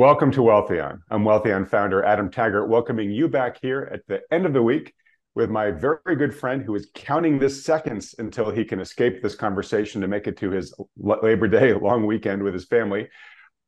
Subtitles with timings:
[0.00, 1.00] Welcome to Wealthion.
[1.10, 4.94] I'm Wealthion founder Adam Taggart, welcoming you back here at the end of the week
[5.34, 9.34] with my very good friend who is counting the seconds until he can escape this
[9.34, 13.10] conversation to make it to his Labor Day long weekend with his family.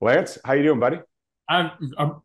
[0.01, 1.01] Lance, how you doing, buddy?
[1.51, 2.23] I'm I'm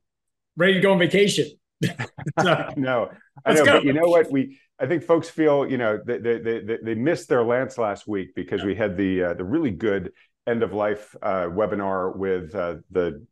[0.55, 1.47] ready to go on vacation.
[2.77, 3.09] no,
[3.45, 4.31] I know, but you know what?
[4.31, 8.07] We I think folks feel you know they they they, they missed their Lance last
[8.07, 10.13] week because we had the uh, the really good
[10.47, 13.27] end of life uh, webinar with uh, the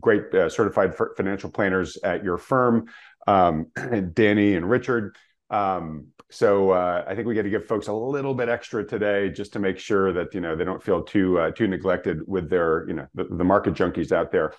[0.00, 2.86] great uh, certified financial planners at your firm,
[3.26, 3.66] um,
[4.12, 5.16] Danny and Richard.
[5.50, 9.30] Um, so uh, I think we got to give folks a little bit extra today
[9.30, 12.50] just to make sure that you know they don't feel too uh, too neglected with
[12.50, 14.52] their you know the, the market junkies out there.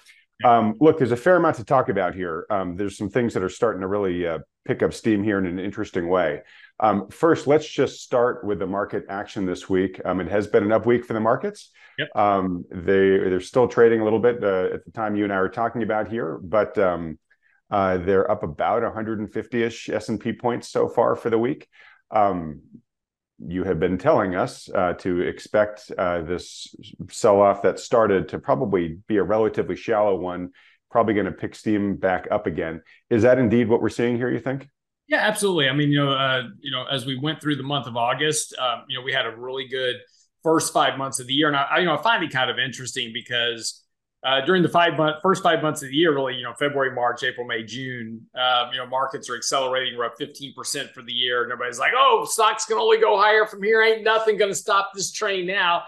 [0.44, 2.46] Um, look, there's a fair amount to talk about here.
[2.50, 5.46] Um, there's some things that are starting to really uh, pick up steam here in
[5.46, 6.42] an interesting way.
[6.80, 10.02] Um, first, let's just start with the market action this week.
[10.04, 11.72] Um, it has been an up week for the markets.
[11.98, 12.10] Yep.
[12.16, 15.38] Um, they they're still trading a little bit uh, at the time you and I
[15.38, 17.18] are talking about here, but um,
[17.72, 21.68] uh, they're up about 150ish S&P points so far for the week.
[22.12, 22.62] Um,
[23.40, 26.74] you have been telling us uh, to expect uh, this
[27.10, 30.52] sell-off that started to probably be a relatively shallow one,
[30.90, 32.82] probably going to pick steam back up again.
[33.10, 34.30] Is that indeed what we're seeing here?
[34.30, 34.70] You think?
[35.08, 35.70] Yeah, absolutely.
[35.70, 38.56] I mean, you know, uh, you know, as we went through the month of August,
[38.58, 39.98] um, you know, we had a really good
[40.44, 42.58] first five months of the year, and I, you know, I find it kind of
[42.58, 43.86] interesting because
[44.26, 46.94] uh, during the five month first five months of the year, really, you know, February,
[46.96, 49.96] March, April, May, June, uh, you know, markets are accelerating.
[49.96, 51.44] We're up 15% for the year.
[51.44, 53.84] And everybody's like, oh, stocks can only go higher from here.
[53.84, 55.84] Ain't nothing going to stop this train now.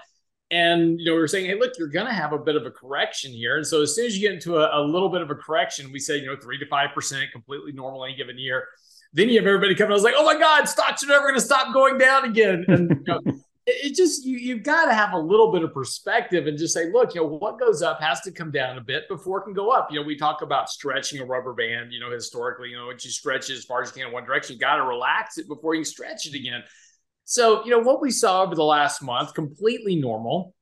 [0.51, 2.65] And, you know, we are saying, hey, look, you're going to have a bit of
[2.67, 3.57] a correction here.
[3.57, 5.91] And so as soon as you get into a, a little bit of a correction,
[5.91, 8.67] we say, you know, three to 5%, completely normal any given year.
[9.13, 9.91] Then you have everybody coming.
[9.91, 12.65] I was like, oh my God, stocks are never going to stop going down again.
[12.67, 13.21] And, you know,
[13.67, 16.89] it just you you've got to have a little bit of perspective and just say,
[16.91, 19.53] look, you know, what goes up has to come down a bit before it can
[19.53, 19.91] go up.
[19.91, 21.91] You know, we talk about stretching a rubber band.
[21.91, 24.13] You know, historically, you know, once you stretch it as far as you can in
[24.13, 26.63] one direction, you got to relax it before you stretch it again.
[27.25, 30.53] So, you know, what we saw over the last month, completely normal.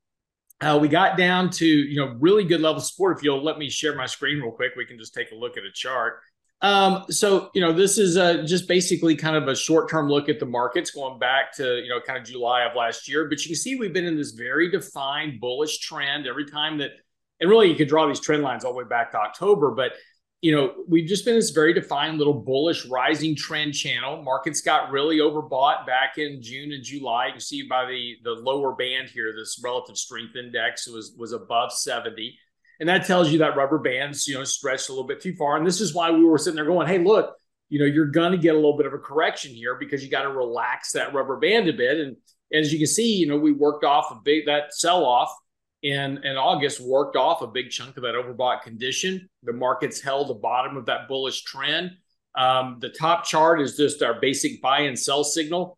[0.61, 3.17] Uh, we got down to you know really good level support.
[3.17, 5.57] If you'll let me share my screen real quick, we can just take a look
[5.57, 6.21] at a chart.
[6.61, 10.39] Um, so you know, this is uh, just basically kind of a short-term look at
[10.39, 13.27] the markets going back to you know kind of July of last year.
[13.29, 16.91] But you can see we've been in this very defined bullish trend every time that,
[17.39, 19.71] and really you could draw these trend lines all the way back to October.
[19.71, 19.93] But
[20.41, 24.21] you know, we've just been this very defined little bullish rising trend channel.
[24.21, 27.27] Markets got really overbought back in June and July.
[27.27, 31.31] You can see by the the lower band here, this relative strength index was was
[31.31, 32.37] above 70.
[32.79, 35.57] And that tells you that rubber bands, you know, stretched a little bit too far.
[35.57, 37.35] And this is why we were sitting there going, hey, look,
[37.69, 40.09] you know, you're going to get a little bit of a correction here because you
[40.09, 41.99] got to relax that rubber band a bit.
[41.99, 42.17] And
[42.53, 45.33] as you can see, you know, we worked off a big, that sell off
[45.81, 49.29] in, in August worked off a big chunk of that overbought condition.
[49.43, 51.91] The markets held the bottom of that bullish trend.
[52.35, 55.77] Um, the top chart is just our basic buy and sell signal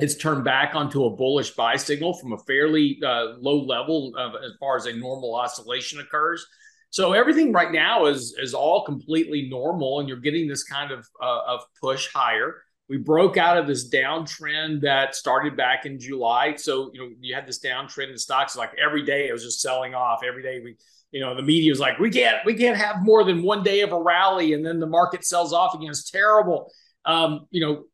[0.00, 4.34] it's turned back onto a bullish buy signal from a fairly uh, low level of,
[4.34, 6.46] as far as a normal oscillation occurs.
[6.90, 11.06] So everything right now is is all completely normal, and you're getting this kind of
[11.22, 12.62] uh, of push higher.
[12.88, 16.56] We broke out of this downtrend that started back in July.
[16.56, 18.56] So you know you had this downtrend in stocks.
[18.56, 20.22] Like every day it was just selling off.
[20.26, 20.76] Every day we,
[21.12, 23.82] you know, the media was like, we can't we can't have more than one day
[23.82, 25.90] of a rally, and then the market sells off again.
[25.90, 26.72] It's terrible.
[27.04, 27.84] Um, you know,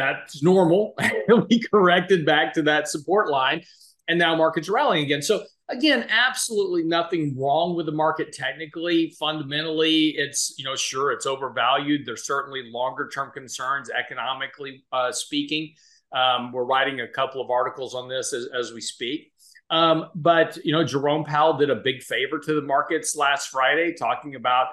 [0.00, 0.94] that's normal.
[1.48, 3.62] we corrected back to that support line,
[4.08, 5.22] and now markets rallying again.
[5.22, 9.14] So again, absolutely nothing wrong with the market technically.
[9.18, 12.06] Fundamentally, it's you know sure it's overvalued.
[12.06, 15.74] There's certainly longer term concerns economically uh, speaking.
[16.12, 19.32] Um, we're writing a couple of articles on this as, as we speak.
[19.68, 23.94] Um, but you know, Jerome Powell did a big favor to the markets last Friday,
[23.94, 24.68] talking about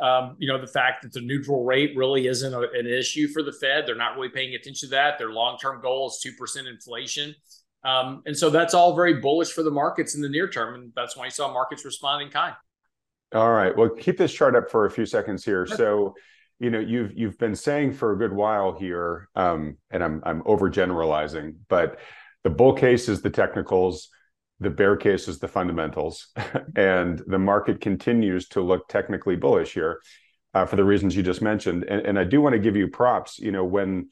[0.00, 3.42] um, you know, the fact that the neutral rate really isn't a, an issue for
[3.42, 3.86] the Fed.
[3.86, 5.18] They're not really paying attention to that.
[5.18, 7.34] Their long term goal is 2% inflation.
[7.84, 10.74] Um, and so that's all very bullish for the markets in the near term.
[10.74, 12.54] And that's why you saw markets responding kind.
[13.34, 13.76] All right.
[13.76, 15.66] Well, keep this chart up for a few seconds here.
[15.66, 16.14] So,
[16.58, 20.42] you know, you've you've been saying for a good while here, um, and I'm I'm
[20.42, 21.98] overgeneralizing, but
[22.44, 24.10] the bull case is the technicals
[24.62, 26.28] the bear case is the fundamentals,
[26.76, 30.00] and the market continues to look technically bullish here
[30.54, 31.84] uh, for the reasons you just mentioned.
[31.84, 33.38] And, and I do want to give you props.
[33.38, 34.10] You know, when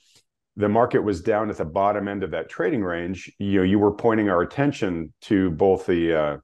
[0.56, 3.78] the market was down at the bottom end of that trading range, you know, you
[3.78, 6.36] were pointing our attention to both the uh,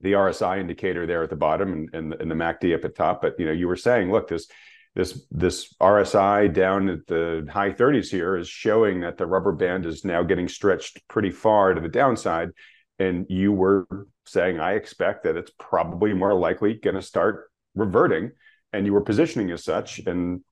[0.00, 3.22] the RSI indicator there at the bottom and, and, and the MACD up at top.
[3.22, 4.48] But you know, you were saying, look, this
[4.94, 9.84] this this RSI down at the high 30s here is showing that the rubber band
[9.86, 12.50] is now getting stretched pretty far to the downside
[12.98, 13.86] and you were
[14.26, 18.32] saying, I expect that it's probably more likely going to start reverting,
[18.72, 20.00] and you were positioning as such.
[20.06, 20.42] And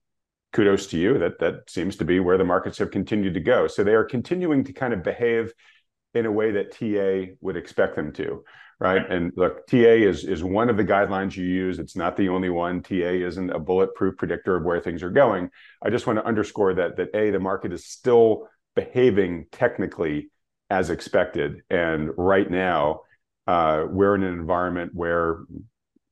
[0.52, 3.67] kudos to you that that seems to be where the markets have continued to go.
[3.67, 5.52] So they are continuing to kind of behave
[6.14, 8.44] in a way that TA would expect them to,
[8.79, 9.02] right?
[9.11, 11.79] And look, TA is is one of the guidelines you use.
[11.81, 12.82] It's not the only one.
[12.82, 15.50] TA isn't a bulletproof predictor of where things are going.
[15.82, 20.31] I just want to underscore that that a the market is still behaving technically
[20.70, 23.00] as expected, and right now
[23.46, 25.44] uh, we're in an environment where,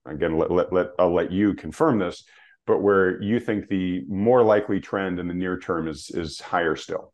[0.06, 2.24] again, let, let, let I'll let you confirm this,
[2.66, 6.76] but where you think the more likely trend in the near term is is higher
[6.76, 7.12] still.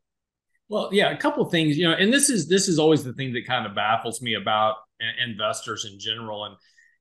[0.68, 3.32] Well, yeah, a couple things, you know, and this is this is always the thing
[3.32, 4.76] that kind of baffles me about
[5.24, 6.56] investors in general, and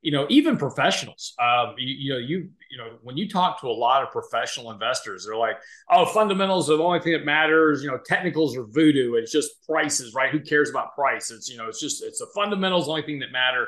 [0.08, 1.34] you know, even professionals.
[1.38, 4.72] Um, you, you know, you you know, when you talk to a lot of professional
[4.72, 5.58] investors, they're like,
[5.90, 9.16] "Oh, fundamentals are the only thing that matters." You know, technicals are voodoo.
[9.16, 10.32] It's just prices, right?
[10.32, 11.30] Who cares about price?
[11.30, 13.68] It's you know, it's just it's the fundamentals the only thing that matter,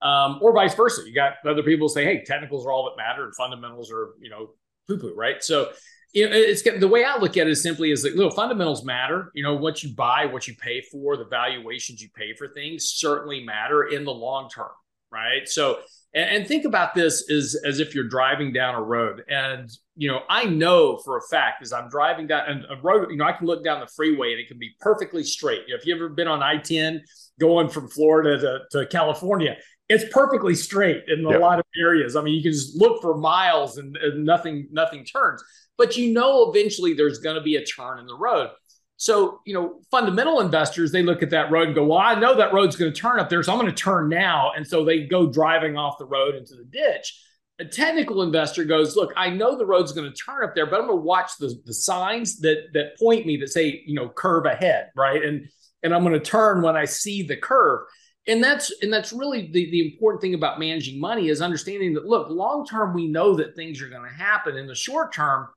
[0.00, 1.02] um, or vice versa.
[1.04, 4.30] You got other people say, "Hey, technicals are all that matter, and fundamentals are you
[4.30, 4.50] know
[4.86, 5.42] poo poo," right?
[5.42, 5.72] So
[6.12, 8.84] you know, it's the way I look at it is simply is that little fundamentals
[8.84, 9.30] matter.
[9.34, 12.84] You know, what you buy, what you pay for, the valuations you pay for things
[12.84, 14.70] certainly matter in the long term,
[15.12, 15.48] right?
[15.48, 15.78] So,
[16.14, 20.08] and, and think about this as as if you're driving down a road, and you
[20.08, 23.32] know, I know for a fact as I'm driving down a road, you know, I
[23.32, 25.62] can look down the freeway and it can be perfectly straight.
[25.66, 27.00] You know, if you've ever been on I-10
[27.38, 29.56] going from Florida to, to California,
[29.88, 31.40] it's perfectly straight in a yep.
[31.40, 32.16] lot of areas.
[32.16, 35.42] I mean, you can just look for miles and, and nothing nothing turns
[35.80, 38.50] but you know eventually there's going to be a turn in the road.
[39.00, 42.36] So, you know, fundamental investors, they look at that road and go, well, I know
[42.36, 44.52] that road's going to turn up there, so I'm going to turn now.
[44.54, 47.18] And so they go driving off the road into the ditch.
[47.60, 50.80] A technical investor goes, look, I know the road's going to turn up there, but
[50.80, 54.10] I'm going to watch the, the signs that that point me that say, you know,
[54.10, 55.24] curve ahead, right?
[55.24, 55.48] And
[55.82, 57.86] and I'm going to turn when I see the curve.
[58.26, 62.04] And that's and that's really the, the important thing about managing money is understanding that
[62.04, 64.58] look, long term, we know that things are going to happen.
[64.58, 65.48] In the short term,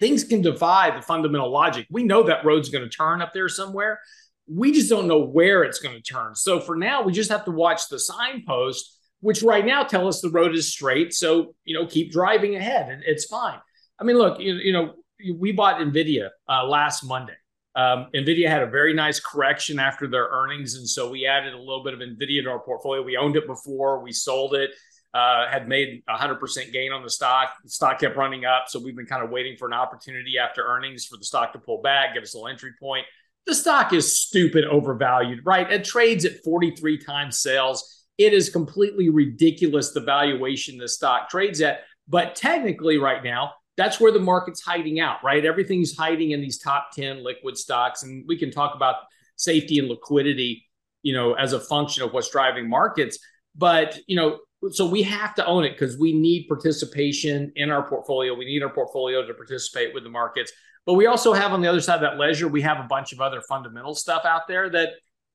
[0.00, 1.86] things can defy the fundamental logic.
[1.90, 4.00] We know that road's going to turn up there somewhere.
[4.48, 6.34] We just don't know where it's going to turn.
[6.34, 10.20] So for now, we just have to watch the signpost, which right now tell us
[10.20, 11.12] the road is straight.
[11.12, 13.60] So, you know, keep driving ahead and it's fine.
[13.98, 14.94] I mean, look, you, you know,
[15.36, 17.34] we bought NVIDIA uh, last Monday.
[17.76, 20.74] Um, NVIDIA had a very nice correction after their earnings.
[20.74, 23.02] And so we added a little bit of NVIDIA to our portfolio.
[23.02, 24.70] We owned it before, we sold it
[25.12, 27.54] uh, had made a 100% gain on the stock.
[27.64, 28.64] The stock kept running up.
[28.68, 31.58] So we've been kind of waiting for an opportunity after earnings for the stock to
[31.58, 33.06] pull back, give us a little entry point.
[33.46, 35.70] The stock is stupid overvalued, right?
[35.70, 38.06] It trades at 43 times sales.
[38.18, 41.80] It is completely ridiculous the valuation the stock trades at.
[42.06, 45.44] But technically, right now, that's where the market's hiding out, right?
[45.44, 48.02] Everything's hiding in these top 10 liquid stocks.
[48.02, 48.96] And we can talk about
[49.36, 50.68] safety and liquidity,
[51.02, 53.18] you know, as a function of what's driving markets.
[53.56, 54.38] But, you know,
[54.70, 58.34] so we have to own it because we need participation in our portfolio.
[58.34, 60.52] We need our portfolio to participate with the markets.
[60.86, 63.12] But we also have on the other side of that ledger, we have a bunch
[63.12, 64.90] of other fundamental stuff out there that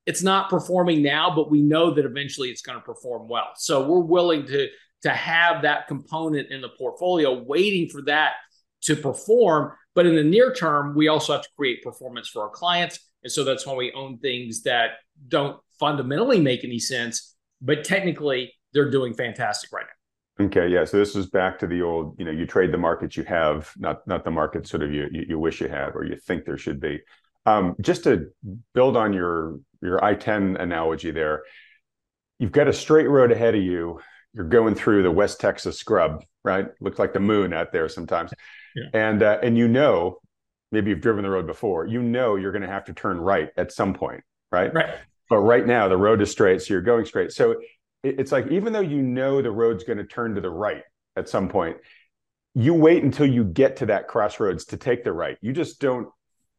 [0.06, 3.50] it's not performing now, but we know that eventually it's going to perform well.
[3.56, 4.68] So we're willing to
[5.02, 8.34] to have that component in the portfolio, waiting for that
[8.82, 9.72] to perform.
[9.94, 13.00] But in the near term, we also have to create performance for our clients.
[13.24, 14.92] And so that's why we own things that
[15.28, 20.46] don't fundamentally make any sense, but technically they're doing fantastic right now.
[20.46, 20.84] Okay, yeah.
[20.84, 23.72] So this is back to the old, you know, you trade the markets you have,
[23.78, 26.58] not not the market sort of you you, wish you have or you think there
[26.58, 27.00] should be.
[27.46, 28.32] Um, just to
[28.74, 31.44] build on your your I ten analogy there,
[32.38, 34.02] you've got a straight road ahead of you.
[34.34, 36.68] You're going through the West Texas scrub, right?
[36.82, 38.34] Looks like the moon out there sometimes,
[38.76, 38.90] yeah.
[38.94, 40.20] and uh, and you know,
[40.74, 41.88] maybe you've driven the road before.
[41.88, 44.74] You know you're going to have to turn right at some point, right?
[44.74, 44.96] Right.
[45.30, 47.32] But right now the road is straight, so you're going straight.
[47.32, 47.56] So
[48.06, 50.84] it's like even though you know the road's going to turn to the right
[51.16, 51.78] at some point,
[52.54, 55.38] you wait until you get to that crossroads to take the right.
[55.42, 56.08] You just don't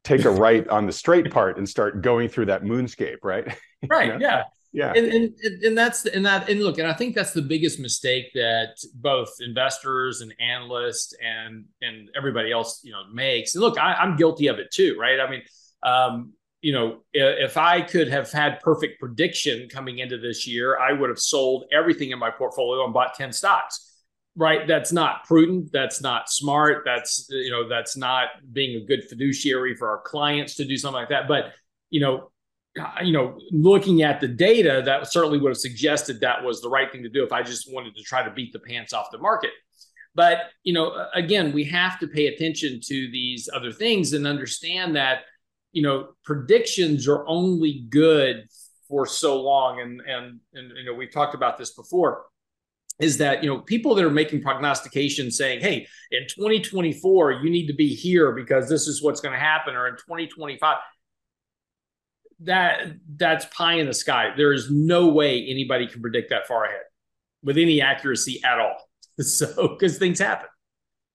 [0.05, 3.57] take a right on the straight part and start going through that moonscape, right?
[3.89, 4.07] Right.
[4.07, 4.19] you know?
[4.21, 4.43] Yeah.
[4.73, 4.93] Yeah.
[4.95, 8.33] And, and and that's and that and look, and I think that's the biggest mistake
[8.35, 13.55] that both investors and analysts and and everybody else, you know, makes.
[13.55, 15.21] And look, I, I'm guilty of it too, right?
[15.21, 15.43] I mean,
[15.83, 16.33] um,
[16.67, 21.11] you know, if I could have had perfect prediction coming into this year, I would
[21.11, 24.03] have sold everything in my portfolio and bought 10 stocks.
[24.35, 24.67] Right.
[24.67, 25.71] That's not prudent.
[25.73, 26.83] That's not smart.
[26.85, 30.99] That's, you know, that's not being a good fiduciary for our clients to do something
[30.99, 31.29] like that.
[31.29, 31.53] But,
[31.89, 32.33] you know,
[33.01, 36.91] you know, looking at the data, that certainly would have suggested that was the right
[36.91, 39.19] thing to do if I just wanted to try to beat the pants off the
[39.19, 39.53] market.
[40.17, 44.97] But, you know, again, we have to pay attention to these other things and understand
[44.97, 45.21] that
[45.77, 48.49] you know, predictions are only good
[48.89, 52.25] for so long, and and and you know we've talked about this before,
[52.99, 57.67] is that you know people that are making prognostications saying, hey, in 2024 you need
[57.67, 60.79] to be here because this is what's going to happen, or in 2025
[62.41, 64.31] that that's pie in the sky.
[64.35, 66.85] There is no way anybody can predict that far ahead
[67.43, 68.77] with any accuracy at all.
[69.19, 70.49] So because things happen.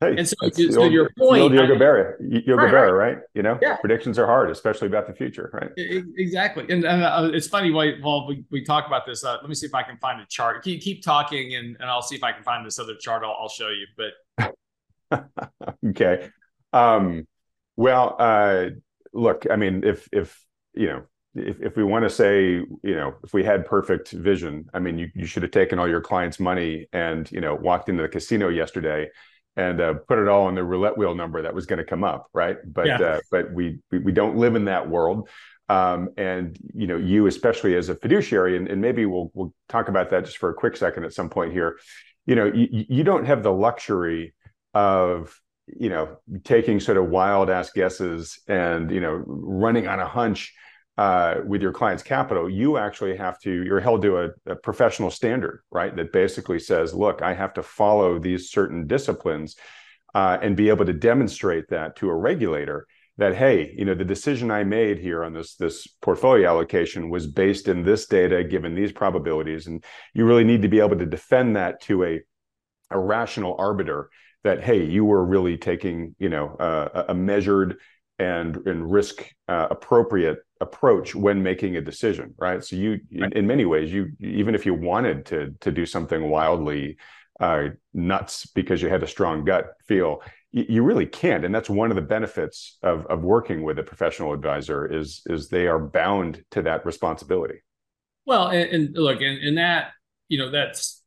[0.02, 3.18] Hey, and so, so old, your point, Yogi Berra, Yogi right, Berra, right.
[3.36, 3.76] You know, yeah.
[3.76, 5.70] predictions are hard, especially about the future, right?
[6.18, 7.70] Exactly, and, and uh, it's funny.
[7.70, 10.26] While we, we talk about this, uh, let me see if I can find a
[10.26, 10.64] chart.
[10.64, 13.24] Keep, keep talking, and, and I'll see if I can find this other chart.
[13.24, 13.86] I'll, I'll show you.
[15.08, 15.24] But
[15.90, 16.30] okay,
[16.74, 17.28] um,
[17.76, 18.70] well, uh,
[19.14, 20.44] look, I mean, if if
[20.74, 21.04] you know
[21.36, 24.98] if, if we want to say, you know, if we had perfect vision, I mean,
[24.98, 28.10] you, you should have taken all your clients' money and, you know, walked into the
[28.10, 29.08] casino yesterday
[29.58, 32.04] and uh, put it all on the roulette wheel number that was going to come
[32.04, 32.58] up, right?
[32.66, 33.02] But yeah.
[33.02, 35.30] uh, but we, we, we don't live in that world,
[35.70, 39.90] um, and you know, you especially as a fiduciary, and, and maybe we'll we'll talk
[39.90, 41.80] about that just for a quick second at some point here.
[42.26, 44.34] You know, you, you don't have the luxury
[44.74, 50.08] of you know taking sort of wild ass guesses and you know running on a
[50.08, 50.54] hunch
[50.98, 55.10] uh, with your client's capital, you actually have to, you're held to a, a, professional
[55.10, 55.96] standard, right?
[55.96, 59.56] That basically says, look, I have to follow these certain disciplines
[60.14, 64.04] uh, and be able to demonstrate that to a regulator that, hey, you know, the
[64.04, 68.76] decision I made here on this, this portfolio allocation was based in this data, given
[68.76, 69.68] these probabilities.
[69.68, 69.84] And
[70.14, 72.20] you really need to be able to defend that to a,
[72.90, 74.10] a rational arbiter
[74.44, 77.78] that, hey, you were really taking, you know, uh, a measured
[78.22, 82.64] and, and risk uh, appropriate approach when making a decision right?
[82.64, 83.32] So you right.
[83.32, 86.98] in, in, many ways you even if you wanted to to do something wildly
[87.40, 91.44] uh, nuts because you had a strong gut feel you, you, really can't.
[91.46, 95.50] And that's one of the benefits of of working with a professional advisor is is
[95.50, 97.62] they are bound to that responsibility.
[98.28, 99.92] Well and, and look and, and that
[100.28, 101.01] you know that's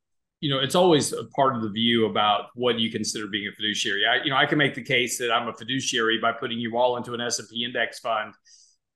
[0.45, 3.53] you know it's always a part of the view about what you consider being a
[3.53, 6.59] fiduciary i you know i can make the case that i'm a fiduciary by putting
[6.59, 8.35] you all into an s&p index fund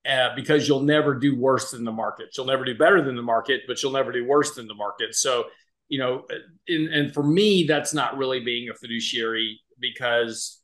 [0.07, 2.29] uh, because you'll never do worse than the market.
[2.35, 5.13] You'll never do better than the market, but you'll never do worse than the market.
[5.13, 5.45] So,
[5.89, 6.25] you know,
[6.67, 10.61] and, and for me, that's not really being a fiduciary because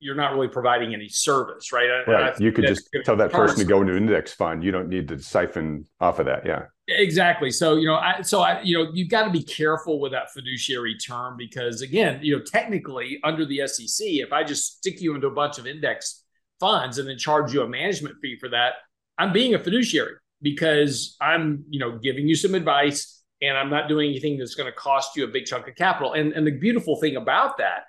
[0.00, 1.88] you're not really providing any service, right?
[2.06, 2.40] Right.
[2.40, 4.62] You could just tell that person to go into an index fund.
[4.62, 6.46] You don't need to siphon off of that.
[6.46, 6.66] Yeah.
[6.88, 7.50] Exactly.
[7.50, 10.32] So, you know, I, so I, you know, you've got to be careful with that
[10.32, 15.14] fiduciary term because again, you know, technically under the SEC, if I just stick you
[15.14, 16.24] into a bunch of index
[16.58, 18.74] funds and then charge you a management fee for that,
[19.18, 23.88] I'm being a fiduciary because I'm, you know, giving you some advice and I'm not
[23.88, 26.14] doing anything that's going to cost you a big chunk of capital.
[26.14, 27.82] And, and the beautiful thing about that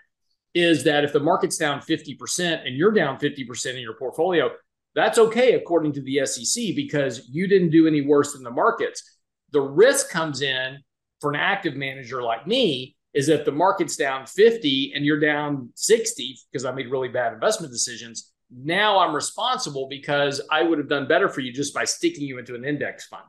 [0.53, 4.49] is that if the market's down 50% and you're down 50% in your portfolio,
[4.95, 9.19] that's okay according to the SEC because you didn't do any worse than the markets.
[9.51, 10.79] The risk comes in
[11.21, 15.69] for an active manager like me is if the market's down 50 and you're down
[15.75, 20.89] 60 because I made really bad investment decisions, now I'm responsible because I would have
[20.89, 23.23] done better for you just by sticking you into an index fund.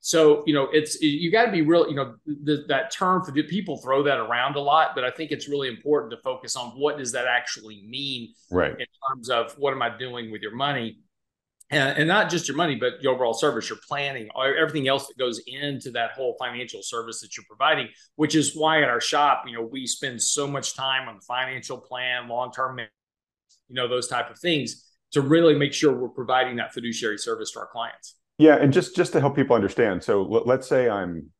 [0.00, 3.32] So, you know, it's you got to be real, you know, the, that term for
[3.32, 6.72] people throw that around a lot, but I think it's really important to focus on
[6.72, 8.72] what does that actually mean right.
[8.72, 10.98] in terms of what am I doing with your money?
[11.70, 15.18] And, and not just your money, but your overall service, your planning, everything else that
[15.18, 19.44] goes into that whole financial service that you're providing, which is why at our shop,
[19.46, 22.80] you know, we spend so much time on the financial plan, long-term
[23.68, 27.52] you know, those type of things to really make sure we're providing that fiduciary service
[27.52, 28.16] to our clients.
[28.38, 31.30] Yeah, and just just to help people understand, so let's say I'm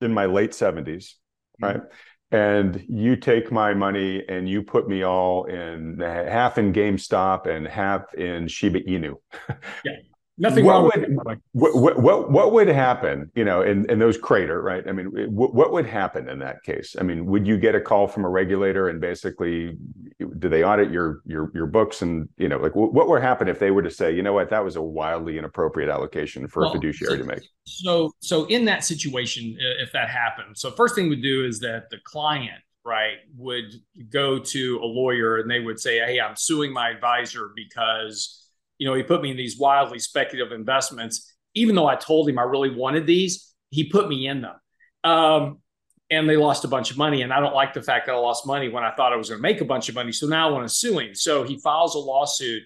[0.00, 1.14] in my late 70s,
[1.60, 1.78] mm-hmm.
[2.32, 7.66] And you take my money and you put me all in half in GameStop and
[7.66, 9.16] half in Shiba Inu.
[9.84, 9.96] Yeah.
[10.40, 11.16] Nothing what wrong would,
[11.52, 14.82] what, what, what, what, would happen, you know, in, in those crater, right?
[14.88, 16.96] I mean, what, what would happen in that case?
[16.98, 19.76] I mean, would you get a call from a regulator and basically,
[20.38, 23.58] do they audit your your your books and you know, like what would happen if
[23.58, 26.70] they were to say, you know what, that was a wildly inappropriate allocation for well,
[26.70, 27.42] a fiduciary so, to make?
[27.64, 31.90] So, so in that situation, if that happened, so first thing we do is that
[31.90, 33.74] the client right would
[34.08, 38.48] go to a lawyer and they would say hey i'm suing my advisor because
[38.80, 41.34] you know, he put me in these wildly speculative investments.
[41.54, 44.54] Even though I told him I really wanted these, he put me in them.
[45.04, 45.58] Um,
[46.10, 47.20] and they lost a bunch of money.
[47.20, 49.28] And I don't like the fact that I lost money when I thought I was
[49.28, 50.12] going to make a bunch of money.
[50.12, 51.14] So now I want to sue him.
[51.14, 52.62] So he files a lawsuit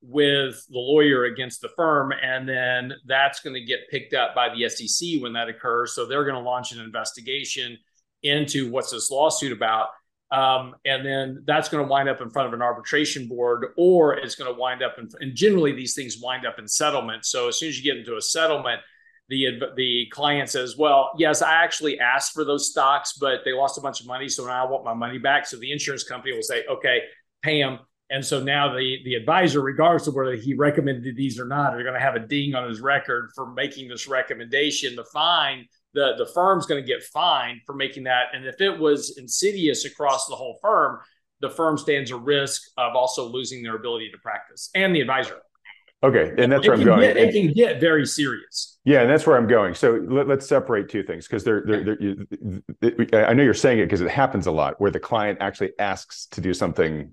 [0.00, 2.12] with the lawyer against the firm.
[2.12, 5.92] And then that's going to get picked up by the SEC when that occurs.
[5.92, 7.76] So they're going to launch an investigation
[8.22, 9.88] into what's this lawsuit about.
[10.30, 14.14] Um, and then that's going to wind up in front of an arbitration board, or
[14.14, 17.24] it's going to wind up in, and generally these things wind up in settlement.
[17.24, 18.80] So as soon as you get into a settlement,
[19.28, 23.78] the the client says, "Well, yes, I actually asked for those stocks, but they lost
[23.78, 26.34] a bunch of money, so now I want my money back." So the insurance company
[26.34, 27.02] will say, "Okay,
[27.42, 27.80] pay them."
[28.10, 31.82] And so now the the advisor, regardless of whether he recommended these or not, are
[31.82, 34.96] going to have a ding on his record for making this recommendation.
[34.96, 38.26] The fine, the the firm's going to get fined for making that.
[38.32, 40.98] And if it was insidious across the whole firm,
[41.40, 45.40] the firm stands a risk of also losing their ability to practice and the advisor.
[46.00, 47.00] Okay, and that's it where I'm going.
[47.00, 48.78] Get, it can get very serious.
[48.84, 49.74] Yeah, and that's where I'm going.
[49.74, 51.98] So let, us separate two things because they're, they're,
[52.80, 55.72] they're, I know you're saying it because it happens a lot where the client actually
[55.80, 57.12] asks to do something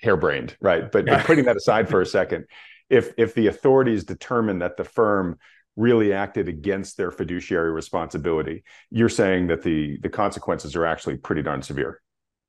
[0.00, 0.90] harebrained, right?
[0.90, 1.18] But, yeah.
[1.18, 2.46] but putting that aside for a second,
[2.88, 5.38] if if the authorities determine that the firm
[5.76, 11.42] really acted against their fiduciary responsibility, you're saying that the the consequences are actually pretty
[11.42, 12.00] darn severe.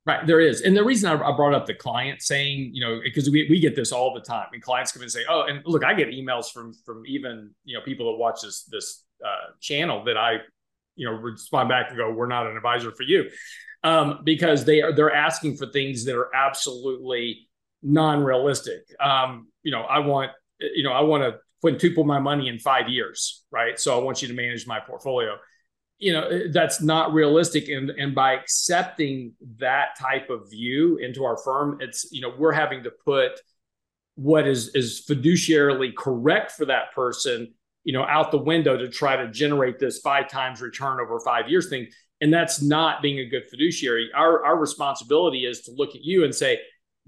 [0.06, 3.30] Right, there is, and the reason I, brought up the client saying, you know, because
[3.30, 5.82] we, we get this all the time, and clients come and say, oh, and look,
[5.82, 10.04] I get emails from from even you know people that watch this this uh, channel
[10.04, 10.40] that I,
[10.94, 13.30] you know, respond back and go, we're not an advisor for you,
[13.82, 17.48] um, because they are they're asking for things that are absolutely
[17.82, 18.82] non-realistic.
[19.00, 22.90] Um, you know, I want you know I want to quintuple my money in five
[22.90, 23.80] years, right?
[23.80, 25.36] So I want you to manage my portfolio.
[25.96, 27.70] You know eh, that's not realistic.
[27.70, 32.52] And and by accepting that type of view into our firm it's you know we're
[32.52, 33.40] having to put
[34.16, 37.54] what is is fiduciarily correct for that person
[37.84, 41.48] you know out the window to try to generate this five times return over five
[41.48, 41.86] years thing.
[42.20, 44.10] And that's not being a good fiduciary.
[44.14, 46.60] Our our responsibility is to look at you and say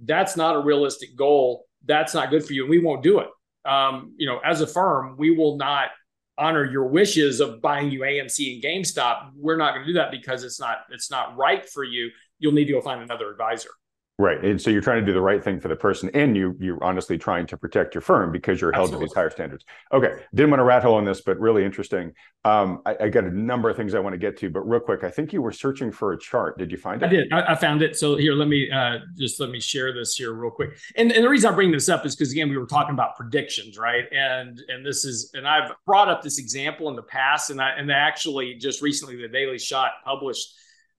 [0.02, 1.66] that's not a realistic goal.
[1.84, 2.62] That's not good for you.
[2.62, 3.28] And we won't do it
[3.66, 5.90] um, you know as a firm we will not
[6.38, 9.30] honor your wishes of buying you AMC and GameStop.
[9.34, 12.10] We're not going to do that because it's not it's not right for you.
[12.38, 13.70] You'll need to go find another advisor.
[14.18, 14.42] Right.
[14.42, 16.82] And so you're trying to do the right thing for the person and you you're
[16.82, 19.08] honestly trying to protect your firm because you're held Absolutely.
[19.08, 19.64] to these higher standards.
[19.92, 20.22] Okay.
[20.34, 22.12] Didn't want to rat hole on this, but really interesting.
[22.42, 24.80] Um, I, I, got a number of things I want to get to, but real
[24.80, 26.56] quick, I think you were searching for a chart.
[26.56, 27.06] Did you find it?
[27.06, 27.32] I did.
[27.32, 27.96] I, I found it.
[27.96, 30.78] So here, let me uh, just let me share this here real quick.
[30.96, 33.16] And, and the reason I bring this up is because again, we were talking about
[33.16, 34.04] predictions, right?
[34.12, 37.72] And and this is and I've brought up this example in the past, and I
[37.72, 40.54] and actually just recently the Daily Shot published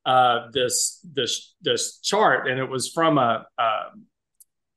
[0.07, 3.63] uh, this this this chart, and it was from a, a,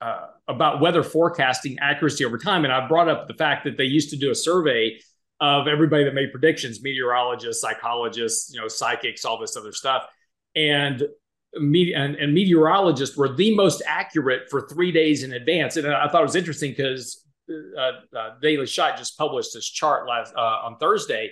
[0.00, 2.64] a, about weather forecasting accuracy over time.
[2.64, 4.98] And I brought up the fact that they used to do a survey
[5.40, 10.04] of everybody that made predictions, meteorologists, psychologists, you know, psychics, all this other stuff,
[10.56, 11.04] and
[11.54, 15.76] me- and, and meteorologists were the most accurate for three days in advance.
[15.76, 17.24] And I thought it was interesting because
[17.78, 21.30] uh, uh, Daily Shot just published this chart last uh, on Thursday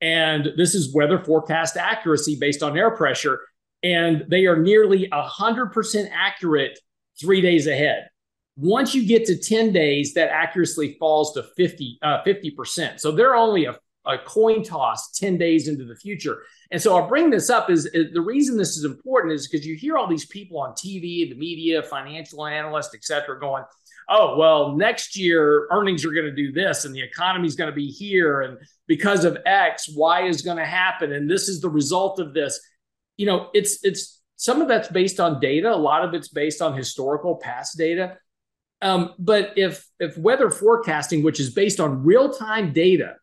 [0.00, 3.40] and this is weather forecast accuracy based on air pressure.
[3.82, 6.78] And they are nearly 100% accurate
[7.18, 8.08] three days ahead.
[8.56, 13.00] Once you get to 10 days, that accuracy falls to 50, uh, 50%.
[13.00, 16.42] So they're only a, a coin toss 10 days into the future.
[16.70, 19.66] And so I'll bring this up is, is the reason this is important is because
[19.66, 23.64] you hear all these people on TV, the media, financial analysts, et cetera, going,
[24.08, 27.70] oh, well, next year earnings are going to do this and the economy is going
[27.70, 28.42] to be here.
[28.42, 31.12] And because of X, Y is going to happen.
[31.12, 32.60] And this is the result of this.
[33.16, 35.70] You know, it's, it's, some of that's based on data.
[35.70, 38.16] A lot of it's based on historical past data.
[38.80, 43.16] Um, but if if weather forecasting, which is based on real time data,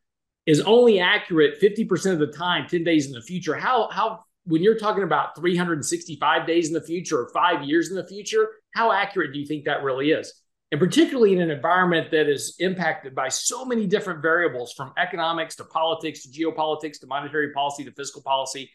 [0.46, 4.62] is only accurate 50% of the time, 10 days in the future, how how when
[4.62, 8.92] you're talking about 365 days in the future or five years in the future, how
[8.92, 10.34] accurate do you think that really is?
[10.72, 15.56] And particularly in an environment that is impacted by so many different variables from economics
[15.56, 18.70] to politics to geopolitics to monetary policy to fiscal policy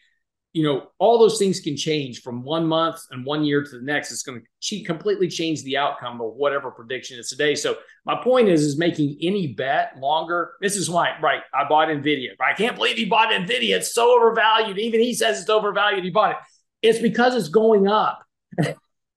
[0.53, 3.83] you know all those things can change from one month and one year to the
[3.83, 4.11] next.
[4.11, 7.55] It's going to completely change the outcome of whatever prediction is today.
[7.55, 11.87] So my point is is making any bet longer this is why right i bought
[11.87, 13.77] nvidia i can't believe he bought nvidia.
[13.77, 14.77] It's so overvalued.
[14.77, 16.37] Even he says it's overvalued he bought it.
[16.83, 18.23] It's because it's going up.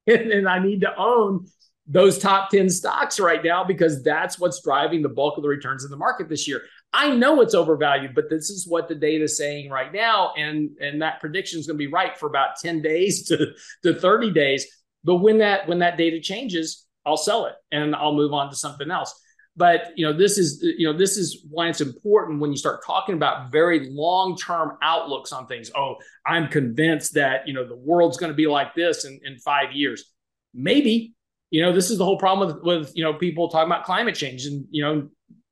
[0.09, 1.49] And i need to own
[1.87, 5.85] those top 10 stocks right now because that's what's driving the bulk of the returns
[5.85, 6.63] in the market this year.
[6.93, 10.33] I know it's overvalued, but this is what the data is saying right now.
[10.37, 13.53] And, and that prediction is going to be right for about 10 days to,
[13.85, 14.67] to 30 days.
[15.07, 18.57] But when that when that data changes, I'll sell it and I'll move on to
[18.57, 19.15] something else.
[19.57, 22.85] But you know, this is you know, this is why it's important when you start
[22.85, 25.71] talking about very long-term outlooks on things.
[25.75, 25.95] Oh,
[26.27, 29.73] I'm convinced that you know the world's going to be like this in, in five
[29.73, 30.13] years.
[30.53, 31.15] Maybe,
[31.51, 34.15] you know, this is the whole problem with, with you know people talking about climate
[34.15, 34.47] change.
[34.47, 34.95] And you know,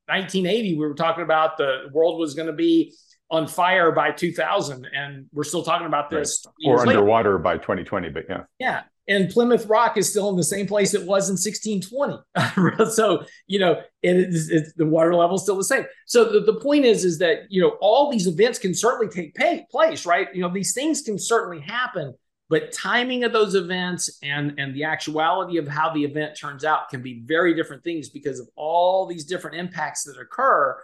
[0.07, 2.93] 1980 we were talking about the world was going to be
[3.31, 6.71] on fire by 2000, and we're still talking about this right.
[6.73, 7.39] or underwater later.
[7.39, 8.11] by 2020.
[8.11, 8.83] But yeah, yeah.
[9.09, 12.91] and Plymouth Rock is still in the same place it was in 1620.
[12.93, 15.85] so, you know, it is, it's, the water level is still the same.
[16.07, 19.35] So the, the point is, is that, you know, all these events can certainly take
[19.35, 20.29] pay, place, right?
[20.35, 22.15] You know, these things can certainly happen,
[22.55, 26.89] but timing of those events and, and the actuality of how the event turns out
[26.89, 30.81] can be very different things because of all these different impacts that occur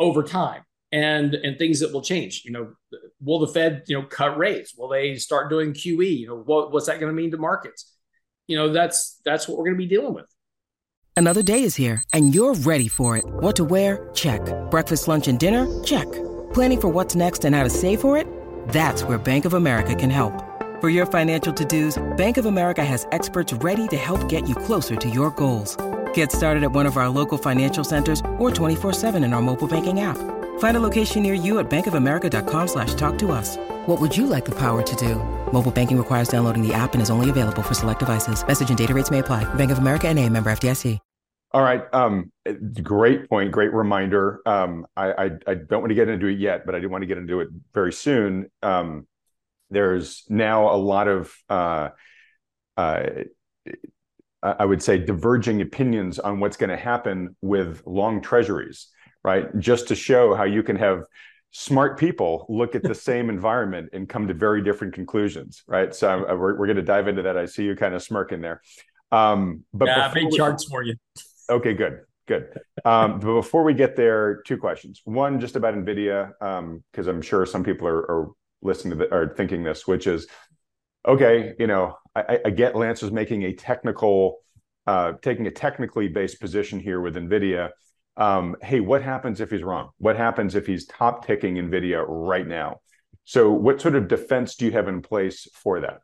[0.00, 2.42] over time and and things that will change.
[2.44, 2.72] You know,
[3.20, 4.74] will the Fed you know cut rates?
[4.76, 6.18] Will they start doing QE?
[6.18, 7.94] You know, what, what's that going to mean to markets?
[8.48, 10.26] You know, that's that's what we're going to be dealing with.
[11.16, 13.24] Another day is here, and you're ready for it.
[13.24, 14.10] What to wear?
[14.12, 14.40] Check.
[14.72, 15.68] Breakfast, lunch, and dinner?
[15.84, 16.10] Check.
[16.52, 18.26] Planning for what's next and how to save for it?
[18.70, 20.55] That's where Bank of America can help.
[20.78, 24.94] For your financial to-dos, Bank of America has experts ready to help get you closer
[24.94, 25.74] to your goals.
[26.12, 30.00] Get started at one of our local financial centers or 24-7 in our mobile banking
[30.00, 30.18] app.
[30.58, 33.56] Find a location near you at bankofamerica.com slash talk to us.
[33.86, 35.14] What would you like the power to do?
[35.50, 38.46] Mobile banking requires downloading the app and is only available for select devices.
[38.46, 39.44] Message and data rates may apply.
[39.54, 40.98] Bank of America and a member FDIC.
[41.52, 41.84] All right.
[41.94, 42.30] Um,
[42.82, 43.50] great point.
[43.50, 44.42] Great reminder.
[44.44, 47.00] Um, I, I, I, don't want to get into it yet, but I do want
[47.00, 48.50] to get into it very soon.
[48.62, 49.06] Um,
[49.70, 51.90] there's now a lot of, uh,
[52.76, 53.02] uh,
[54.42, 58.88] I would say, diverging opinions on what's going to happen with long treasuries
[59.26, 59.58] right?
[59.58, 61.04] Just to show how you can have
[61.50, 65.94] smart people look at the same environment and come to very different conclusions, right?
[65.94, 67.36] So uh, we're, we're going to dive into that.
[67.36, 68.62] I see you kind of smirking there.
[69.10, 70.94] Um, but yeah, I made we, charts for you.
[71.50, 72.56] Okay, good, good.
[72.84, 75.02] Um, but before we get there, two questions.
[75.04, 78.28] One, just about NVIDIA, because um, I'm sure some people are, are
[78.62, 80.26] listening to the, are thinking this, which is,
[81.06, 84.38] okay, you know, I, I get Lance is making a technical,
[84.86, 87.70] uh, taking a technically based position here with NVIDIA
[88.16, 89.90] um, hey, what happens if he's wrong?
[89.98, 92.80] What happens if he's top ticking NVIDIA right now?
[93.24, 96.00] So, what sort of defense do you have in place for that?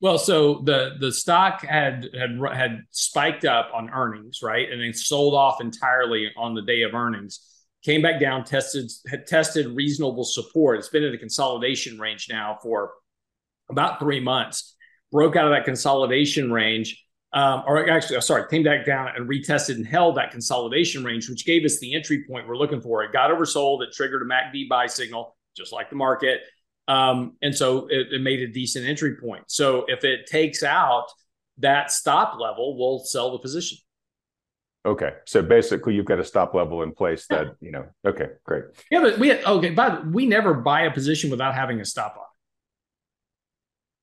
[0.00, 4.92] Well, so the the stock had had had spiked up on earnings, right, and then
[4.92, 7.40] sold off entirely on the day of earnings.
[7.84, 10.78] Came back down, tested had tested reasonable support.
[10.78, 12.92] It's been in a consolidation range now for
[13.70, 14.74] about three months.
[15.12, 19.76] Broke out of that consolidation range um, or actually, sorry, came back down and retested
[19.76, 23.02] and held that consolidation range, which gave us the entry point we're looking for.
[23.02, 26.40] It got oversold, it triggered a MACD buy signal, just like the market.
[26.86, 29.44] Um, and so it, it, made a decent entry point.
[29.48, 31.04] So if it takes out
[31.58, 33.76] that stop level, we'll sell the position.
[34.84, 35.12] Okay.
[35.26, 38.64] So basically you've got a stop level in place that, you know, okay, great.
[38.90, 42.24] Yeah, but we okay, but we never buy a position without having a stop on.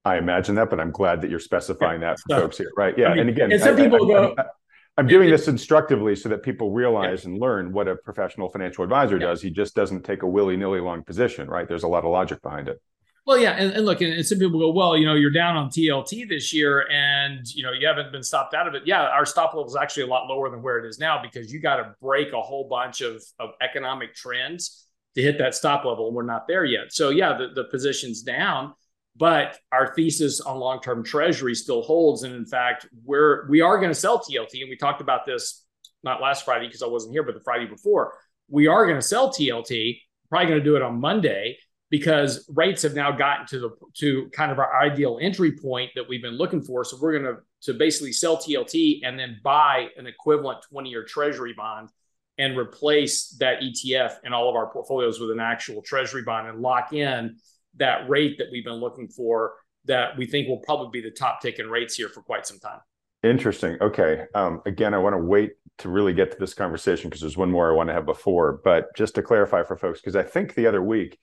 [0.05, 2.71] I imagine that, but I'm glad that you're specifying yeah, that for so, folks here,
[2.77, 2.95] right?
[2.95, 4.35] Yeah, I mean, and again, and some I, people I, go.
[4.37, 7.31] I, am doing this instructively so that people realize yeah.
[7.31, 9.27] and learn what a professional financial advisor yeah.
[9.27, 9.41] does.
[9.41, 11.67] He just doesn't take a willy nilly long position, right?
[11.67, 12.79] There's a lot of logic behind it.
[13.25, 15.57] Well, yeah, and, and look, and, and, some people go, well, you know, you're down
[15.57, 18.83] on TLT this year, and you know, you haven't been stopped out of it.
[18.85, 21.51] Yeah, our stop level is actually a lot lower than where it is now because
[21.51, 25.85] you got to break a whole bunch of of economic trends to hit that stop
[25.85, 26.93] level, and we're not there yet.
[26.93, 28.73] So, yeah, the the position's down
[29.17, 33.91] but our thesis on long-term treasury still holds and in fact we're we are going
[33.91, 35.63] to sell tlt and we talked about this
[36.03, 38.13] not last friday because i wasn't here but the friday before
[38.49, 41.57] we are going to sell tlt probably going to do it on monday
[41.89, 46.07] because rates have now gotten to the to kind of our ideal entry point that
[46.07, 49.87] we've been looking for so we're going to to basically sell tlt and then buy
[49.97, 51.89] an equivalent 20 year treasury bond
[52.37, 56.59] and replace that etf in all of our portfolios with an actual treasury bond and
[56.59, 57.35] lock in
[57.77, 59.53] that rate that we've been looking for
[59.85, 62.79] that we think will probably be the top tick rates here for quite some time.
[63.23, 63.77] Interesting.
[63.81, 64.25] Okay.
[64.35, 67.51] Um, again, I want to wait to really get to this conversation because there's one
[67.51, 68.61] more I want to have before.
[68.63, 71.17] But just to clarify for folks, because I think the other week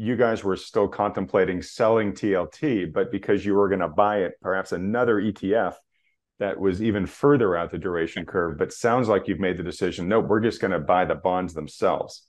[0.00, 4.34] you guys were still contemplating selling TLT, but because you were going to buy it,
[4.40, 5.74] perhaps another ETF
[6.38, 8.58] that was even further out the duration curve.
[8.58, 10.06] But sounds like you've made the decision.
[10.06, 12.28] No, we're just going to buy the bonds themselves.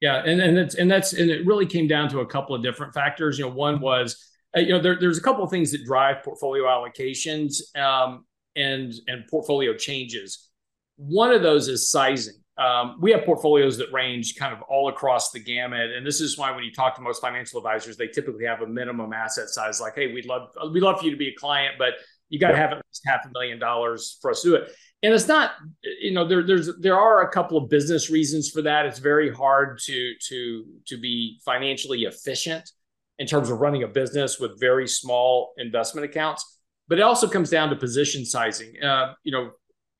[0.00, 2.62] Yeah, and and that's and that's and it really came down to a couple of
[2.64, 3.38] different factors.
[3.38, 4.20] You know, one was
[4.56, 8.92] uh, you know there, there's a couple of things that drive portfolio allocations um, and
[9.06, 10.50] and portfolio changes.
[10.96, 12.34] One of those is sizing.
[12.58, 16.38] Um, we have portfolios that range kind of all across the gamut, and this is
[16.38, 19.80] why when you talk to most financial advisors, they typically have a minimum asset size.
[19.80, 21.94] Like, hey, we'd love we'd love for you to be a client, but
[22.28, 24.74] you got to have at least half a million dollars for us to do it.
[25.02, 25.52] And it's not
[26.00, 28.86] you know there there's there are a couple of business reasons for that.
[28.86, 32.70] It's very hard to to to be financially efficient
[33.18, 36.58] in terms of running a business with very small investment accounts.
[36.88, 38.82] But it also comes down to position sizing.
[38.82, 39.50] Uh, you know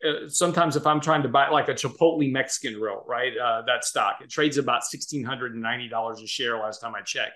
[0.07, 3.85] uh, sometimes if i'm trying to buy like a chipotle mexican grill right uh, that
[3.85, 7.33] stock it trades about $1690 a share last time i checked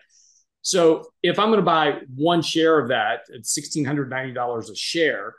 [0.63, 5.35] So if I'm going to buy one share of that, it's $1,690 a share.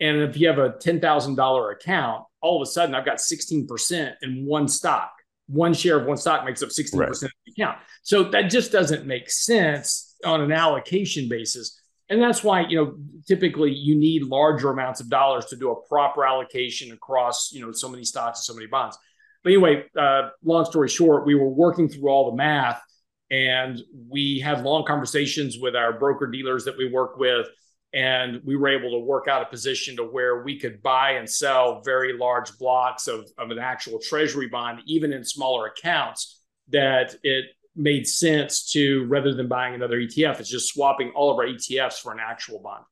[0.00, 4.46] And if you have a $10,000 account, all of a sudden I've got 16% in
[4.46, 5.12] one stock.
[5.46, 7.08] One share of one stock makes up 16% right.
[7.10, 7.78] of the account.
[8.02, 11.81] So that just doesn't make sense on an allocation basis.
[12.12, 12.94] And that's why, you know,
[13.26, 17.72] typically you need larger amounts of dollars to do a proper allocation across, you know,
[17.72, 18.98] so many stocks and so many bonds.
[19.42, 22.82] But anyway, uh, long story short, we were working through all the math
[23.30, 27.46] and we had long conversations with our broker dealers that we work with.
[27.94, 31.28] And we were able to work out a position to where we could buy and
[31.28, 37.14] sell very large blocks of, of an actual treasury bond, even in smaller accounts, that
[37.22, 41.46] it made sense to rather than buying another ETF, it's just swapping all of our
[41.46, 42.84] ETFs for an actual bond.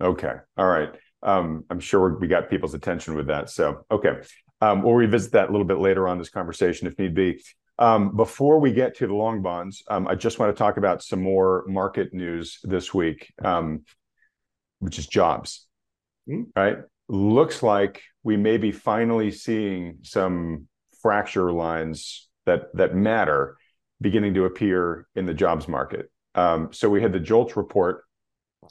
[0.00, 0.34] Okay.
[0.56, 0.90] All right.
[1.22, 3.50] Um, I'm sure we got people's attention with that.
[3.50, 4.20] So, okay.
[4.62, 7.42] Um, we'll revisit that a little bit later on this conversation if need be.
[7.78, 11.02] Um, before we get to the long bonds, um, I just want to talk about
[11.02, 13.84] some more market news this week, um,
[14.80, 15.66] which is jobs.
[16.28, 16.42] Mm-hmm.
[16.54, 16.78] Right?
[17.08, 20.68] Looks like we may be finally seeing some
[21.00, 23.56] fracture lines that that matter
[24.00, 26.10] beginning to appear in the jobs market.
[26.34, 28.04] Um, so we had the JOLTS report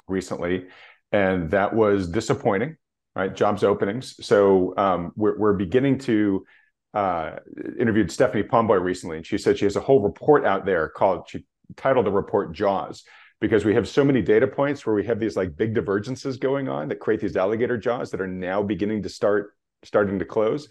[0.07, 0.67] recently,
[1.11, 2.77] and that was disappointing
[3.19, 3.35] right?
[3.35, 4.15] Jobs openings.
[4.25, 6.45] So um, we're, we're beginning to
[6.93, 7.31] uh,
[7.77, 11.27] interviewed Stephanie Pomboy recently, and she said she has a whole report out there called
[11.29, 13.03] she titled the report Jaws
[13.41, 16.67] because we have so many data points where we have these like big divergences going
[16.67, 20.67] on that create these alligator jaws that are now beginning to start starting to close.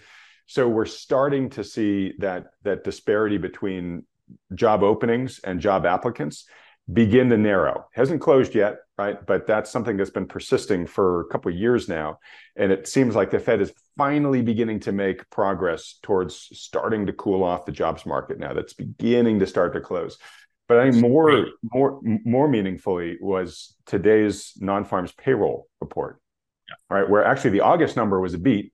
[0.47, 4.05] So we're starting to see that that disparity between
[4.55, 6.47] job openings and job applicants
[6.91, 7.87] begin to narrow.
[7.93, 9.25] Hasn't closed yet, right?
[9.27, 12.19] But that's something that's been persisting for a couple of years now.
[12.57, 17.12] And it seems like the Fed is finally beginning to make progress towards starting to
[17.12, 18.55] cool off the jobs market now.
[18.55, 20.19] That's beginning to start to close.
[20.67, 26.21] But I think more, more, more meaningfully was today's non-farms payroll report,
[26.69, 26.75] yeah.
[26.97, 27.09] right?
[27.09, 28.73] Where actually the August number was a beat,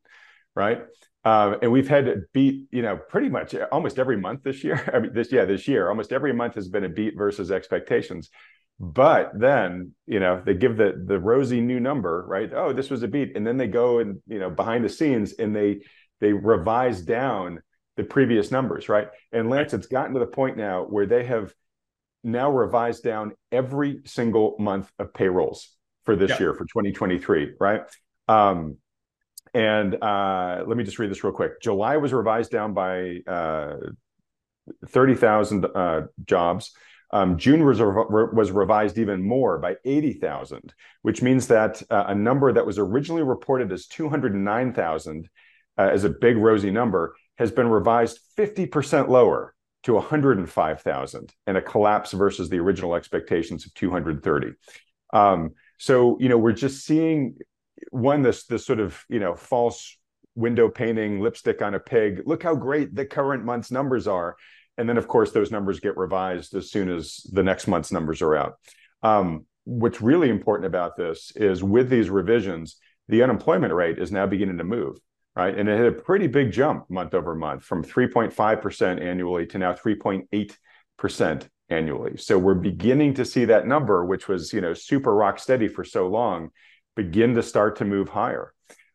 [0.56, 0.82] right?
[1.24, 4.90] Uh, and we've had to beat, you know, pretty much almost every month this year.
[4.94, 8.30] I mean, this yeah, this year, almost every month has been a beat versus expectations.
[8.78, 12.50] But then, you know, they give the the rosy new number, right?
[12.52, 15.32] Oh, this was a beat, and then they go and you know behind the scenes
[15.34, 15.80] and they
[16.20, 17.60] they revise down
[17.96, 19.08] the previous numbers, right?
[19.32, 21.54] And Lance, it's gotten to the point now where they have
[22.24, 25.68] now revised down every single month of payrolls
[26.04, 26.38] for this yeah.
[26.40, 27.82] year for 2023, right?
[28.26, 28.78] Um,
[29.54, 31.60] and uh, let me just read this real quick.
[31.62, 33.76] July was revised down by uh,
[34.88, 36.72] 30,000 uh, jobs.
[37.12, 42.52] Um, June was, was revised even more by 80,000, which means that uh, a number
[42.52, 45.28] that was originally reported as 209,000
[45.78, 51.62] uh, as a big rosy number has been revised 50% lower to 105,000 and a
[51.62, 54.52] collapse versus the original expectations of 230.
[55.12, 57.36] Um, so, you know, we're just seeing
[57.90, 59.96] one this this sort of you know false
[60.34, 62.22] window painting lipstick on a pig.
[62.26, 64.36] Look how great the current month's numbers are.
[64.76, 68.20] And then of course those numbers get revised as soon as the next month's numbers
[68.20, 68.54] are out.
[69.02, 72.76] Um, what's really important about this is with these revisions
[73.08, 74.98] the unemployment rate is now beginning to move
[75.36, 75.58] right?
[75.58, 79.72] And it had a pretty big jump month over month from 3.5% annually to now
[79.72, 82.16] 3.8% annually.
[82.18, 85.84] So we're beginning to see that number which was you know super rock steady for
[85.84, 86.50] so long
[86.96, 88.52] begin to start to move higher.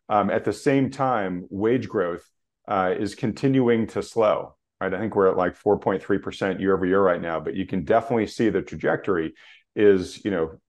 [0.07, 2.27] Um, at the same time, wage growth
[2.67, 4.55] uh, is continuing to slow.
[4.81, 7.83] Right, I think we're at like 4.3% year over year right now, but you can
[7.83, 9.33] definitely see the trajectory
[9.75, 10.59] is, you know,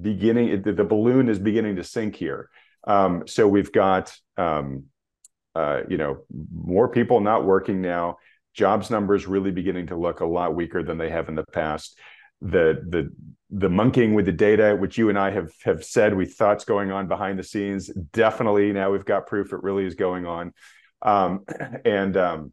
[0.00, 0.62] beginning.
[0.62, 2.48] The, the balloon is beginning to sink here.
[2.86, 4.84] Um, so we've got, um,
[5.54, 8.16] uh, you know, more people not working now.
[8.54, 11.98] Jobs numbers really beginning to look a lot weaker than they have in the past
[12.40, 13.12] the the
[13.50, 16.92] the monkeying with the data, which you and I have have said we thought's going
[16.92, 17.88] on behind the scenes.
[18.12, 20.52] Definitely, now we've got proof it really is going on,
[21.02, 21.44] um,
[21.84, 22.52] and um,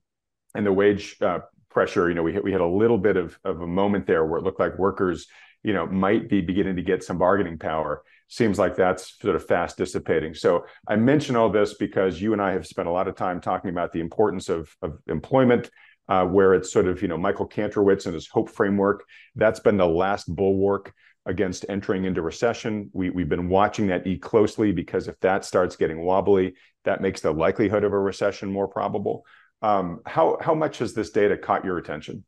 [0.55, 2.09] and the wage uh, pressure.
[2.09, 4.43] You know, we we had a little bit of of a moment there where it
[4.43, 5.27] looked like workers,
[5.63, 8.03] you know, might be beginning to get some bargaining power.
[8.29, 10.33] Seems like that's sort of fast dissipating.
[10.33, 13.39] So I mention all this because you and I have spent a lot of time
[13.39, 15.69] talking about the importance of of employment
[16.09, 19.03] uh, where it's sort of, you know, Michael Kantrowitz and his hope framework.
[19.35, 20.93] That's been the last bulwark
[21.25, 22.89] against entering into recession.
[22.93, 27.21] We, we've been watching that E closely because if that starts getting wobbly, that makes
[27.21, 29.25] the likelihood of a recession more probable.
[29.61, 32.23] Um, how how much has this data caught your attention?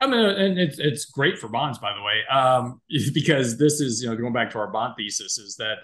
[0.00, 2.80] I mean, and it's it's great for bonds, by the way, um,
[3.12, 5.78] because this is you know going back to our bond thesis is that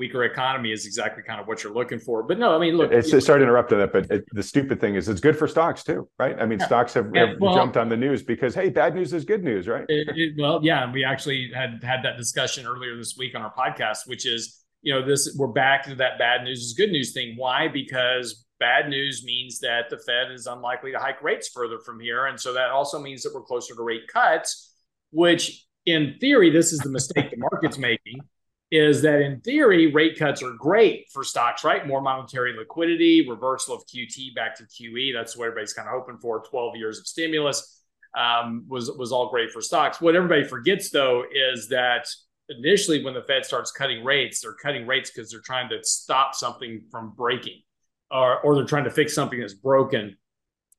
[0.00, 2.22] weaker economy is exactly kind of what you're looking for.
[2.22, 4.94] But no, I mean, look, it's sorry to interrupt that, but it, the stupid thing
[4.94, 6.40] is it's good for stocks too, right?
[6.40, 6.66] I mean, yeah.
[6.66, 9.68] stocks have, have well, jumped on the news because hey, bad news is good news,
[9.68, 9.84] right?
[9.88, 13.42] It, it, well, yeah, and we actually had had that discussion earlier this week on
[13.42, 16.90] our podcast, which is you know this we're back to that bad news is good
[16.90, 17.34] news thing.
[17.36, 17.68] Why?
[17.68, 22.24] Because bad news means that the Fed is unlikely to hike rates further from here,
[22.24, 24.72] and so that also means that we're closer to rate cuts,
[25.10, 28.20] which in theory, this is the mistake the market's making
[28.70, 31.86] is that in theory, rate cuts are great for stocks, right?
[31.86, 35.12] More monetary liquidity, reversal of QT back to QE.
[35.12, 36.42] That's what everybody's kind of hoping for.
[36.42, 37.82] 12 years of stimulus
[38.16, 40.00] um, was, was all great for stocks.
[40.00, 42.06] What everybody forgets, though, is that
[42.48, 46.34] initially when the Fed starts cutting rates, they're cutting rates because they're trying to stop
[46.36, 47.62] something from breaking
[48.10, 50.16] or, or they're trying to fix something that's broken.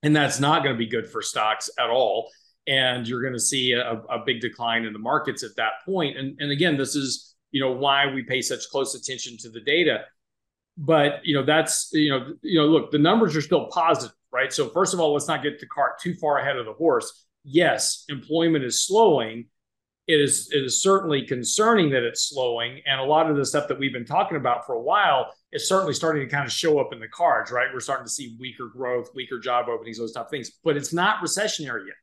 [0.03, 2.29] And that's not going to be good for stocks at all.
[2.67, 6.17] And you're going to see a, a big decline in the markets at that point.
[6.17, 9.61] And, and again, this is you know why we pay such close attention to the
[9.61, 10.05] data.
[10.77, 14.51] But you know that's you know you know look the numbers are still positive right?
[14.51, 17.25] So first of all let's not get the cart too far ahead of the horse.
[17.43, 19.45] Yes employment is slowing.
[20.07, 22.81] It is it is certainly concerning that it's slowing.
[22.85, 25.67] And a lot of the stuff that we've been talking about for a while is
[25.67, 27.67] certainly starting to kind of show up in the cards right?
[27.73, 30.51] We're starting to see weaker growth weaker job openings those type of things.
[30.63, 31.95] But it's not recessionary yet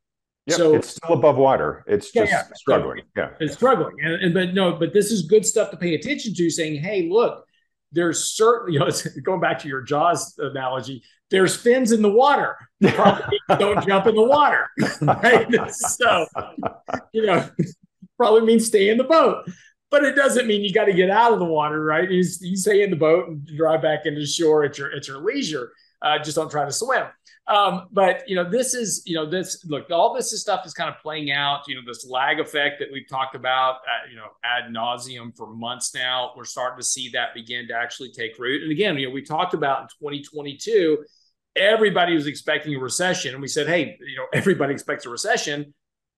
[0.49, 1.85] Yep, so it's still above water.
[1.87, 3.03] It's just yeah, yeah, struggling.
[3.15, 3.97] Yeah, it's struggling.
[4.01, 6.51] And, and, but no, but this is good stuff to pay attention to.
[6.51, 7.45] Saying, hey, look,
[7.93, 8.91] there's certainly you know
[9.23, 11.03] going back to your Jaws analogy.
[11.31, 12.57] There's fins in the water.
[12.83, 14.71] Probably don't jump in the water,
[15.03, 15.47] right?
[15.71, 16.27] So
[17.13, 17.47] you know,
[18.17, 19.51] probably means stay in the boat.
[19.91, 22.11] But it doesn't mean you got to get out of the water, right?
[22.11, 25.19] You, you stay in the boat and drive back into shore at your at your
[25.19, 25.73] leisure.
[26.01, 27.07] Uh, just don't try to swim.
[27.49, 30.91] Um, but you know, this is you know this look all this stuff is kind
[30.91, 31.63] of playing out.
[31.67, 35.47] You know, this lag effect that we've talked about, uh, you know, ad nauseum for
[35.47, 36.33] months now.
[36.37, 38.63] We're starting to see that begin to actually take root.
[38.63, 41.05] And again, you know, we talked about in 2022,
[41.57, 45.73] everybody was expecting a recession, and we said, hey, you know, everybody expects a recession.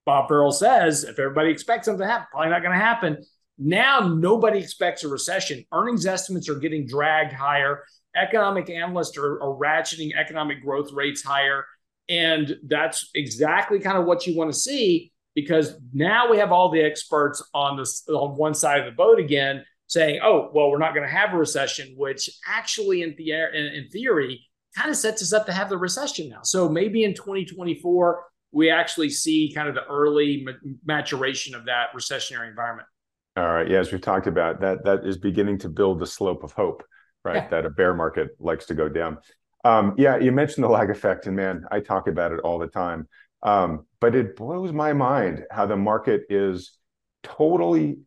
[0.06, 3.18] Bob Farrell says if everybody expects something to happen, probably not going to happen.
[3.58, 5.64] Now nobody expects a recession.
[5.72, 7.84] Earnings estimates are getting dragged higher
[8.16, 11.64] economic analysts are, are ratcheting economic growth rates higher.
[12.08, 16.70] And that's exactly kind of what you want to see because now we have all
[16.70, 20.78] the experts on this on one side of the boat again saying, "Oh, well, we're
[20.78, 24.40] not going to have a recession," which actually, in the in, in theory,
[24.76, 26.40] kind of sets us up to have the recession now.
[26.42, 30.46] So maybe in 2024 we actually see kind of the early
[30.84, 32.88] maturation of that recessionary environment.
[33.36, 33.68] All right.
[33.68, 36.82] Yeah, as we've talked about, that that is beginning to build the slope of hope
[37.24, 37.36] right?
[37.36, 37.48] Yeah.
[37.48, 39.18] That a bear market likes to go down.
[39.64, 42.68] Um, yeah, you mentioned the lag effect, and man, I talk about it all the
[42.68, 43.08] time.
[43.42, 46.76] Um, but it blows my mind how the market is
[47.22, 47.98] totally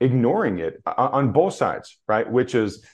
[0.00, 2.30] ignoring it on both sides, right?
[2.30, 2.84] Which is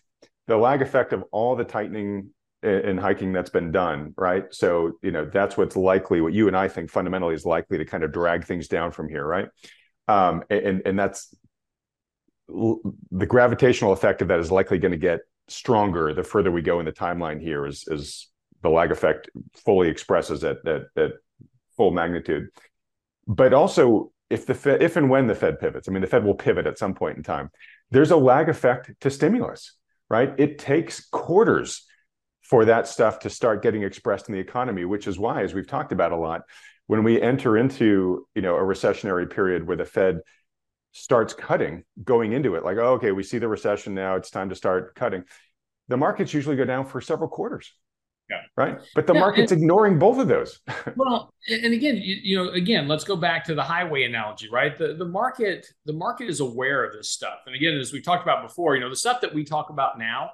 [0.47, 2.31] the lag effect of all the tightening
[2.63, 4.45] and hiking that's been done, right?
[4.51, 7.85] So, you know, that's what's likely, what you and I think fundamentally is likely to
[7.85, 9.49] kind of drag things down from here, right?
[10.09, 11.35] Um, and and that's
[12.49, 16.81] the gravitational effect of that is likely going to get stronger the further we go
[16.81, 18.27] in the timeline here as, as
[18.63, 21.13] the lag effect fully expresses at that
[21.77, 22.49] full magnitude.
[23.27, 26.25] But also, if the Fed, if and when the Fed pivots, I mean, the Fed
[26.25, 27.51] will pivot at some point in time.
[27.91, 29.77] There's a lag effect to stimulus,
[30.09, 30.33] right?
[30.39, 31.87] It takes quarters
[32.43, 35.67] for that stuff to start getting expressed in the economy, which is why, as we've
[35.67, 36.43] talked about a lot,
[36.87, 40.21] when we enter into you know a recessionary period where the Fed
[40.93, 44.49] starts cutting going into it like oh, okay we see the recession now it's time
[44.49, 45.25] to start cutting
[45.89, 47.73] the markets usually go down for several quarters
[48.31, 48.43] yeah.
[48.57, 48.79] Right.
[48.95, 50.61] But the yeah, market's and, ignoring both of those.
[50.97, 54.79] well, and again, you, you, know, again, let's go back to the highway analogy, right?
[54.79, 57.41] The the market, the market is aware of this stuff.
[57.47, 59.99] And again, as we talked about before, you know, the stuff that we talk about
[59.99, 60.31] now,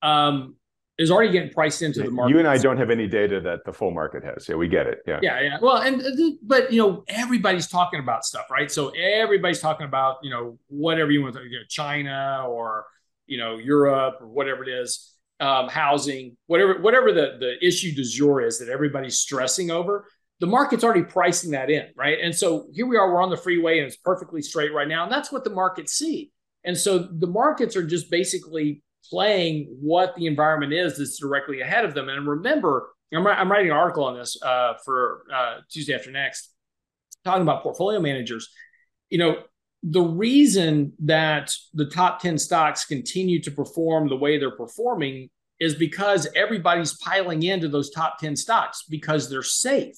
[0.00, 0.54] um,
[0.96, 2.32] is already getting priced into the market.
[2.32, 4.48] You and I don't have any data that the full market has.
[4.48, 4.98] Yeah, we get it.
[5.06, 5.18] Yeah.
[5.22, 5.58] Yeah, yeah.
[5.60, 8.70] Well, and uh, but you know, everybody's talking about stuff, right?
[8.70, 12.86] So everybody's talking about, you know, whatever you want to, you know, China or,
[13.26, 18.04] you know, Europe or whatever it is, um, housing, whatever, whatever the, the issue du
[18.04, 20.06] jour is that everybody's stressing over,
[20.38, 22.18] the market's already pricing that in, right?
[22.22, 25.02] And so here we are, we're on the freeway and it's perfectly straight right now.
[25.02, 26.30] And that's what the markets see.
[26.64, 31.84] And so the markets are just basically playing what the environment is that's directly ahead
[31.84, 32.08] of them.
[32.08, 36.50] And remember, I'm, I'm writing an article on this uh, for uh, Tuesday after next,
[37.24, 38.48] talking about portfolio managers.
[39.10, 39.36] You know,
[39.82, 45.28] the reason that the top 10 stocks continue to perform the way they're performing
[45.60, 49.96] is because everybody's piling into those top 10 stocks because they're safe.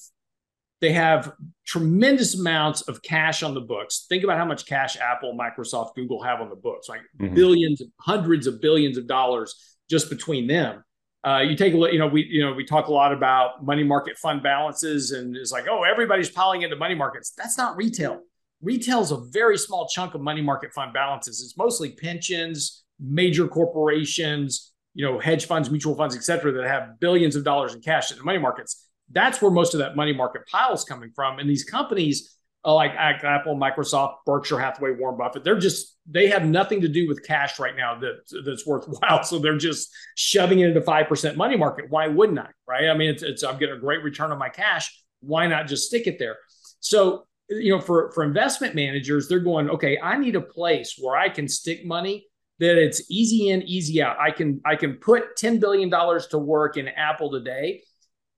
[0.79, 1.33] They have
[1.65, 4.05] tremendous amounts of cash on the books.
[4.07, 7.33] Think about how much cash Apple, Microsoft, Google have on the books, like mm-hmm.
[7.33, 10.83] billions, hundreds of billions of dollars just between them.
[11.25, 13.65] Uh, you take a look, you know, we you know we talk a lot about
[13.65, 17.33] money market fund balances, and it's like, oh, everybody's piling into money markets.
[17.35, 18.21] That's not retail.
[18.61, 21.41] Retail is a very small chunk of money market fund balances.
[21.41, 26.99] It's mostly pensions, major corporations, you know, hedge funds, mutual funds, et cetera, that have
[26.99, 28.86] billions of dollars in cash in the money markets.
[29.11, 31.39] That's where most of that money market pile is coming from.
[31.39, 36.45] And these companies uh, like Apple, Microsoft, Berkshire Hathaway, Warren Buffett, they're just they have
[36.45, 39.23] nothing to do with cash right now that that's worthwhile.
[39.23, 41.85] So they're just shoving it into five percent money market.
[41.89, 42.49] Why wouldn't I?
[42.67, 42.89] Right?
[42.89, 45.03] I mean, it's, it's I'm getting a great return on my cash.
[45.21, 46.37] Why not just stick it there?
[46.79, 51.15] So you know, for for investment managers, they're going, okay, I need a place where
[51.15, 52.27] I can stick money
[52.59, 54.17] that it's easy in, easy out.
[54.19, 57.83] I can I can put ten billion dollars to work in Apple today,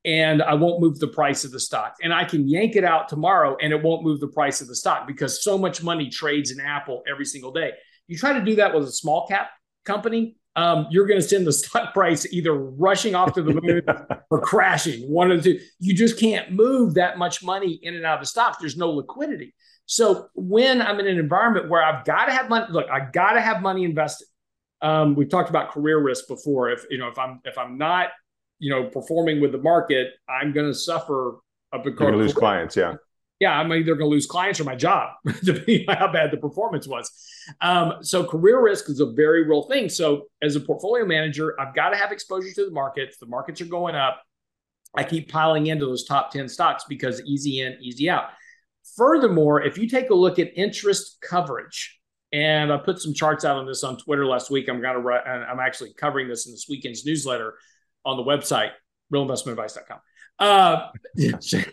[0.05, 1.95] and I won't move the price of the stock.
[2.01, 4.75] And I can yank it out tomorrow, and it won't move the price of the
[4.75, 7.71] stock because so much money trades in Apple every single day.
[8.07, 9.49] You try to do that with a small cap
[9.85, 13.81] company, um, you're going to send the stock price either rushing off to the moon
[14.29, 15.09] or crashing.
[15.09, 15.59] One of the two.
[15.79, 18.59] You just can't move that much money in and out of the stock.
[18.59, 19.53] There's no liquidity.
[19.85, 23.33] So when I'm in an environment where I've got to have money, look, I got
[23.33, 24.27] to have money invested.
[24.81, 26.69] Um, we've talked about career risk before.
[26.69, 28.09] If you know, if I'm if I'm not,
[28.59, 31.37] you know, performing with the market, I'm going to suffer.
[31.73, 32.95] A You're going to lose clients, yeah.
[33.39, 35.11] Yeah, I'm either going to lose clients or my job,
[35.43, 37.09] depending on how bad the performance was.
[37.61, 39.87] Um, so career risk is a very real thing.
[39.87, 43.17] So as a portfolio manager, I've got to have exposure to the markets.
[43.17, 44.21] The markets are going up.
[44.95, 48.25] I keep piling into those top 10 stocks because easy in, easy out.
[48.97, 51.99] Furthermore, if you take a look at interest coverage,
[52.31, 54.69] and I put some charts out on this on Twitter last week.
[54.69, 57.55] I'm gonna write, I'm actually covering this in this weekend's newsletter
[58.05, 58.71] on the website,
[59.13, 59.99] realinvestmentadvice.com.
[60.39, 60.87] Uh,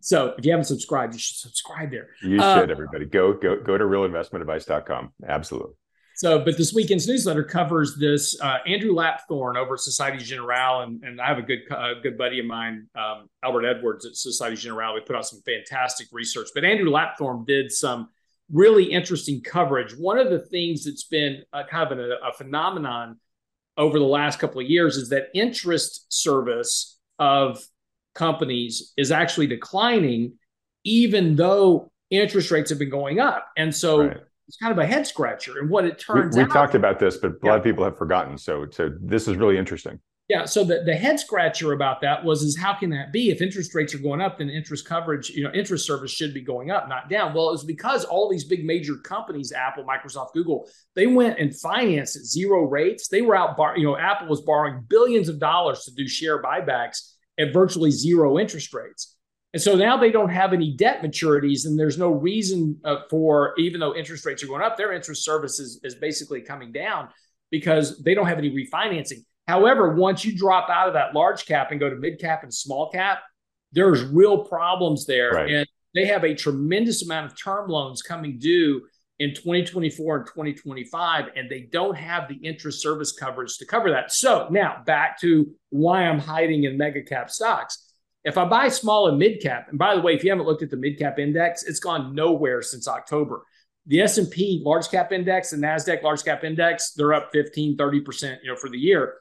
[0.00, 2.08] so if you haven't subscribed, you should subscribe there.
[2.22, 3.06] You uh, should, everybody.
[3.06, 5.12] Go go go to realinvestmentadvice.com.
[5.28, 5.74] Absolutely.
[6.16, 8.40] So, but this weekend's newsletter covers this.
[8.40, 11.60] Uh, Andrew Lapthorne over at Societe Generale, and, and I have a good
[12.02, 14.94] good buddy of mine, um, Albert Edwards at Societe Generale.
[14.94, 18.08] We put out some fantastic research, but Andrew Lapthorne did some
[18.50, 19.94] really interesting coverage.
[19.94, 23.18] One of the things that's been a, kind of a, a phenomenon
[23.76, 27.62] over the last couple of years is that interest service of
[28.14, 30.34] companies is actually declining,
[30.84, 34.06] even though interest rates have been going up, and so.
[34.08, 34.16] Right
[34.48, 35.58] it's kind of a head scratcher.
[35.58, 37.50] And what it turns we, we out, talked about this, but a yeah.
[37.50, 38.38] lot of people have forgotten.
[38.38, 39.98] So, so this is really interesting.
[40.28, 40.44] Yeah.
[40.44, 43.30] So the, the head scratcher about that was is how can that be?
[43.30, 46.40] If interest rates are going up, then interest coverage, you know, interest service should be
[46.40, 47.32] going up, not down.
[47.32, 51.56] Well, it was because all these big major companies, Apple, Microsoft, Google, they went and
[51.56, 53.06] financed at zero rates.
[53.06, 56.42] They were out bar, you know, Apple was borrowing billions of dollars to do share
[56.42, 59.16] buybacks at virtually zero interest rates.
[59.52, 63.54] And so now they don't have any debt maturities, and there's no reason uh, for,
[63.58, 67.08] even though interest rates are going up, their interest service is, is basically coming down
[67.50, 69.24] because they don't have any refinancing.
[69.46, 72.52] However, once you drop out of that large cap and go to mid cap and
[72.52, 73.20] small cap,
[73.72, 75.30] there's real problems there.
[75.30, 75.50] Right.
[75.50, 78.82] And they have a tremendous amount of term loans coming due
[79.18, 84.12] in 2024 and 2025, and they don't have the interest service coverage to cover that.
[84.12, 87.86] So now back to why I'm hiding in mega cap stocks
[88.26, 90.64] if I buy small and mid cap, and by the way, if you haven't looked
[90.64, 93.42] at the mid cap index, it's gone nowhere since October.
[93.86, 98.50] The S&P large cap index and Nasdaq large cap index, they're up 15, 30%, you
[98.50, 99.14] know, for the year.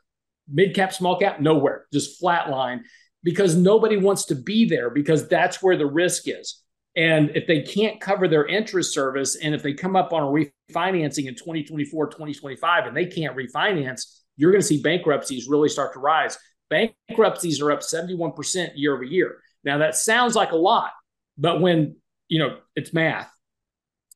[0.47, 2.85] Mid cap, small cap, nowhere, just flat line
[3.25, 6.61] because nobody wants to be there because that's where the risk is.
[6.95, 10.71] And if they can't cover their interest service and if they come up on a
[10.71, 15.93] refinancing in 2024, 2025 and they can't refinance, you're going to see bankruptcies really start
[15.93, 16.37] to rise.
[16.69, 19.37] Bankruptcies are up 71% year over year.
[19.63, 20.91] Now that sounds like a lot,
[21.37, 21.95] but when,
[22.27, 23.29] you know, it's math.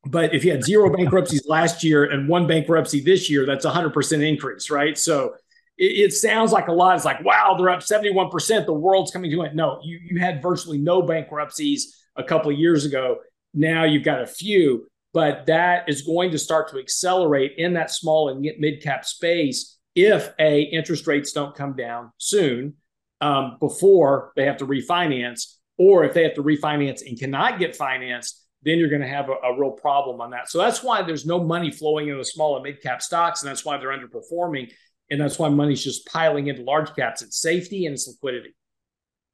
[0.05, 3.71] But if you had zero bankruptcies last year and one bankruptcy this year, that's a
[3.71, 4.97] 100% increase, right?
[4.97, 5.33] So
[5.79, 6.95] it, it, sounds like a lot.
[6.95, 8.65] It's like, wow, they're up 71%.
[8.65, 9.55] The world's coming to it.
[9.55, 13.17] No, you, you had virtually no bankruptcies a couple of years ago.
[13.53, 17.91] Now you've got a few, but that is going to start to accelerate in that
[17.91, 22.75] small and mid cap space if a interest rates don't come down soon
[23.21, 27.75] um, before they have to refinance, or if they have to refinance and cannot get
[27.75, 30.49] financed, then you're going to have a, a, real problem on that.
[30.49, 33.65] So that's why there's no money flowing into small and mid cap stocks, and that's
[33.65, 34.71] why they're underperforming,
[35.11, 37.21] and that's why money's just piling into large caps.
[37.21, 38.55] It's safety and it's liquidity.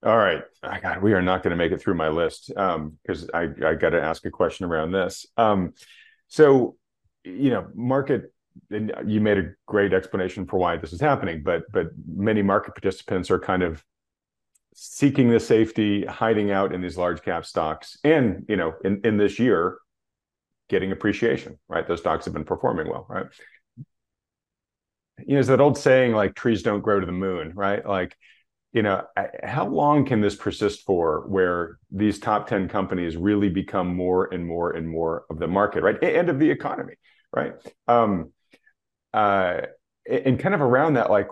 [0.04, 3.30] All right, God, we are not going to make it through my list because um,
[3.34, 5.26] I I got to ask a question around this.
[5.36, 5.74] Um,
[6.28, 6.76] so
[7.24, 8.32] you know, market
[8.70, 12.76] and you made a great explanation for why this is happening, but but many market
[12.76, 13.84] participants are kind of
[14.76, 19.18] seeking the safety, hiding out in these large cap stocks, and you know, in in
[19.18, 19.80] this year,
[20.70, 21.58] getting appreciation.
[21.68, 23.06] Right, those stocks have been performing well.
[23.10, 23.26] Right.
[25.20, 27.54] You know, it's that old saying like trees don't grow to the moon.
[27.56, 28.16] Right, like
[28.76, 29.04] you know,
[29.42, 34.46] how long can this persist for where these top 10 companies really become more and
[34.46, 35.98] more and more of the market, right?
[36.04, 36.96] And of the economy,
[37.34, 37.54] right?
[37.88, 38.34] Um,
[39.14, 39.62] uh,
[40.06, 41.30] and kind of around that, like,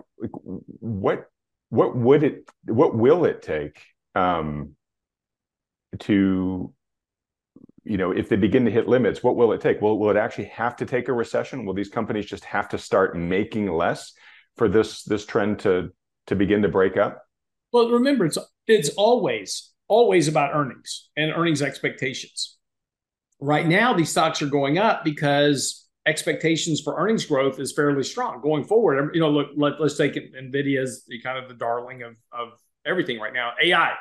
[0.79, 1.25] what
[1.67, 3.81] what would it what will it take
[4.15, 4.77] um,
[5.99, 6.73] to
[7.83, 10.17] you know if they begin to hit limits what will it take will, will it
[10.17, 14.13] actually have to take a recession will these companies just have to start making less
[14.57, 15.89] for this this trend to
[16.27, 17.23] to begin to break up
[17.73, 22.57] well, remember, it's it's always always about earnings and earnings expectations.
[23.41, 28.41] Right now, these stocks are going up because expectations for earnings growth is fairly strong
[28.41, 29.13] going forward.
[29.13, 32.49] You know, look, let, us take Nvidia as kind of the darling of of
[32.85, 33.53] everything right now.
[33.61, 33.93] AI,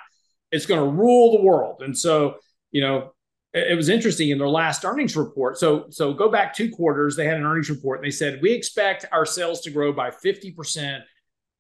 [0.53, 2.37] it's going to rule the world, and so
[2.73, 3.13] you know
[3.55, 5.59] it was interesting in their last earnings report.
[5.59, 7.17] So, so go back two quarters.
[7.17, 10.11] They had an earnings report, and they said we expect our sales to grow by
[10.11, 11.05] fifty percent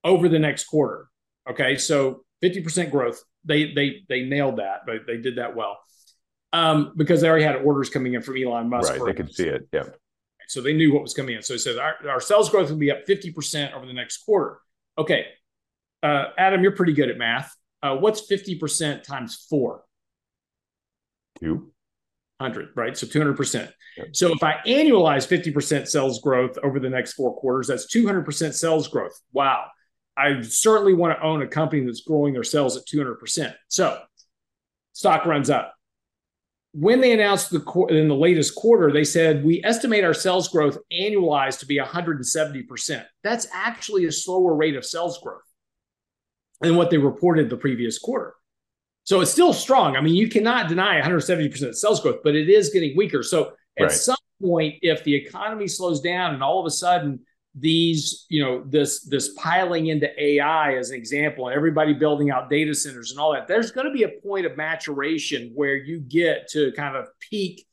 [0.04, 1.08] over the next quarter.
[1.48, 3.22] Okay, so 50% growth.
[3.44, 5.78] They they they nailed that, but they did that well.
[6.52, 8.92] Um, because they already had orders coming in from Elon Musk.
[8.92, 9.66] Right, they could see it.
[9.72, 9.84] Yeah.
[10.48, 11.42] So they knew what was coming in.
[11.42, 14.58] So he said our, our sales growth will be up 50% over the next quarter.
[14.98, 15.26] Okay.
[16.02, 17.50] Uh, Adam, you're pretty good at math.
[17.82, 19.82] Uh, what's 50% times four?
[21.40, 21.71] Two.
[22.42, 22.96] 100, right?
[22.96, 23.70] So 200%.
[24.12, 28.88] So if I annualize 50% sales growth over the next four quarters, that's 200% sales
[28.88, 29.18] growth.
[29.32, 29.66] Wow.
[30.16, 33.54] I certainly want to own a company that's growing their sales at 200%.
[33.68, 34.00] So
[34.92, 35.74] stock runs up.
[36.74, 40.78] When they announced the in the latest quarter, they said we estimate our sales growth
[40.90, 43.04] annualized to be 170%.
[43.22, 45.42] That's actually a slower rate of sales growth
[46.62, 48.34] than what they reported the previous quarter.
[49.12, 49.94] So it's still strong.
[49.94, 53.22] I mean, you cannot deny 170% sales growth, but it is getting weaker.
[53.22, 53.92] So at right.
[53.92, 57.20] some point, if the economy slows down and all of a sudden
[57.54, 62.48] these you know this this piling into ai as an example and everybody building out
[62.48, 66.00] data centers and all that there's going to be a point of maturation where you
[66.00, 67.66] get to kind of peak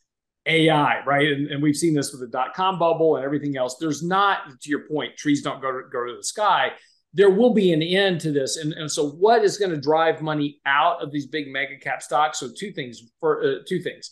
[0.48, 4.04] ai right and, and we've seen this with the dot-com bubble and everything else there's
[4.04, 6.74] not to your point trees don't go to, go to the sky
[7.14, 10.22] there will be an end to this and, and so what is going to drive
[10.22, 14.12] money out of these big mega cap stocks so two things for uh, two things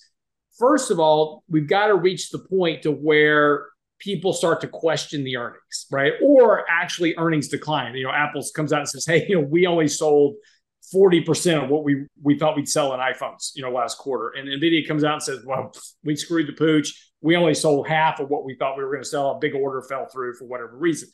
[0.57, 3.67] first of all we've got to reach the point to where
[3.99, 6.13] people start to question the earnings, right?
[6.21, 7.95] Or actually earnings decline.
[7.95, 10.35] You know, Apple comes out and says, "Hey, you know, we only sold
[10.93, 14.47] 40% of what we we thought we'd sell in iPhones, you know, last quarter." And
[14.47, 15.73] Nvidia comes out and says, "Well,
[16.03, 17.11] we screwed the pooch.
[17.21, 19.31] We only sold half of what we thought we were going to sell.
[19.31, 21.09] A big order fell through for whatever reason."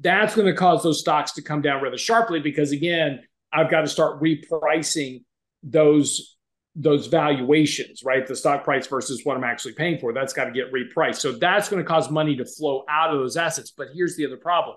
[0.00, 3.20] That's going to cause those stocks to come down rather sharply because again,
[3.52, 5.24] I've got to start repricing
[5.62, 6.36] those
[6.74, 8.26] those valuations, right?
[8.26, 10.14] The stock price versus what I'm actually paying for.
[10.14, 11.16] That's got to get repriced.
[11.16, 13.72] So that's going to cause money to flow out of those assets.
[13.76, 14.76] But here's the other problem: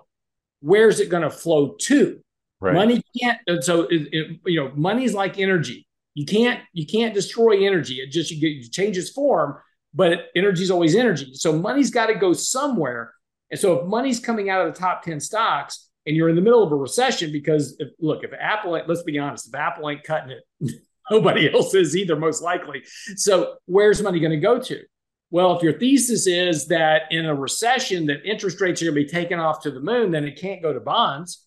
[0.60, 2.20] where's it going to flow to?
[2.60, 2.74] Right.
[2.74, 3.38] Money can't.
[3.60, 5.86] So it, it, you know, money's like energy.
[6.14, 7.96] You can't you can't destroy energy.
[7.96, 9.58] It just you, get, you change its form,
[9.92, 11.34] but energy is always energy.
[11.34, 13.12] So money's got to go somewhere.
[13.50, 16.42] And so if money's coming out of the top ten stocks, and you're in the
[16.42, 20.04] middle of a recession because if, look, if Apple, let's be honest, if Apple ain't
[20.04, 20.74] cutting it.
[21.10, 22.82] Nobody else is either, most likely.
[23.14, 24.82] So, where's money going to go to?
[25.30, 29.04] Well, if your thesis is that in a recession that interest rates are going to
[29.04, 31.44] be taken off to the moon, then it can't go to bonds.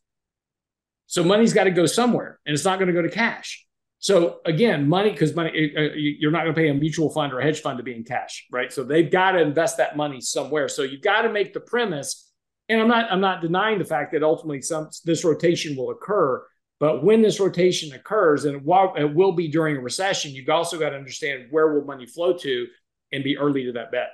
[1.08, 3.66] So money's got to go somewhere, and it's not going to go to cash.
[4.00, 7.40] So again, money because money uh, you're not going to pay a mutual fund or
[7.40, 8.72] a hedge fund to be in cash, right?
[8.72, 10.70] So they've got to invest that money somewhere.
[10.70, 12.32] So you've got to make the premise,
[12.70, 16.46] and I'm not I'm not denying the fact that ultimately some this rotation will occur.
[16.80, 20.92] But when this rotation occurs, and it will be during a recession, you've also got
[20.92, 22.68] to understand where will money flow to
[23.12, 24.12] and be early to that bet.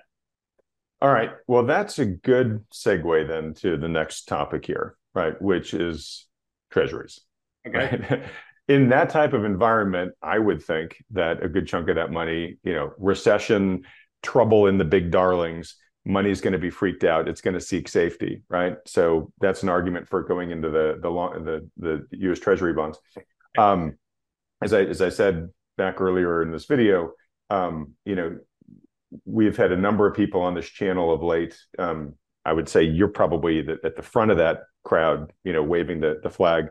[1.00, 1.30] All right.
[1.46, 5.40] Well, that's a good segue then to the next topic here, right?
[5.40, 6.26] Which is
[6.72, 7.20] treasuries.
[7.68, 8.04] Okay.
[8.10, 8.24] Right?
[8.68, 12.58] in that type of environment, I would think that a good chunk of that money,
[12.64, 13.84] you know, recession,
[14.24, 17.28] trouble in the big darlings, money's going to be freaked out.
[17.28, 18.78] It's going to seek safety right?
[18.86, 23.00] So that's an argument for going into the the long the the US treasury bonds.
[23.58, 23.98] Um
[24.62, 27.12] as i as i said back earlier in this video
[27.50, 28.38] um you know
[29.26, 31.58] we've had a number of people on this channel of late.
[31.78, 35.64] Um i would say you're probably the, at the front of that crowd you know
[35.64, 36.66] waving the the flag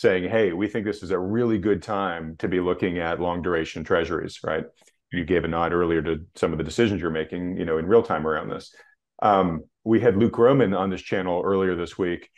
[0.00, 3.42] saying hey we think this is a really good time to be looking at long
[3.42, 4.64] duration treasuries right
[5.12, 7.86] you gave a nod earlier to some of the decisions you're making, you know, in
[7.86, 8.74] real time around this.
[9.22, 12.30] Um, we had Luke Gromen on this channel earlier this week,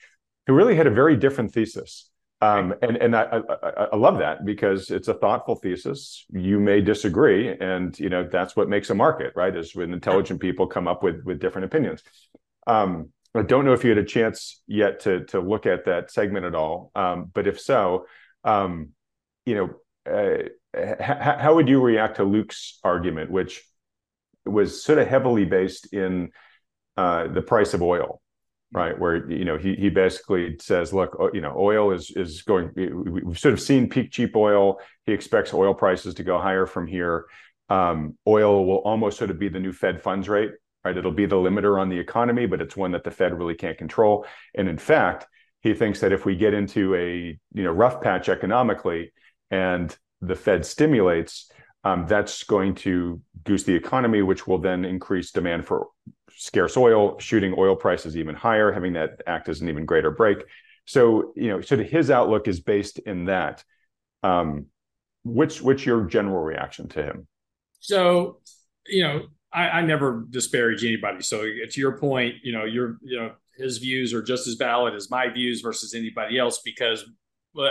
[0.47, 2.09] who really had a very different thesis.
[2.41, 6.25] Um, and and I, I, I love that because it's a thoughtful thesis.
[6.33, 9.55] You may disagree, and you know that's what makes a market, right?
[9.55, 12.03] Is when intelligent people come up with with different opinions.
[12.67, 16.11] Um, I don't know if you had a chance yet to to look at that
[16.11, 18.07] segment at all, um, but if so,
[18.45, 18.91] um,
[19.47, 19.71] you know,
[20.11, 23.63] uh, h- how would you react to Luke's argument, which
[24.45, 26.31] was sort of heavily based in
[26.97, 28.21] uh, the price of oil,
[28.73, 28.99] right?
[28.99, 32.71] Where you know he he basically says, look, you know, oil is is going.
[32.77, 34.79] We've sort of seen peak cheap oil.
[35.07, 37.27] He expects oil prices to go higher from here.
[37.71, 40.51] Um, oil will almost sort of be the new Fed funds rate,
[40.85, 40.97] right?
[40.97, 43.79] It'll be the limiter on the economy, but it's one that the Fed really can't
[43.79, 44.27] control.
[44.55, 45.27] And in fact,
[45.61, 49.13] he thinks that if we get into a you know rough patch economically
[49.51, 51.51] and the Fed stimulates,
[51.85, 55.89] um, that's going to goose the economy, which will then increase demand for
[56.31, 60.45] scarce oil, shooting oil prices even higher, having that act as an even greater brake.
[60.85, 63.63] So, you know, sort of his outlook is based in that.
[64.23, 64.67] Um,
[65.25, 67.29] which, what's your general reaction to him?
[67.79, 68.41] So,
[68.87, 69.23] you know,
[69.53, 71.23] I, I never disparage anybody.
[71.23, 74.95] So, to your point, you know, your, you know, his views are just as valid
[74.95, 77.05] as my views versus anybody else because,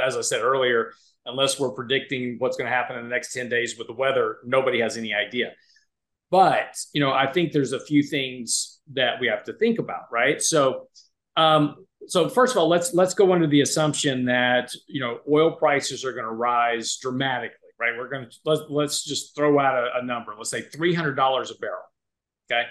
[0.03, 0.91] as I said earlier,
[1.25, 4.37] unless we're predicting what's going to happen in the next 10 days with the weather,
[4.45, 5.51] nobody has any idea.
[6.29, 10.03] But, you know, I think there's a few things that we have to think about,
[10.11, 10.41] right?
[10.41, 10.87] So,
[11.35, 15.51] um, so first of all, let's let's go under the assumption that you know oil
[15.51, 17.97] prices are going to rise dramatically, right?
[17.97, 20.33] We're going to let's let's just throw out a, a number.
[20.37, 21.81] Let's say three hundred dollars a barrel.
[22.49, 22.63] Okay.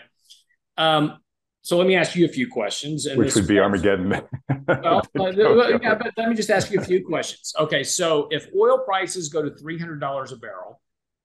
[0.79, 1.19] Um,
[1.63, 3.07] so let me ask you a few questions.
[3.07, 4.09] And Which would be Armageddon.
[4.69, 7.53] well, yeah, but let me just ask you a few questions.
[7.59, 10.81] Okay, so if oil prices go to three hundred dollars a barrel,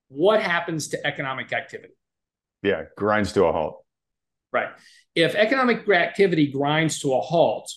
[0.08, 1.94] what happens to economic activity?
[2.64, 3.86] Yeah, grinds to a halt.
[4.52, 4.70] Right.
[5.14, 7.72] If economic activity grinds to a halt,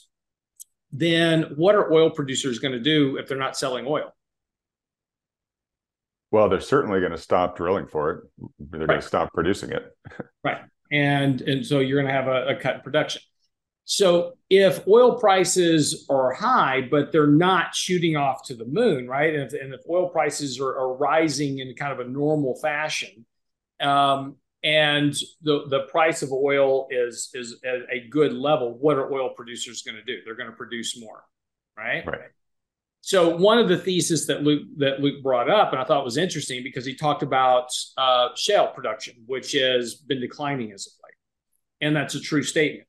[0.91, 4.13] then what are oil producers going to do if they're not selling oil?
[6.31, 8.25] Well, they're certainly going to stop drilling for it.
[8.59, 8.89] They're right.
[8.89, 9.97] going to stop producing it.
[10.45, 10.61] right
[10.91, 13.23] and and so you're going to have a, a cut in production.
[13.85, 19.35] So if oil prices are high, but they're not shooting off to the moon, right?
[19.35, 23.25] And if, and if oil prices are, are, rising in kind of a normal fashion,
[23.81, 29.11] um, and the the price of oil is is at a good level, what are
[29.13, 30.19] oil producers going to do?
[30.25, 31.25] They're going to produce more,
[31.77, 32.07] right?
[32.07, 32.31] Right.
[33.01, 36.17] So one of the theses that Luke that Luke brought up, and I thought was
[36.17, 41.87] interesting because he talked about uh, shale production, which has been declining as of late,
[41.87, 42.87] and that's a true statement.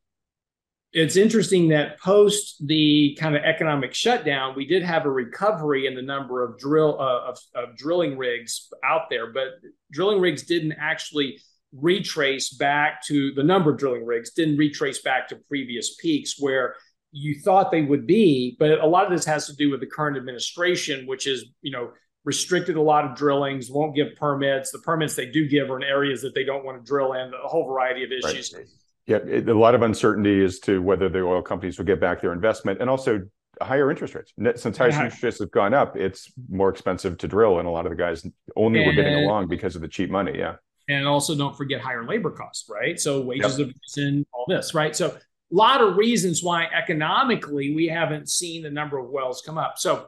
[0.91, 5.93] It's interesting that post the kind of economic shutdown, we did have a recovery in
[5.93, 9.49] the number of drill uh, of, of drilling rigs out there, but
[9.91, 11.39] drilling rigs didn't actually
[11.72, 16.76] retrace back to the number of drilling rigs didn't retrace back to previous peaks where
[17.12, 18.55] you thought they would be.
[18.60, 21.72] But a lot of this has to do with the current administration, which is, you
[21.72, 21.91] know,
[22.26, 24.72] restricted a lot of drillings, won't give permits.
[24.72, 27.32] The permits they do give are in areas that they don't want to drill in,
[27.34, 28.53] a whole variety of issues.
[28.55, 28.66] Right.
[29.07, 32.22] Yeah, it, a lot of uncertainty as to whether the oil companies will get back
[32.22, 33.22] their investment and also
[33.60, 34.34] higher interest rates.
[34.62, 35.05] Since higher yeah.
[35.05, 37.57] interest rates have gone up, it's more expensive to drill.
[37.57, 40.12] And a lot of the guys only and, were getting along because of the cheap
[40.12, 40.38] money.
[40.38, 40.55] Yeah.
[40.89, 42.99] And also don't forget higher labor costs, right?
[42.99, 43.68] So wages yep.
[43.68, 44.95] have risen, all this, right?
[44.95, 45.18] So
[45.52, 49.76] a lot of reasons why economically we haven't seen the number of wells come up.
[49.78, 50.08] So,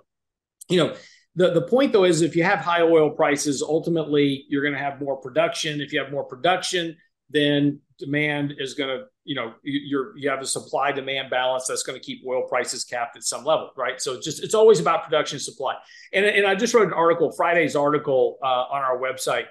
[0.70, 0.96] you know,
[1.36, 4.80] the, the point though is if you have high oil prices, ultimately you're going to
[4.80, 5.82] have more production.
[5.82, 6.98] If you have more production,
[7.30, 11.84] then demand is going to, you know, you're you have a supply demand balance that's
[11.84, 14.02] going to keep oil prices capped at some level, right?
[14.02, 15.76] So just it's always about production supply.
[16.12, 19.46] And and I just wrote an article, Friday's article uh, on our website.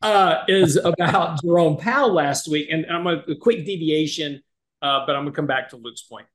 [0.00, 2.68] Uh, is about Jerome Powell last week.
[2.70, 4.40] And I'm a, a quick deviation,
[4.80, 6.26] uh, but I'm going to come back to Luke's point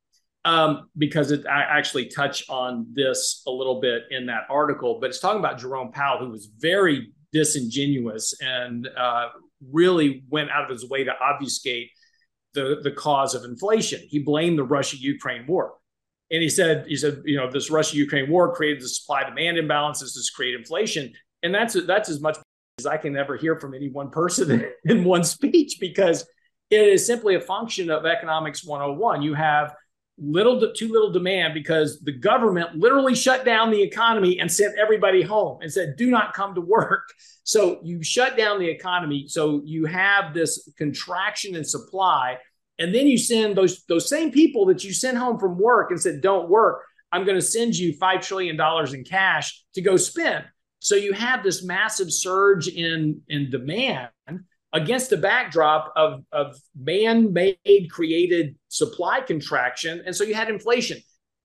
[0.46, 5.00] um, because it, I actually touch on this a little bit in that article.
[5.00, 9.30] But it's talking about Jerome Powell, who was very disingenuous and uh,
[9.72, 11.90] really went out of his way to obfuscate
[12.54, 14.02] the, the cause of inflation.
[14.08, 15.76] He blamed the Russia Ukraine war.
[16.32, 19.58] And he said, he said, you know, this Russia Ukraine war created the supply demand
[19.58, 21.14] imbalances, this create inflation.
[21.44, 22.38] And that's that's as much
[22.86, 26.26] I can never hear from any one person in one speech because
[26.70, 29.22] it is simply a function of economics 101.
[29.22, 29.76] You have
[30.18, 35.22] little too little demand because the government literally shut down the economy and sent everybody
[35.22, 37.04] home and said do not come to work.
[37.46, 39.26] So you shut down the economy.
[39.28, 42.38] So you have this contraction in supply.
[42.80, 46.00] And then you send those those same people that you sent home from work and
[46.00, 46.84] said don't work.
[47.12, 50.46] I'm going to send you 5 trillion dollars in cash to go spend
[50.84, 54.10] so you have this massive surge in, in demand
[54.74, 60.04] against the backdrop of, of man-made created supply contraction.
[60.06, 60.98] And so you had inflation.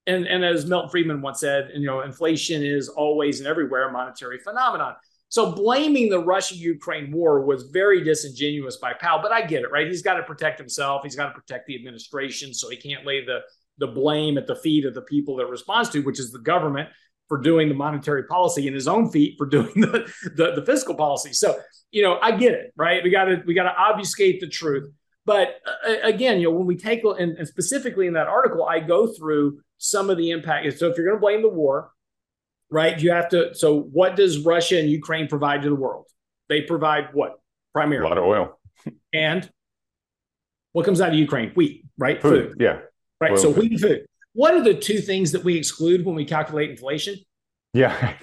[0.09, 3.93] and and as Milton Friedman once said, you know, inflation is always and everywhere a
[3.93, 4.95] monetary phenomenon.
[5.28, 9.86] So blaming the Russia-Ukraine war was very disingenuous by Powell, but I get it, right?
[9.86, 11.03] He's got to protect himself.
[11.05, 13.41] He's got to protect the administration, so he can't lay the
[13.76, 16.89] the blame at the feet of the people that responds to, which is the government
[17.29, 20.95] for doing the monetary policy and his own feet for doing the, the, the fiscal
[20.95, 21.33] policy.
[21.33, 21.59] So,
[21.91, 23.03] you know, I get it, right?
[23.03, 24.91] We got to we got to obfuscate the truth.
[25.24, 25.57] But
[25.87, 29.07] uh, again, you know, when we take and, and specifically in that article, I go
[29.07, 30.79] through some of the impact.
[30.79, 31.93] So if you're going to blame the war,
[32.70, 33.55] right, you have to.
[33.55, 36.07] So what does Russia and Ukraine provide to the world?
[36.49, 37.41] They provide what
[37.74, 38.59] primarily a lot of oil
[39.12, 39.49] and
[40.72, 41.51] what comes out of Ukraine?
[41.55, 42.20] Wheat, right?
[42.20, 42.61] Food, food.
[42.61, 42.81] yeah,
[43.20, 43.33] right.
[43.33, 43.62] Oil so food.
[43.62, 44.07] wheat and food.
[44.39, 47.16] What are the two things that we exclude when we calculate inflation?
[47.74, 48.14] Yeah,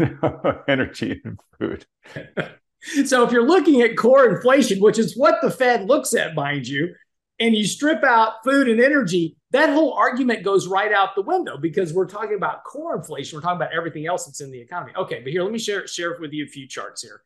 [0.70, 1.86] energy and food.
[3.06, 6.70] so if you're looking at core inflation, which is what the Fed looks at, mind
[6.70, 6.96] you,
[7.38, 11.58] and you strip out food and energy, that whole argument goes right out the window
[11.58, 13.36] because we're talking about core inflation.
[13.36, 14.94] We're talking about everything else that's in the economy.
[14.96, 17.22] Okay, but here, let me share share with you a few charts here.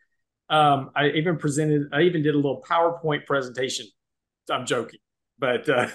[0.49, 3.85] Um, I even presented, I even did a little PowerPoint presentation.
[4.49, 4.99] I'm joking,
[5.37, 5.89] but uh,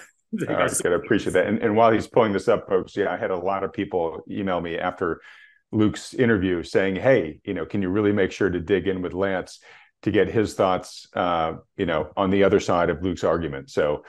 [0.49, 1.47] I was going to appreciate that.
[1.47, 4.23] And, and while he's pulling this up, folks, yeah, I had a lot of people
[4.29, 5.21] email me after
[5.71, 9.13] Luke's interview saying, "Hey, you know, can you really make sure to dig in with
[9.13, 9.59] Lance
[10.03, 14.03] to get his thoughts, uh, you know, on the other side of Luke's argument?" So.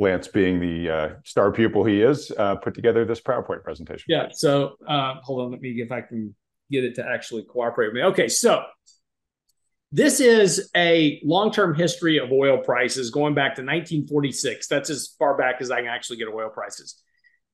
[0.00, 4.04] Lance, being the uh, star pupil he is, uh, put together this PowerPoint presentation.
[4.06, 4.28] Yeah.
[4.30, 6.36] So uh, hold on, let me if I can
[6.70, 8.02] get it to actually cooperate with me.
[8.04, 8.28] Okay.
[8.28, 8.62] So
[9.90, 14.68] this is a long term history of oil prices going back to 1946.
[14.68, 17.00] That's as far back as I can actually get oil prices.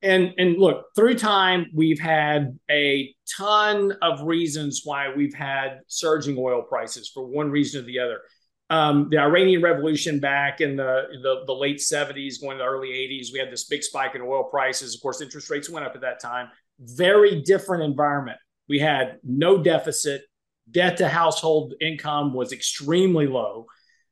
[0.03, 6.37] And, and look, through time, we've had a ton of reasons why we've had surging
[6.39, 8.20] oil prices for one reason or the other.
[8.68, 12.89] Um, the Iranian Revolution back in the, the, the late 70s, going to the early
[12.89, 14.95] 80s, we had this big spike in oil prices.
[14.95, 16.49] Of course, interest rates went up at that time.
[16.80, 18.39] Very different environment.
[18.68, 20.22] We had no deficit,
[20.71, 23.67] debt to household income was extremely low.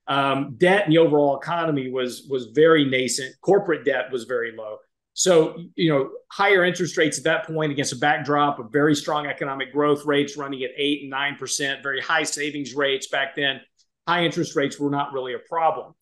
[0.08, 3.34] Um, debt in the overall economy was was very nascent.
[3.40, 4.78] Corporate debt was very low.
[5.14, 9.26] So you know, higher interest rates at that point against a backdrop of very strong
[9.26, 13.60] economic growth rates running at eight and nine percent, very high savings rates back then.
[14.08, 15.94] High interest rates were not really a problem.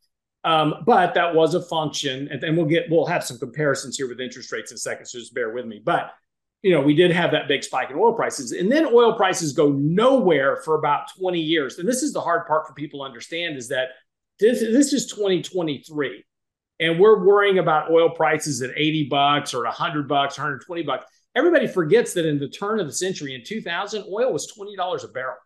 [0.42, 4.08] Um, but that was a function, and, and we'll get we'll have some comparisons here
[4.08, 5.82] with interest rates in a second, so just bear with me.
[5.84, 6.12] But
[6.62, 8.52] you know, we did have that big spike in oil prices.
[8.52, 11.78] And then oil prices go nowhere for about 20 years.
[11.78, 13.88] And this is the hard part for people to understand is that
[14.38, 16.24] this, this is 2023.
[16.80, 21.06] And we're worrying about oil prices at 80 bucks or 100 bucks, 120 bucks.
[21.34, 25.08] Everybody forgets that in the turn of the century in 2000, oil was $20 a
[25.08, 25.36] barrel.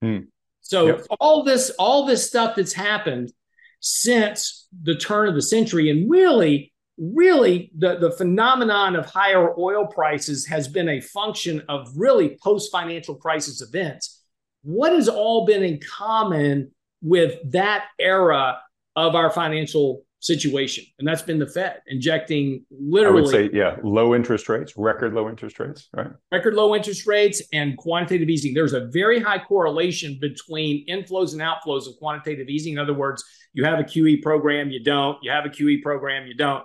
[0.00, 0.18] Hmm.
[0.60, 1.06] So yep.
[1.20, 3.32] all this, all this stuff that's happened
[3.80, 9.86] since the turn of the century, and really really the, the phenomenon of higher oil
[9.86, 14.22] prices has been a function of really post financial crisis events.
[14.62, 16.70] What has all been in common
[17.02, 18.60] with that era
[18.96, 20.84] of our financial situation?
[20.98, 23.18] And that's been the Fed injecting literally.
[23.18, 26.10] I would say, yeah, low interest rates, record low interest rates, right?
[26.30, 28.54] Record low interest rates and quantitative easing.
[28.54, 32.74] There's a very high correlation between inflows and outflows of quantitative easing.
[32.74, 33.22] In other words,
[33.52, 35.18] you have a QE program, you don't.
[35.22, 36.64] You have a QE program, you don't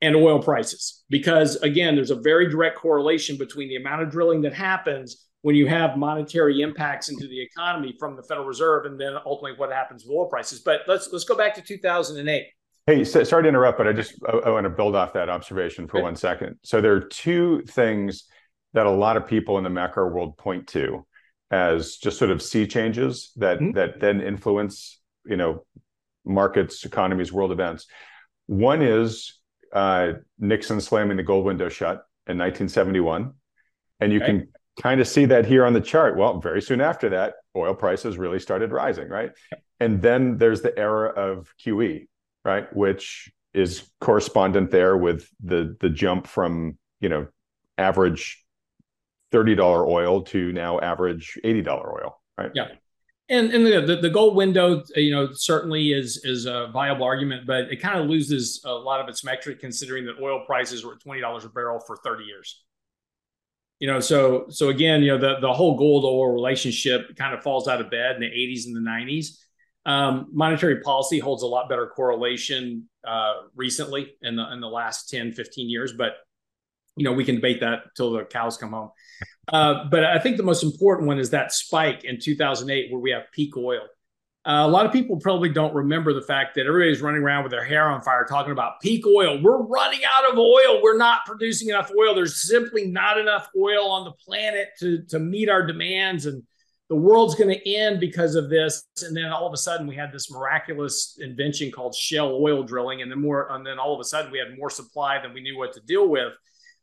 [0.00, 1.04] and oil prices.
[1.08, 5.54] Because again, there's a very direct correlation between the amount of drilling that happens when
[5.54, 9.72] you have monetary impacts into the economy from the Federal Reserve and then ultimately what
[9.72, 10.60] happens with oil prices.
[10.60, 12.46] But let's let's go back to 2008.
[12.86, 15.28] Hey, so, sorry to interrupt, but I just I, I want to build off that
[15.28, 16.04] observation for okay.
[16.04, 16.56] one second.
[16.62, 18.24] So there are two things
[18.72, 21.06] that a lot of people in the macro world point to
[21.50, 23.72] as just sort of sea changes that mm-hmm.
[23.72, 25.64] that then influence, you know,
[26.24, 27.86] markets, economies, world events.
[28.46, 29.37] One is
[29.72, 33.32] uh, Nixon slamming the gold window shut in 1971.
[34.00, 34.26] And you okay.
[34.26, 34.48] can
[34.80, 36.16] kind of see that here on the chart.
[36.16, 39.32] Well, very soon after that, oil prices really started rising, right?
[39.80, 42.06] And then there's the era of QE,
[42.44, 47.26] right, which is correspondent there with the the jump from you know
[47.76, 48.44] average
[49.32, 52.50] thirty dollar oil to now average eighty dollar oil, right?
[52.54, 52.68] Yeah.
[53.30, 57.70] And and the, the gold window, you know, certainly is is a viable argument, but
[57.70, 61.00] it kind of loses a lot of its metric considering that oil prices were at
[61.00, 62.64] twenty dollars a barrel for thirty years.
[63.80, 67.42] You know, so so again, you know, the the whole gold oil relationship kind of
[67.42, 69.44] falls out of bed in the eighties and the nineties.
[69.84, 75.08] Um, monetary policy holds a lot better correlation uh, recently in the in the last
[75.08, 76.14] 10, 15 years, but
[76.96, 78.90] you know, we can debate that till the cows come home.
[79.48, 83.10] Uh, but I think the most important one is that spike in 2008 where we
[83.10, 83.82] have peak oil.
[84.46, 87.50] Uh, a lot of people probably don't remember the fact that everybody's running around with
[87.50, 89.40] their hair on fire talking about peak oil.
[89.42, 90.80] We're running out of oil.
[90.82, 92.14] We're not producing enough oil.
[92.14, 96.24] There's simply not enough oil on the planet to, to meet our demands.
[96.24, 96.44] And
[96.88, 98.84] the world's going to end because of this.
[99.02, 103.02] And then all of a sudden, we had this miraculous invention called shale oil drilling.
[103.02, 105.42] And then more, and then all of a sudden, we had more supply than we
[105.42, 106.32] knew what to deal with.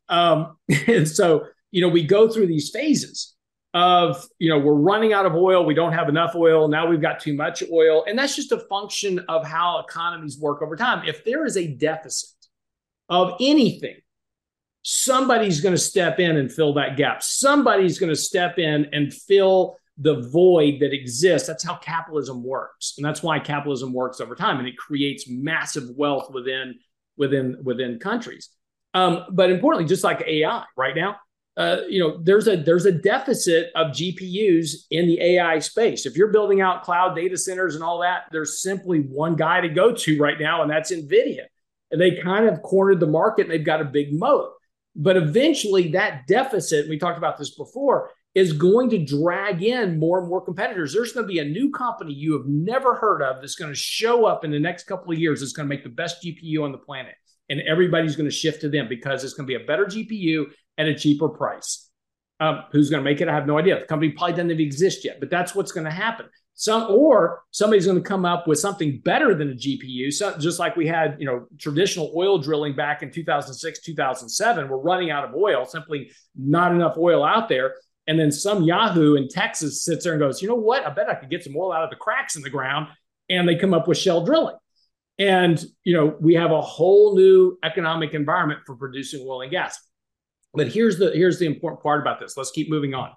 [0.07, 0.57] Um,
[0.87, 3.35] and so, you know, we go through these phases
[3.73, 7.01] of you know we're running out of oil we don't have enough oil now we've
[7.01, 8.05] got too much oil.
[8.07, 11.05] And that's just a function of how economies work over time.
[11.05, 12.29] If there is a deficit
[13.09, 13.97] of anything
[14.87, 17.23] somebody's going to step in and fill that gap.
[17.23, 21.47] Somebody's going to step in and fill the void that exists.
[21.47, 22.93] That's how capitalism works.
[22.95, 24.59] And that's why capitalism works over time.
[24.59, 26.75] And it creates massive wealth within
[27.17, 28.49] within within countries.
[28.93, 31.17] Um, but importantly just like ai right now
[31.57, 36.05] uh, you know there's a there's a deficit of GPUs in the AI space.
[36.05, 39.69] If you're building out cloud data centers and all that, there's simply one guy to
[39.69, 41.45] go to right now, and that's NVIDIA.
[41.91, 44.51] And they kind of cornered the market and they've got a big moat.
[44.95, 50.19] But eventually, that deficit, we talked about this before, is going to drag in more
[50.19, 50.93] and more competitors.
[50.93, 53.79] There's going to be a new company you have never heard of that's going to
[53.79, 56.63] show up in the next couple of years that's going to make the best GPU
[56.63, 57.15] on the planet.
[57.49, 60.47] And everybody's going to shift to them because it's going to be a better GPU
[60.77, 61.89] at a cheaper price.
[62.39, 63.29] Um, who's going to make it?
[63.29, 63.79] I have no idea.
[63.79, 66.27] The company probably doesn't even exist yet, but that's what's going to happen.
[66.53, 70.11] Some or somebody's going to come up with something better than a GPU.
[70.11, 74.77] So just like we had, you know, traditional oil drilling back in 2006, 2007, we're
[74.77, 77.75] running out of oil, simply not enough oil out there.
[78.07, 80.85] And then some Yahoo in Texas sits there and goes, you know what?
[80.85, 82.87] I bet I could get some oil out of the cracks in the ground.
[83.29, 84.55] And they come up with shale drilling.
[85.17, 89.79] And, you know, we have a whole new economic environment for producing oil and gas.
[90.55, 92.37] But here's the here's the important part about this.
[92.37, 93.11] Let's keep moving on.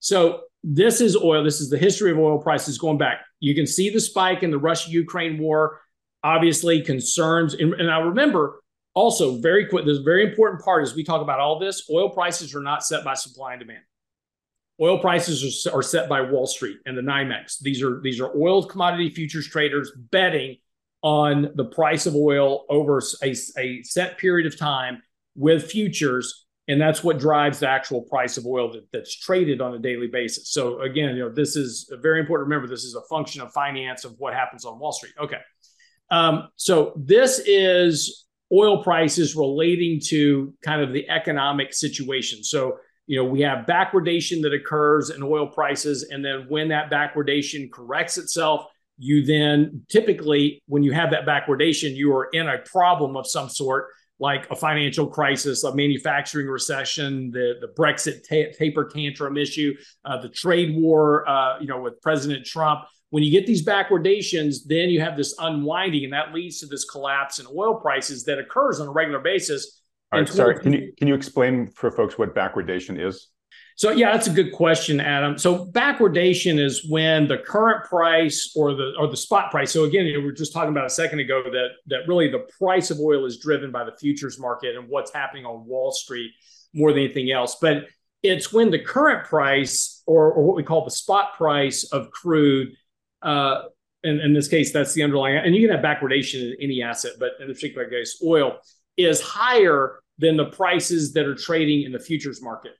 [0.00, 1.44] So this is oil.
[1.44, 3.20] This is the history of oil prices going back.
[3.38, 5.80] You can see the spike in the Russia-Ukraine war.
[6.22, 7.54] Obviously, concerns.
[7.54, 8.62] And, and I remember
[8.94, 9.86] also very quick.
[9.86, 11.88] This very important part as we talk about all this.
[11.90, 13.84] Oil prices are not set by supply and demand.
[14.80, 17.60] Oil prices are, are set by Wall Street and the NYMEX.
[17.60, 20.56] These are these are oil commodity futures traders betting
[21.02, 25.02] on the price of oil over a, a set period of time
[25.34, 29.74] with futures and that's what drives the actual price of oil that, that's traded on
[29.74, 30.52] a daily basis.
[30.52, 32.48] So again, you know, this is very important.
[32.48, 35.14] Remember, this is a function of finance of what happens on Wall Street.
[35.20, 35.38] Okay,
[36.10, 42.42] um, so this is oil prices relating to kind of the economic situation.
[42.44, 46.92] So you know, we have backwardation that occurs in oil prices, and then when that
[46.92, 48.66] backwardation corrects itself,
[48.98, 53.48] you then typically, when you have that backwardation, you are in a problem of some
[53.48, 53.88] sort
[54.20, 60.20] like a financial crisis, a manufacturing recession, the, the Brexit ta- taper tantrum issue, uh,
[60.20, 62.82] the trade war, uh, you know, with President Trump.
[63.08, 66.84] When you get these backwardations, then you have this unwinding, and that leads to this
[66.84, 69.82] collapse in oil prices that occurs on a regular basis.
[70.12, 73.28] All right, sorry, can you can you explain for folks what backwardation is?
[73.76, 75.38] So yeah, that's a good question, Adam.
[75.38, 79.72] So backwardation is when the current price or the or the spot price.
[79.72, 82.46] So again, you we were just talking about a second ago that that really the
[82.58, 86.30] price of oil is driven by the futures market and what's happening on Wall Street
[86.74, 87.56] more than anything else.
[87.60, 87.84] But
[88.22, 92.74] it's when the current price or, or what we call the spot price of crude,
[93.22, 93.62] uh,
[94.04, 97.12] and in this case, that's the underlying, and you can have backwardation in any asset,
[97.18, 98.58] but in this particular case, oil
[98.96, 102.72] is higher than the prices that are trading in the futures market.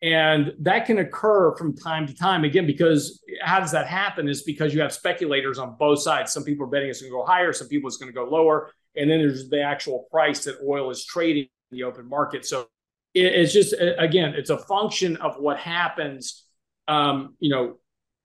[0.00, 2.44] And that can occur from time to time.
[2.44, 4.28] Again, because how does that happen?
[4.28, 6.32] Is because you have speculators on both sides.
[6.32, 8.24] Some people are betting it's going to go higher, some people it's going to go
[8.24, 8.72] lower.
[8.94, 12.46] And then there's the actual price that oil is trading in the open market.
[12.46, 12.68] So
[13.14, 16.44] it's just, again, it's a function of what happens,
[16.86, 17.78] um, you know,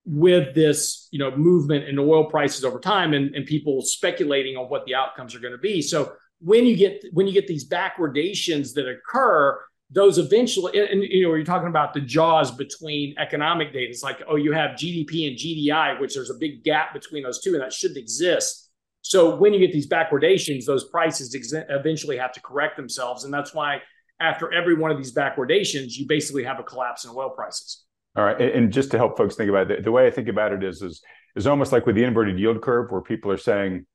[0.05, 4.65] with this, you know, movement in oil prices over time and, and people speculating on
[4.65, 5.81] what the outcomes are going to be.
[5.81, 9.59] So when you get when you get these backwardations that occur,
[9.93, 13.89] those eventually, and, and, you know, you're talking about the jaws between economic data.
[13.89, 17.41] It's like, oh, you have GDP and GDI, which there's a big gap between those
[17.41, 18.71] two, and that shouldn't exist.
[19.01, 23.33] So when you get these backwardations, those prices ex- eventually have to correct themselves, and
[23.33, 23.81] that's why
[24.19, 27.83] after every one of these backwardations, you basically have a collapse in oil prices.
[28.15, 30.53] All right, and just to help folks think about it, the way I think about
[30.53, 31.01] it is is
[31.35, 33.85] is almost like with the inverted yield curve, where people are saying,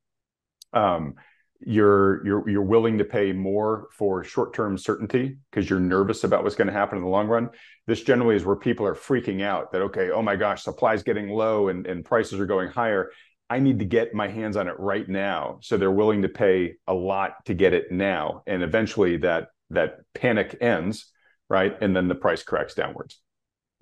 [0.73, 1.15] um,
[1.61, 6.55] you're you're you're willing to pay more for short-term certainty because you're nervous about what's
[6.55, 7.51] going to happen in the long run.
[7.87, 11.03] This generally is where people are freaking out that okay oh my gosh supply is
[11.03, 13.11] getting low and, and prices are going higher.
[13.51, 15.59] I need to get my hands on it right now.
[15.63, 18.43] So they're willing to pay a lot to get it now.
[18.47, 21.13] And eventually that that panic ends
[21.49, 21.77] right?
[21.81, 23.21] And then the price corrects downwards.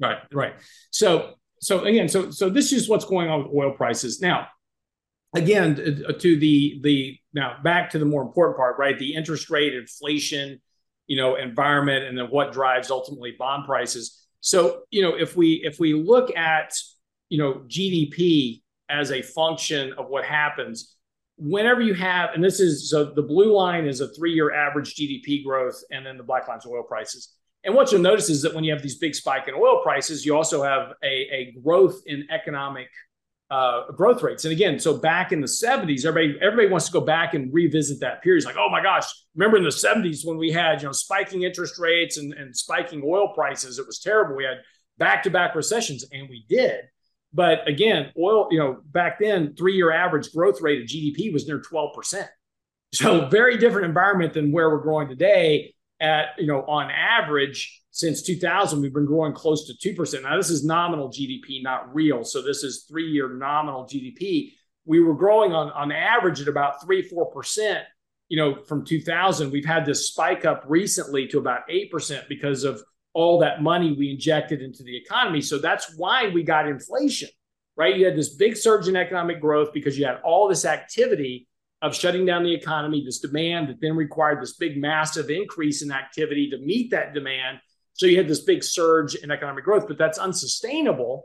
[0.01, 0.55] Right right.
[0.91, 4.21] So so again so so this is what's going on with oil prices.
[4.21, 4.49] Now
[5.35, 8.99] again, uh, uh, to the the now back to the more important part, right?
[8.99, 10.61] The interest rate, inflation,
[11.07, 14.27] you know, environment, and then what drives ultimately bond prices.
[14.41, 16.73] So, you know, if we if we look at
[17.29, 20.97] you know GDP as a function of what happens
[21.39, 24.95] whenever you have, and this is so the blue line is a three year average
[24.95, 27.35] GDP growth, and then the black line's oil prices.
[27.65, 30.25] And what you'll notice is that when you have these big spike in oil prices,
[30.25, 32.89] you also have a, a growth in economic
[33.51, 34.45] uh, growth rates.
[34.45, 38.01] And again, so back in the 70s, everybody everybody wants to go back and revisit
[38.01, 38.39] that period.
[38.39, 41.43] It's like, oh my gosh, remember in the 70s when we had you know spiking
[41.43, 43.79] interest rates and, and spiking oil prices?
[43.79, 44.37] It was terrible.
[44.37, 44.59] We had
[44.99, 46.85] back to back recessions, and we did.
[47.33, 51.47] But again, oil, you know, back then, three year average growth rate of GDP was
[51.47, 52.27] near 12%.
[52.95, 55.75] So, very different environment than where we're growing today.
[56.01, 60.23] At, you know, on average, since 2000, we've been growing close to 2%.
[60.23, 62.25] Now, this is nominal GDP, not real.
[62.25, 64.53] So, this is three year nominal GDP.
[64.85, 67.83] We were growing on, on average at about 3 4%.
[68.29, 72.83] You know, from 2000, we've had this spike up recently to about 8% because of
[73.15, 75.41] all that money we injected into the economy.
[75.41, 77.31] So that's why we got inflation,
[77.79, 77.97] right?
[77.97, 81.49] You had this big surge in economic growth because you had all this activity
[81.81, 85.91] of shutting down the economy, this demand that then required this big, massive increase in
[85.91, 87.59] activity to meet that demand.
[87.97, 91.25] So you had this big surge in economic growth, but that's unsustainable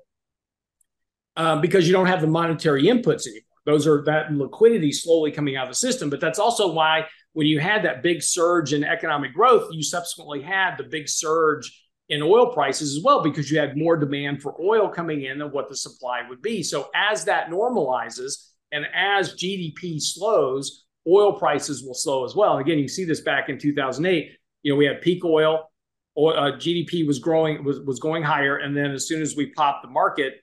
[1.35, 3.43] um, because you don't have the monetary inputs anymore.
[3.65, 6.09] Those are that liquidity slowly coming out of the system.
[6.09, 10.41] But that's also why when you had that big surge in economic growth, you subsequently
[10.41, 14.59] had the big surge in oil prices as well because you had more demand for
[14.59, 16.63] oil coming in than what the supply would be.
[16.63, 22.57] So as that normalizes and as GDP slows, oil prices will slow as well.
[22.57, 24.31] And again, you see this back in 2008.
[24.63, 25.70] You know, we had peak oil,
[26.17, 29.51] oil uh, GDP was growing was was going higher, and then as soon as we
[29.51, 30.35] popped the market,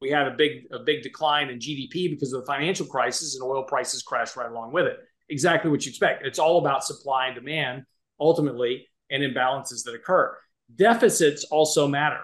[0.00, 3.44] we had a big a big decline in GDP because of the financial crisis, and
[3.44, 4.96] oil prices crashed right along with it.
[5.28, 6.26] Exactly what you expect.
[6.26, 7.84] It's all about supply and demand
[8.20, 10.36] ultimately, and imbalances that occur
[10.76, 12.20] deficits also matter.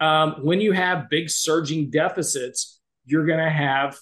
[0.00, 3.96] Um, when you have big surging deficits, you're going to have,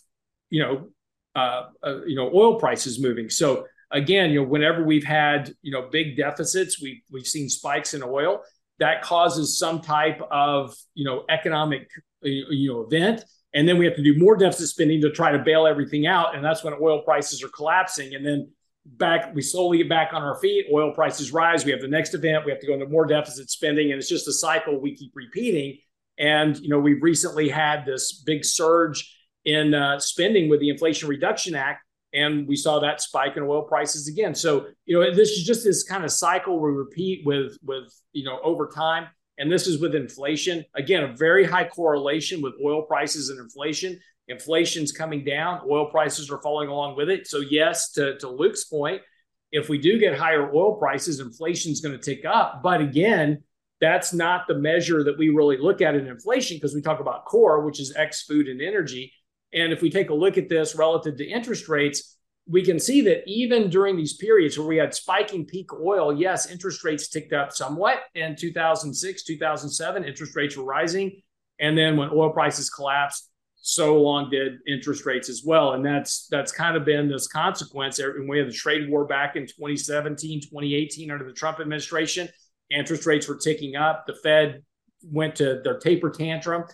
[0.51, 0.89] you know,
[1.35, 3.31] uh, uh, you know, oil prices moving.
[3.31, 7.95] So again, you know, whenever we've had, you know, big deficits, we we've seen spikes
[7.95, 8.41] in oil.
[8.79, 11.89] That causes some type of, you know, economic,
[12.23, 13.25] you know, event,
[13.55, 16.35] and then we have to do more deficit spending to try to bail everything out,
[16.35, 18.51] and that's when oil prices are collapsing, and then
[18.85, 21.65] back we slowly get back on our feet oil prices rise.
[21.65, 22.45] We have the next event.
[22.45, 23.93] We have to go into more deficit spending.
[23.93, 25.79] And it's just a cycle we keep repeating.
[26.19, 31.09] And you know we've recently had this big surge in uh, spending with the inflation
[31.09, 31.85] reduction act
[32.15, 35.65] and we saw that spike in oil prices again so you know this is just
[35.65, 39.07] this kind of cycle we repeat with with you know over time
[39.39, 43.99] and this is with inflation again a very high correlation with oil prices and inflation
[44.29, 47.27] Inflation's coming down, oil prices are falling along with it.
[47.27, 49.03] So, yes, to, to Luke's point,
[49.51, 52.63] if we do get higher oil prices, inflation's going to tick up.
[52.63, 53.43] But again,
[53.81, 57.25] that's not the measure that we really look at in inflation because we talk about
[57.25, 59.13] core, which is X food and energy.
[59.53, 62.17] And if we take a look at this relative to interest rates,
[62.49, 66.51] we can see that even during these periods where we had spiking peak oil, yes,
[66.51, 71.23] interest rates ticked up somewhat in 2006, 2007, interest rates were rising.
[71.61, 73.29] And then when oil prices collapsed,
[73.63, 75.75] so long did interest rates as well.
[75.75, 78.01] And that's that's kind of been this consequence.
[78.01, 82.29] And we had the trade war back in 2017, 2018 under the Trump administration.
[82.71, 84.05] Interest rates were ticking up.
[84.07, 84.65] The Fed
[85.05, 86.65] went to their taper tantrum.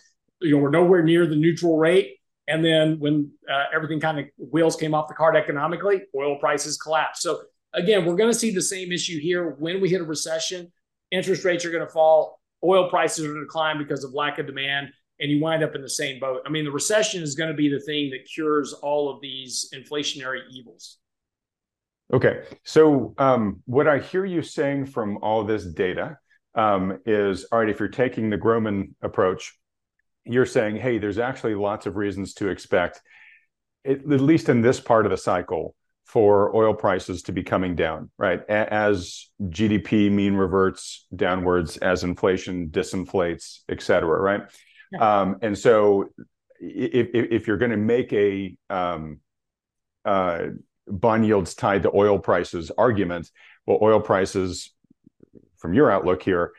[0.41, 2.18] You know, we're nowhere near the neutral rate.
[2.49, 6.79] And then when uh, everything kind of wheels came off the cart economically, oil prices
[6.79, 7.23] collapsed.
[7.23, 7.43] So
[7.75, 10.73] again, we're going to see the same issue here when we hit a recession.
[11.11, 12.41] Interest rates are going to fall.
[12.65, 14.89] Oil prices are going to decline because of lack of demand
[15.21, 16.43] and you wind up in the same boat.
[16.47, 19.71] I mean, the recession is going to be the thing that cures all of these
[19.75, 20.99] inflationary evils.
[22.13, 22.45] Okay.
[22.65, 26.19] So, um, what I hear you saying from all this data
[26.55, 29.59] um, is all right, if you're taking the Gromen approach,
[30.29, 33.03] you're saying, hey, there's actually lots of reasons to expect,
[33.85, 35.75] at least in this part of the cycle,
[36.05, 38.41] for oil prices to be coming down, right?
[38.49, 44.43] As GDP mean reverts downwards, as inflation disinflates, et cetera, right?
[44.99, 46.09] Um, and so
[46.61, 49.21] if, if you're going to make a um,
[50.07, 50.47] uh,
[50.87, 53.31] bond yields tied to oil prices argument,
[53.67, 54.73] well, oil prices,
[55.59, 56.53] from your outlook here,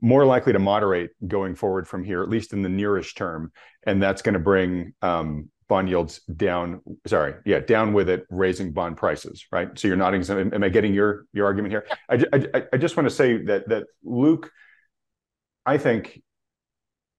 [0.00, 3.52] more likely to moderate going forward from here, at least in the nearest term,
[3.86, 6.80] and that's going to bring um, bond yields down.
[7.06, 9.68] Sorry, yeah, down with it, raising bond prices, right?
[9.78, 10.14] So you're not.
[10.14, 11.86] Am I getting your your argument here?
[12.08, 14.50] I, I, I just want to say that that Luke,
[15.64, 16.22] I think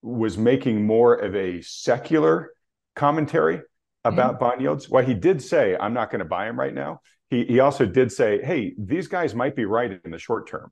[0.01, 2.51] was making more of a secular
[2.95, 3.61] commentary
[4.03, 4.39] about mm-hmm.
[4.39, 4.87] bond yields.
[4.87, 7.85] While he did say, I'm not going to buy them right now, he, he also
[7.85, 10.71] did say, hey, these guys might be right in the short term.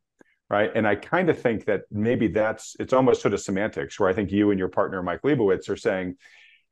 [0.50, 0.72] Right.
[0.76, 4.14] And I kind of think that maybe that's it's almost sort of semantics where I
[4.14, 6.18] think you and your partner, Mike Lebowitz, are saying,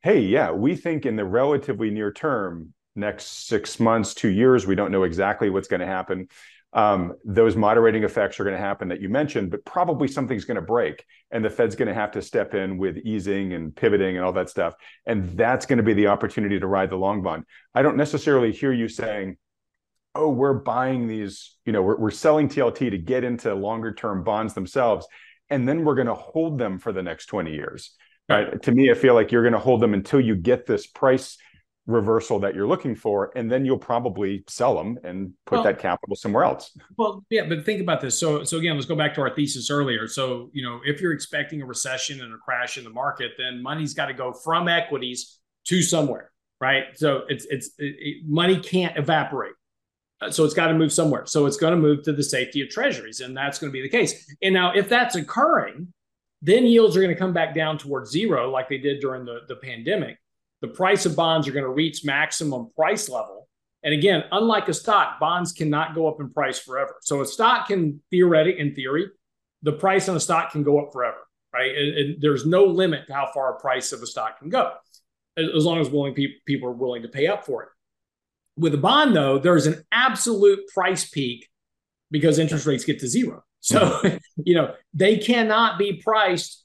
[0.00, 4.76] hey, yeah, we think in the relatively near term, next six months, two years, we
[4.76, 6.28] don't know exactly what's going to happen
[6.74, 10.56] um, those moderating effects are going to happen that you mentioned, but probably something's going
[10.56, 14.16] to break, and the Fed's going to have to step in with easing and pivoting
[14.16, 14.74] and all that stuff,
[15.06, 17.44] and that's going to be the opportunity to ride the long bond.
[17.74, 19.36] I don't necessarily hear you saying,
[20.14, 24.24] "Oh, we're buying these," you know, we're, we're selling TLT to get into longer term
[24.24, 25.06] bonds themselves,
[25.50, 27.94] and then we're going to hold them for the next twenty years.
[28.28, 28.60] Right.
[28.62, 31.36] To me, I feel like you're going to hold them until you get this price
[31.86, 35.78] reversal that you're looking for and then you'll probably sell them and put well, that
[35.78, 36.70] capital somewhere else.
[36.96, 38.18] Well yeah but think about this.
[38.18, 40.08] So so again let's go back to our thesis earlier.
[40.08, 43.62] So you know if you're expecting a recession and a crash in the market then
[43.62, 46.84] money's got to go from equities to somewhere right?
[46.94, 49.52] So it's it's it, it, money can't evaporate
[50.24, 52.60] Uh, so it's got to move somewhere so it's going to move to the safety
[52.62, 55.92] of treasuries and that's going to be the case and now if that's occurring
[56.42, 59.40] then yields are going to come back down towards zero like they did during the,
[59.48, 60.18] the pandemic
[60.64, 63.48] the price of bonds are going to reach maximum price level.
[63.82, 66.96] And again, unlike a stock, bonds cannot go up in price forever.
[67.02, 69.08] So a stock can theoretic in theory,
[69.62, 71.18] the price on a stock can go up forever,
[71.52, 71.76] right?
[71.76, 74.72] And, and there's no limit to how far a price of a stock can go,
[75.36, 76.16] as long as willing
[76.46, 77.68] people are willing to pay up for it.
[78.56, 81.48] With a bond, though, there's an absolute price peak
[82.10, 83.42] because interest rates get to zero.
[83.60, 84.00] So,
[84.36, 86.64] you know, they cannot be priced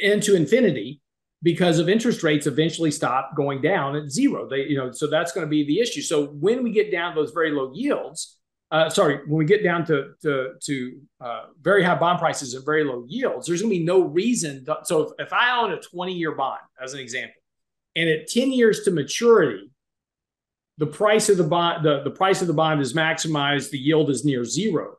[0.00, 1.00] into infinity
[1.42, 4.48] because of interest rates eventually stop going down at zero.
[4.48, 6.00] They, you know, so that's going to be the issue.
[6.00, 8.38] So when we get down to those very low yields,
[8.70, 12.64] uh, sorry, when we get down to to, to uh, very high bond prices and
[12.64, 14.64] very low yields, there's going to be no reason.
[14.64, 17.40] To, so if, if I own a 20 year bond, as an example,
[17.94, 19.70] and at 10 years to maturity,
[20.78, 24.10] the price of the bond the, the price of the bond is maximized, the yield
[24.10, 24.96] is near zero.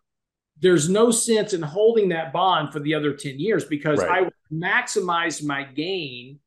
[0.61, 4.27] There's no sense in holding that bond for the other 10 years because right.
[4.27, 6.39] I maximize my gain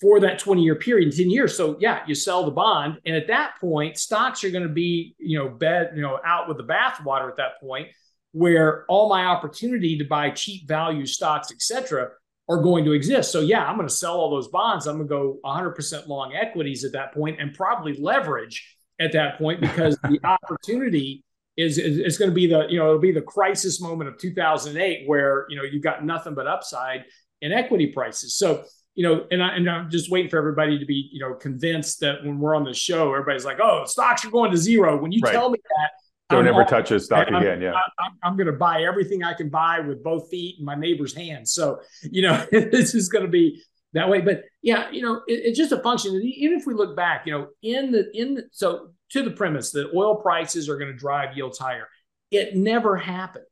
[0.00, 3.26] for that 20 year period 10 years so yeah you sell the bond and at
[3.26, 6.64] that point stocks are going to be you know bed you know out with the
[6.64, 7.88] bathwater at that point
[8.32, 12.10] where all my opportunity to buy cheap value stocks etc
[12.48, 15.08] are going to exist so yeah i'm going to sell all those bonds i'm going
[15.08, 19.98] to go 100% long equities at that point and probably leverage at that point because
[20.04, 21.22] the opportunity
[21.56, 24.16] is, is, is going to be the you know it'll be the crisis moment of
[24.18, 27.04] 2008 where you know you've got nothing but upside
[27.40, 28.36] in equity prices.
[28.36, 31.34] So you know, and, I, and I'm just waiting for everybody to be you know
[31.34, 35.00] convinced that when we're on the show, everybody's like, oh, stocks are going to zero.
[35.00, 35.32] When you right.
[35.32, 35.90] tell me that.
[36.30, 37.62] Don't I'm ever all, touch a stock I'm, again.
[37.62, 40.74] Yeah, I'm, I'm going to buy everything I can buy with both feet in my
[40.74, 41.52] neighbor's hands.
[41.52, 43.62] So you know, this is going to be
[43.94, 44.20] that way.
[44.20, 46.14] But yeah, you know, it, it's just a function.
[46.22, 49.70] Even if we look back, you know, in the in the, so to the premise
[49.72, 51.88] that oil prices are going to drive yields higher.
[52.30, 53.44] It never happened.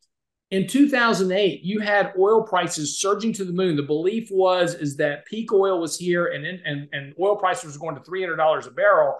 [0.50, 3.74] In 2008, you had oil prices surging to the moon.
[3.74, 7.80] The belief was is that peak oil was here and and, and oil prices were
[7.80, 9.16] going to $300 a barrel.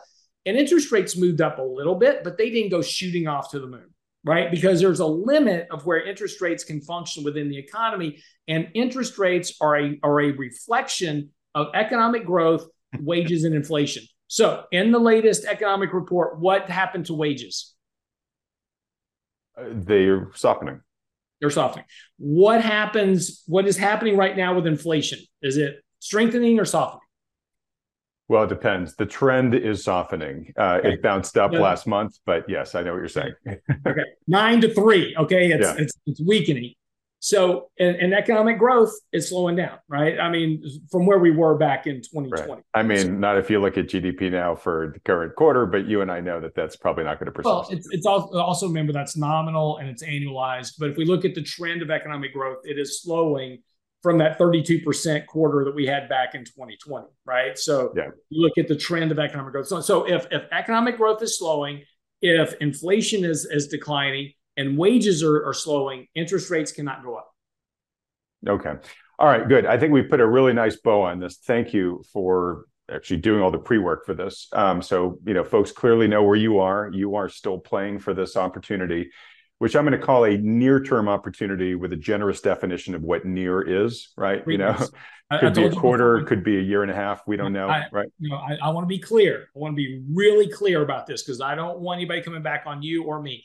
[0.47, 3.59] And interest rates moved up a little bit, but they didn't go shooting off to
[3.59, 3.91] the moon,
[4.25, 4.49] right?
[4.49, 8.23] Because there's a limit of where interest rates can function within the economy.
[8.47, 12.65] And interest rates are a, are a reflection of economic growth,
[13.01, 14.05] wages, and inflation.
[14.29, 17.75] So, in the latest economic report, what happened to wages?
[19.59, 20.81] Uh, they're softening.
[21.41, 21.87] They're softening.
[22.19, 23.43] What happens?
[23.47, 25.19] What is happening right now with inflation?
[25.43, 27.06] Is it strengthening or softening?
[28.29, 28.97] Well, it depends.
[28.97, 30.53] The trend is softening.
[30.59, 30.95] Uh, okay.
[30.95, 31.61] It bounced up yeah.
[31.61, 33.35] last month, but yes, I know what you're saying.
[33.87, 35.15] okay, nine to three.
[35.17, 35.77] Okay, it's yeah.
[35.79, 36.75] it's, it's weakening.
[37.19, 40.21] So, and, and, economic growth is slowing down, right?
[40.21, 42.53] I mean, from where we were back in 2020.
[42.53, 42.63] Right.
[42.75, 45.87] I mean, so, not if you look at GDP now for the current quarter, but
[45.87, 47.47] you and I know that that's probably not going to persist.
[47.47, 50.75] Well, it's, it's also, also remember that's nominal and it's annualized.
[50.79, 53.61] But if we look at the trend of economic growth, it is slowing
[54.07, 57.59] from that 32% quarter that we had back in 2020, right?
[57.59, 58.11] So yeah.
[58.31, 59.67] you look at the trend of economic growth.
[59.67, 61.83] So, so if, if economic growth is slowing,
[62.23, 67.33] if inflation is, is declining, and wages are, are slowing, interest rates cannot go up.
[68.47, 68.75] Okay.
[69.19, 69.67] All right, good.
[69.67, 71.39] I think we put a really nice bow on this.
[71.39, 74.47] Thank you for actually doing all the pre-work for this.
[74.53, 76.93] Um, so, you know, folks clearly know where you are.
[76.95, 79.11] You are still playing for this opportunity,
[79.59, 83.87] which I'm going to call a near-term opportunity with a generous definition of what near
[83.87, 84.45] is, right?
[84.45, 84.91] Three you know, could
[85.31, 87.23] I, be a quarter, could be a year and a half.
[87.27, 88.09] We don't know, I, right?
[88.19, 89.49] You know, I, I want to be clear.
[89.55, 92.65] I want to be really clear about this because I don't want anybody coming back
[92.67, 93.45] on you or me.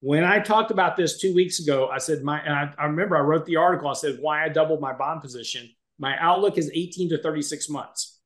[0.00, 3.16] When I talked about this two weeks ago, I said my, and I, I remember
[3.16, 3.88] I wrote the article.
[3.88, 5.68] I said why I doubled my bond position.
[5.98, 8.20] My outlook is 18 to 36 months.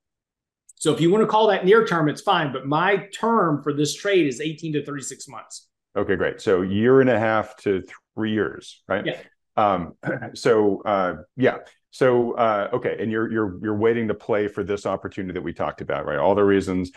[0.74, 2.53] So if you want to call that near term, it's fine.
[2.53, 5.69] But my term for this trade is 18 to 36 months.
[5.97, 6.40] Okay, great.
[6.40, 7.82] So year and a half to
[8.14, 9.05] three years, right?
[9.05, 9.19] Yeah.
[9.56, 9.94] Um,
[10.35, 11.59] so uh, yeah.
[11.90, 15.52] So uh, okay, and you're you're you're waiting to play for this opportunity that we
[15.52, 16.19] talked about, right?
[16.19, 16.93] All the reasons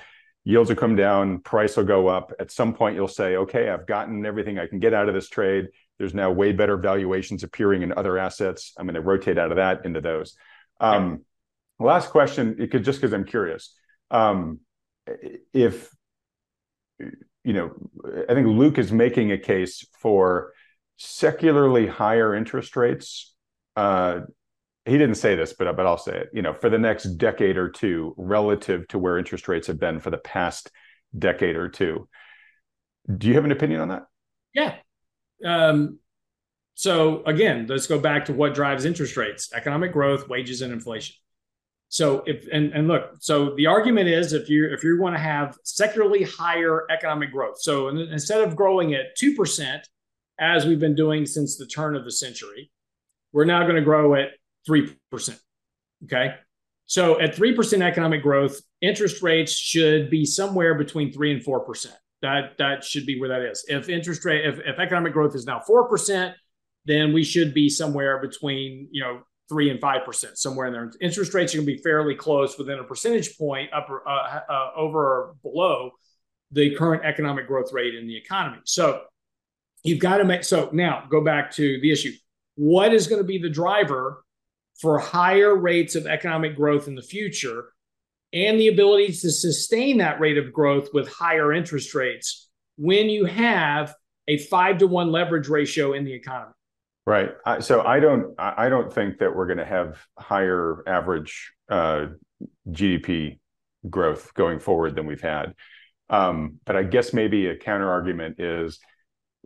[0.45, 2.31] yields will come down, price will go up.
[2.39, 5.27] At some point, you'll say, okay, I've gotten everything I can get out of this
[5.27, 5.67] trade.
[5.97, 8.73] There's now way better valuations appearing in other assets.
[8.77, 10.35] I'm going to rotate out of that into those.
[10.79, 11.25] Um,
[11.79, 13.75] last question, it could just because I'm curious.
[14.11, 14.59] Um,
[15.51, 15.89] if
[17.45, 17.71] you know,
[18.27, 20.53] I think Luke is making a case for
[20.97, 23.33] secularly higher interest rates.
[23.75, 24.21] Uh,
[24.83, 26.29] he didn't say this, but but I'll say it.
[26.33, 29.99] You know, for the next decade or two, relative to where interest rates have been
[29.99, 30.71] for the past
[31.17, 32.09] decade or two.
[33.15, 34.03] Do you have an opinion on that?
[34.53, 34.75] Yeah,
[35.45, 35.99] um,
[36.73, 41.15] so again, let's go back to what drives interest rates: economic growth, wages, and inflation.
[41.95, 45.21] So if and, and look, so the argument is if you if you want to
[45.21, 49.87] have secularly higher economic growth, so instead of growing at two percent
[50.37, 52.69] as we've been doing since the turn of the century,
[53.31, 54.31] we're now going to grow at
[54.65, 55.39] three percent.
[56.03, 56.35] Okay,
[56.85, 61.61] so at three percent economic growth, interest rates should be somewhere between three and four
[61.61, 61.95] percent.
[62.21, 63.63] That that should be where that is.
[63.69, 66.35] If interest rate, if, if economic growth is now four percent,
[66.83, 70.91] then we should be somewhere between you know three and five percent, somewhere in there.
[71.01, 74.69] Interest rates are going to be fairly close, within a percentage point, up uh, uh,
[74.75, 75.91] over or below
[76.51, 78.59] the current economic growth rate in the economy.
[78.65, 79.01] So
[79.83, 80.43] you've got to make.
[80.43, 82.11] So now go back to the issue.
[82.55, 84.23] What is going to be the driver
[84.79, 87.69] for higher rates of economic growth in the future?
[88.35, 93.23] and the ability to sustain that rate of growth with higher interest rates when you
[93.25, 93.95] have
[94.27, 96.51] a five to one leverage ratio in the economy.
[97.05, 97.29] Right.
[97.59, 98.33] So I don't.
[98.39, 102.07] I don't think that we're going to have higher average uh,
[102.67, 103.39] GDP
[103.87, 105.53] growth going forward than we've had.
[106.09, 108.79] Um, but I guess maybe a counter argument is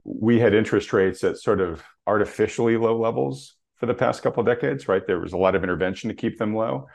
[0.06, 4.48] we had interest rates at sort of artificially low levels for the past couple of
[4.48, 4.88] decades.
[4.88, 5.06] Right.
[5.06, 6.88] There was a lot of intervention to keep them low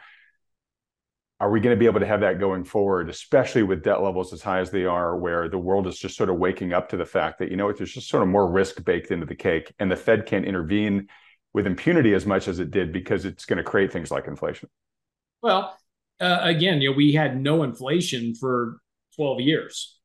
[1.45, 4.33] are we going to be able to have that going forward, especially with debt levels
[4.33, 6.97] as high as they are, where the world is just sort of waking up to
[6.97, 9.71] the fact that, you know, there's just sort of more risk baked into the cake
[9.79, 11.07] and the Fed can't intervene
[11.53, 14.71] with impunity as much as it did because it's going to create things like inflation?
[15.43, 15.77] Well,
[16.19, 18.79] uh, again, you know, we had no inflation for
[19.16, 19.99] 12 years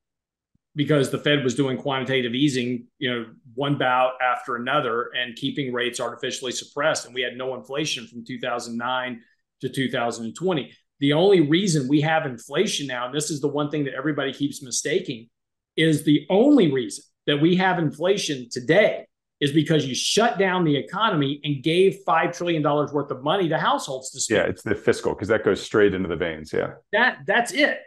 [0.76, 5.72] because the Fed was doing quantitative easing, you know, one bout after another and keeping
[5.72, 7.06] rates artificially suppressed.
[7.06, 9.22] And we had no inflation from 2009
[9.62, 13.86] to 2020 the only reason we have inflation now, and this is the one thing
[13.86, 15.30] that everybody keeps mistaking,
[15.78, 19.06] is the only reason that we have inflation today
[19.40, 23.58] is because you shut down the economy and gave $5 trillion worth of money to
[23.58, 24.38] households to spend.
[24.38, 26.52] Yeah, it's the fiscal because that goes straight into the veins.
[26.52, 26.72] Yeah.
[26.92, 27.80] That that's it.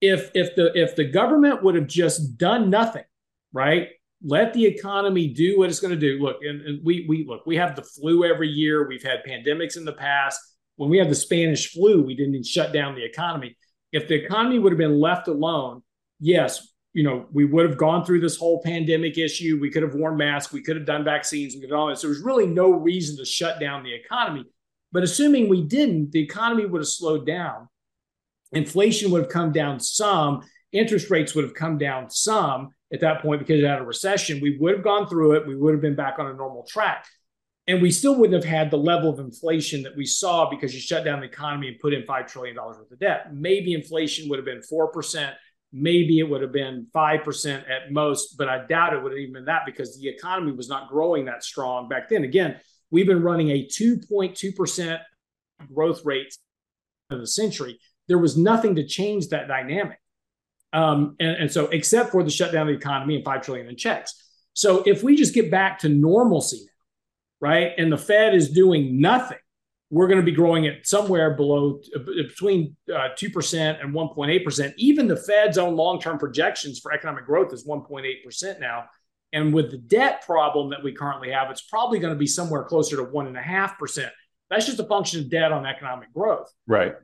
[0.00, 3.04] If if the if the government would have just done nothing,
[3.52, 3.90] right?
[4.22, 6.20] Let the economy do what it's going to do.
[6.20, 8.88] Look, and, and we we look, we have the flu every year.
[8.88, 10.40] We've had pandemics in the past
[10.76, 13.56] when we had the Spanish flu, we didn't shut down the economy.
[13.92, 15.82] If the economy would have been left alone,
[16.20, 19.58] yes, you know, we would have gone through this whole pandemic issue.
[19.60, 20.52] We could have worn masks.
[20.52, 21.54] We could have done vaccines.
[21.54, 22.00] We could have all this.
[22.00, 24.44] There was really no reason to shut down the economy.
[24.92, 27.68] But assuming we didn't, the economy would have slowed down.
[28.52, 30.42] Inflation would have come down some.
[30.72, 34.40] Interest rates would have come down some at that point because it had a recession.
[34.40, 35.46] We would have gone through it.
[35.46, 37.06] We would have been back on a normal track
[37.68, 40.80] and we still wouldn't have had the level of inflation that we saw because you
[40.80, 43.34] shut down the economy and put in $5 trillion worth of debt.
[43.34, 45.32] Maybe inflation would have been 4%.
[45.72, 49.34] Maybe it would have been 5% at most, but I doubt it would have even
[49.34, 52.22] been that because the economy was not growing that strong back then.
[52.22, 52.56] Again,
[52.90, 55.00] we've been running a 2.2%
[55.74, 56.36] growth rate
[57.10, 57.80] of the century.
[58.06, 59.98] There was nothing to change that dynamic.
[60.72, 63.76] Um, and, and so, except for the shutdown of the economy and 5 trillion in
[63.76, 64.14] checks.
[64.52, 66.66] So, if we just get back to normalcy
[67.40, 67.72] right?
[67.76, 69.38] And the Fed is doing nothing.
[69.90, 74.74] We're going to be growing at somewhere below between uh, 2% and 1.8%.
[74.76, 78.86] Even the Fed's own long term projections for economic growth is 1.8% now.
[79.32, 82.64] And with the debt problem that we currently have, it's probably going to be somewhere
[82.64, 84.10] closer to 1.5%.
[84.50, 86.52] That's just a function of debt on economic growth.
[86.66, 86.94] Right.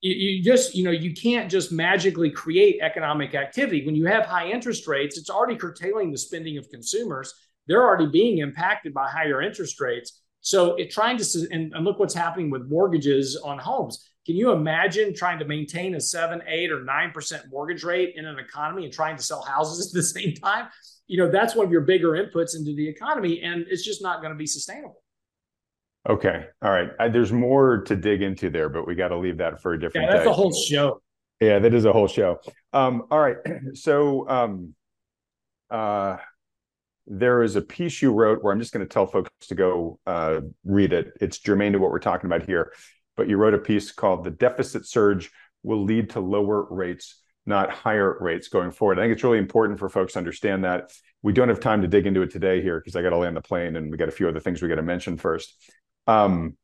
[0.00, 3.84] You, you just, you know, you can't just magically create economic activity.
[3.84, 7.34] When you have high interest rates, it's already curtailing the spending of consumers
[7.70, 10.20] they're already being impacted by higher interest rates.
[10.40, 14.10] So it trying to and, and, look what's happening with mortgages on homes.
[14.26, 18.26] Can you imagine trying to maintain a seven, eight, or nine percent mortgage rate in
[18.26, 20.66] an economy and trying to sell houses at the same time?
[21.06, 24.20] You know, that's one of your bigger inputs into the economy, and it's just not
[24.20, 25.02] going to be sustainable.
[26.08, 26.46] Okay.
[26.62, 26.90] All right.
[26.98, 29.80] I, there's more to dig into there, but we got to leave that for a
[29.80, 30.30] different yeah, that's day.
[30.30, 31.00] a whole show.
[31.40, 32.38] Yeah, that is a whole show.
[32.72, 33.36] Um, all right,
[33.74, 34.74] so um,
[35.70, 36.16] uh,
[37.06, 39.98] there is a piece you wrote where I'm just going to tell folks to go
[40.06, 41.12] uh, read it.
[41.20, 42.72] It's germane to what we're talking about here,
[43.16, 45.30] but you wrote a piece called "The Deficit Surge
[45.62, 48.98] Will Lead to Lower Rates." Not higher rates going forward.
[48.98, 50.92] I think it's really important for folks to understand that.
[51.22, 53.34] We don't have time to dig into it today here because I got to land
[53.36, 55.54] the plane and we got a few other things we got to mention first.
[56.06, 56.56] Um,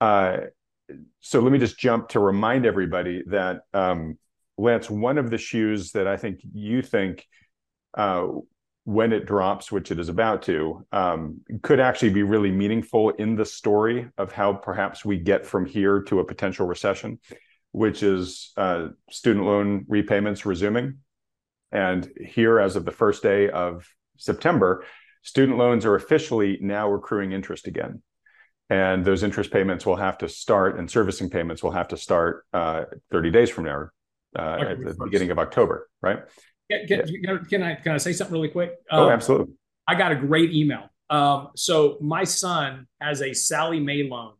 [0.00, 0.38] uh,
[1.20, 4.18] so let me just jump to remind everybody that um,
[4.56, 7.24] Lance, one of the shoes that I think you think
[7.96, 8.26] uh,
[8.88, 13.36] when it drops, which it is about to, um, could actually be really meaningful in
[13.36, 17.18] the story of how perhaps we get from here to a potential recession,
[17.72, 21.00] which is uh, student loan repayments resuming.
[21.70, 23.86] And here, as of the first day of
[24.16, 24.86] September,
[25.20, 28.00] student loans are officially now accruing interest again.
[28.70, 32.46] And those interest payments will have to start and servicing payments will have to start
[32.54, 33.88] uh, 30 days from now
[34.34, 36.18] uh, at the beginning of october right
[36.70, 38.74] can, can, i can i say something really quick?
[38.90, 39.54] Oh um, absolutely.
[39.86, 40.90] I got a great email.
[41.10, 44.34] Um, so my son has a Sallie Mae loan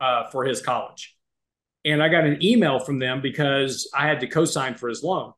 [0.00, 1.16] uh, for his college.
[1.84, 5.32] And i got an email from them because i had to co-sign for his loan.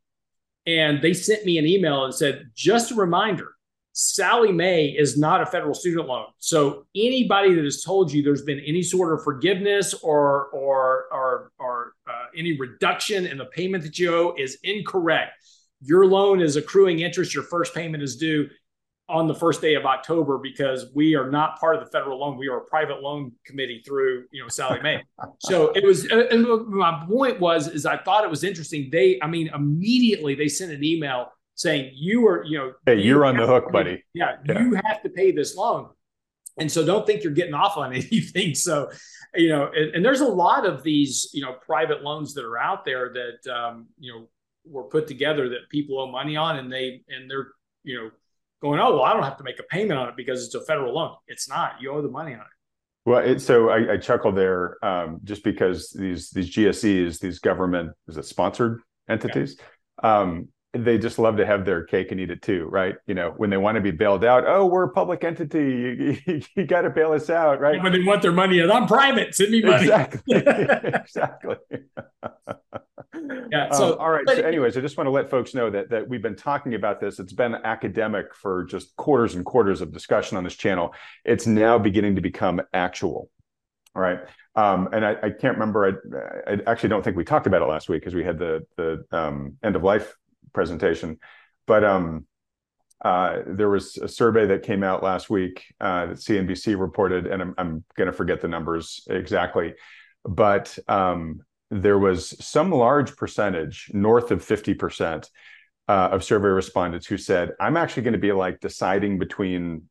[0.66, 3.56] And they sent me an email and said just a reminder
[3.98, 6.26] Sallie Mae is not a federal student loan.
[6.38, 11.50] So anybody that has told you there's been any sort of forgiveness or or or,
[11.58, 15.32] or uh, any reduction in the payment that you owe is incorrect.
[15.80, 17.34] Your loan is accruing interest.
[17.34, 18.48] Your first payment is due
[19.08, 22.36] on the first day of October because we are not part of the federal loan.
[22.36, 25.02] We are a private loan committee through, you know, Sallie Mae.
[25.38, 28.88] so it was, and my point was, is I thought it was interesting.
[28.90, 33.24] They, I mean, immediately they sent an email saying you are, you know, hey, you're
[33.24, 34.04] on the hook, buddy.
[34.12, 35.88] Yeah, yeah, you have to pay this loan.
[36.58, 38.54] And so don't think you're getting off on anything.
[38.54, 38.90] So,
[39.34, 42.58] you know, and, and there's a lot of these, you know, private loans that are
[42.58, 44.28] out there that, um, you know,
[44.66, 47.48] were put together that people owe money on and they, and they're,
[47.82, 48.10] you know,
[48.62, 50.64] going, oh, well, I don't have to make a payment on it because it's a
[50.64, 51.14] federal loan.
[51.28, 51.80] It's not.
[51.80, 52.46] You owe the money on it.
[53.06, 57.92] Well, it, so I, I chuckle there um, just because these these GSEs, these government
[58.08, 59.56] is it sponsored entities,
[60.02, 60.20] yeah.
[60.20, 60.48] um,
[60.84, 62.96] they just love to have their cake and eat it too, right?
[63.06, 66.18] You know, when they want to be bailed out, oh, we're a public entity, you,
[66.26, 67.82] you, you got to bail us out, right?
[67.82, 69.84] When they want their money, I'm private, send me money.
[69.84, 71.56] Exactly, exactly.
[73.50, 73.70] yeah.
[73.72, 74.24] So, um, all right.
[74.26, 76.74] But, so, anyways, I just want to let folks know that that we've been talking
[76.74, 77.18] about this.
[77.18, 80.94] It's been academic for just quarters and quarters of discussion on this channel.
[81.24, 83.30] It's now beginning to become actual.
[83.94, 84.20] All right.
[84.54, 86.02] Um, and I, I, can't remember.
[86.46, 88.66] I, I, actually don't think we talked about it last week because we had the
[88.76, 90.14] the um, end of life
[90.56, 91.18] presentation.
[91.66, 92.26] But um,
[93.04, 97.42] uh, there was a survey that came out last week uh, that CNBC reported, and
[97.42, 99.74] I'm, I'm going to forget the numbers exactly,
[100.24, 105.28] but um, there was some large percentage, north of 50%,
[105.88, 109.82] uh, of survey respondents who said, I'm actually going to be like deciding between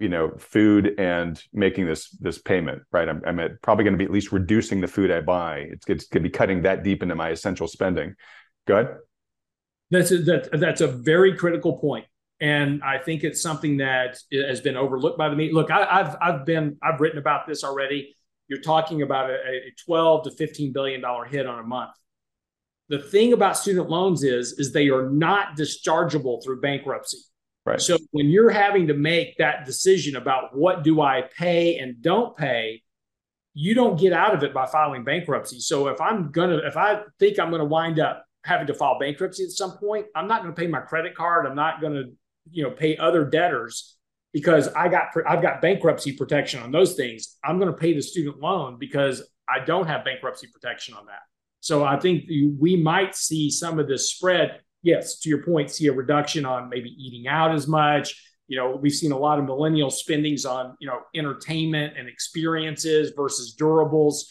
[0.00, 3.08] you know food and making this this payment right?
[3.08, 5.58] I'm, I'm probably going to be at least reducing the food i buy.
[5.70, 8.16] It's, it's going to be cutting that deep into my essential spending.
[8.66, 8.88] Good
[9.94, 12.06] that's a, that, that's a very critical point,
[12.40, 15.54] and I think it's something that has been overlooked by the media.
[15.54, 18.14] Look, I, have I've been I've written about this already.
[18.48, 21.92] You're talking about a, a 12 to 15 billion dollar hit on a month.
[22.88, 27.18] The thing about student loans is is they are not dischargeable through bankruptcy.
[27.66, 27.80] Right.
[27.80, 32.36] So when you're having to make that decision about what do I pay and don't
[32.36, 32.82] pay,
[33.54, 35.60] you don't get out of it by filing bankruptcy.
[35.60, 39.44] So if I'm gonna, if I think I'm gonna wind up having to file bankruptcy
[39.44, 41.46] at some point, I'm not going to pay my credit card.
[41.46, 42.04] I'm not going to,
[42.50, 43.96] you know, pay other debtors
[44.32, 47.38] because I got I've got bankruptcy protection on those things.
[47.42, 51.20] I'm going to pay the student loan because I don't have bankruptcy protection on that.
[51.60, 54.60] So I think we might see some of this spread.
[54.82, 58.22] Yes, to your point, see a reduction on maybe eating out as much.
[58.48, 63.12] You know, we've seen a lot of millennial spendings on you know entertainment and experiences
[63.16, 64.24] versus durables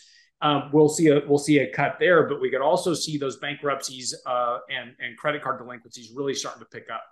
[0.44, 3.38] um, we'll see a we'll see a cut there, but we could also see those
[3.38, 7.04] bankruptcies uh, and and credit card delinquencies really starting to pick up.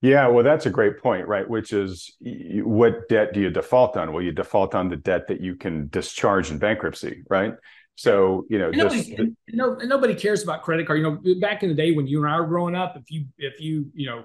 [0.00, 1.48] Yeah, well, that's a great point, right?
[1.48, 4.12] Which is what debt do you default on?
[4.12, 7.54] Well, you default on the debt that you can discharge in bankruptcy, right?
[7.94, 10.98] So you know, and nobody, this, and no, and nobody cares about credit card.
[10.98, 13.26] You know, back in the day when you and I were growing up, if you
[13.36, 14.24] if you you know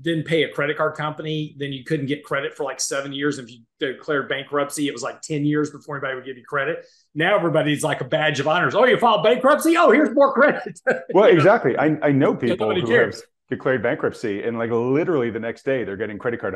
[0.00, 3.38] didn't pay a credit card company, then you couldn't get credit for like seven years.
[3.38, 6.86] If you declared bankruptcy, it was like 10 years before anybody would give you credit.
[7.14, 8.74] Now everybody's like a badge of honors.
[8.74, 9.76] Oh, you filed bankruptcy?
[9.76, 10.80] Oh, here's more credit.
[11.14, 11.78] well, exactly.
[11.78, 13.20] I, I know people who cares.
[13.20, 16.54] have declared bankruptcy and like literally the next day they're getting credit card.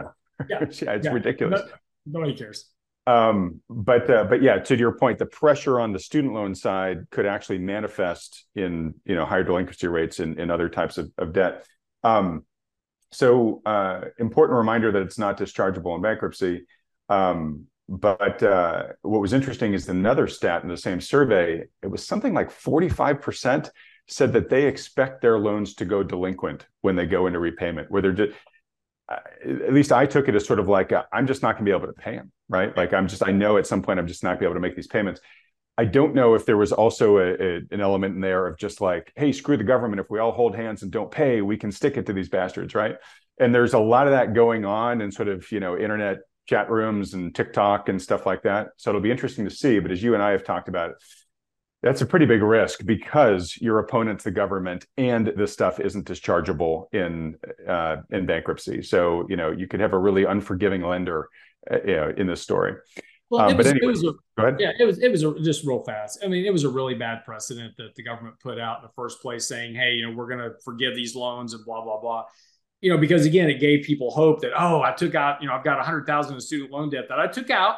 [0.49, 1.13] yeah, yeah, it's yeah.
[1.13, 1.61] ridiculous.
[2.07, 2.69] No, nobody cares.
[3.07, 7.09] Um, but uh, but yeah, to your point, the pressure on the student loan side
[7.11, 11.33] could actually manifest in you know higher delinquency rates in, in other types of, of
[11.33, 11.65] debt.
[12.05, 12.45] Um,
[13.13, 16.67] so uh, important reminder that it's not dischargeable in bankruptcy.
[17.09, 21.65] Um, but uh, what was interesting is another stat in the same survey.
[21.83, 23.71] It was something like forty five percent
[24.07, 28.03] said that they expect their loans to go delinquent when they go into repayment, where
[28.03, 28.37] they're just
[29.45, 31.71] at least I took it as sort of like i am just not going to
[31.71, 32.77] be able to pay them, right?
[32.77, 34.55] Like I'm just I know at some point I'm just not going to be able
[34.55, 35.21] to make these payments.
[35.81, 38.83] I don't know if there was also a, a, an element in there of just
[38.83, 39.99] like, hey, screw the government.
[39.99, 42.75] If we all hold hands and don't pay, we can stick it to these bastards,
[42.75, 42.97] right?
[43.39, 46.69] And there's a lot of that going on in sort of you know internet chat
[46.69, 48.69] rooms and TikTok and stuff like that.
[48.77, 49.79] So it'll be interesting to see.
[49.79, 50.97] But as you and I have talked about,
[51.83, 56.93] that's a pretty big risk because your opponent's the government and this stuff isn't dischargeable
[56.93, 57.37] in
[57.67, 58.83] uh, in bankruptcy.
[58.83, 61.31] So you know you could have a really unforgiving lender
[61.71, 62.75] uh, you know, in this story.
[63.31, 64.57] Well, um, was, but anyway, a, go ahead.
[64.59, 66.19] Yeah, it was it was a, just real fast.
[66.25, 68.93] I mean, it was a really bad precedent that the government put out in the
[68.97, 72.01] first place, saying, "Hey, you know, we're going to forgive these loans and blah blah
[72.01, 72.25] blah."
[72.81, 75.55] You know, because again, it gave people hope that oh, I took out, you know,
[75.55, 77.77] I've got a hundred thousand in student loan debt that I took out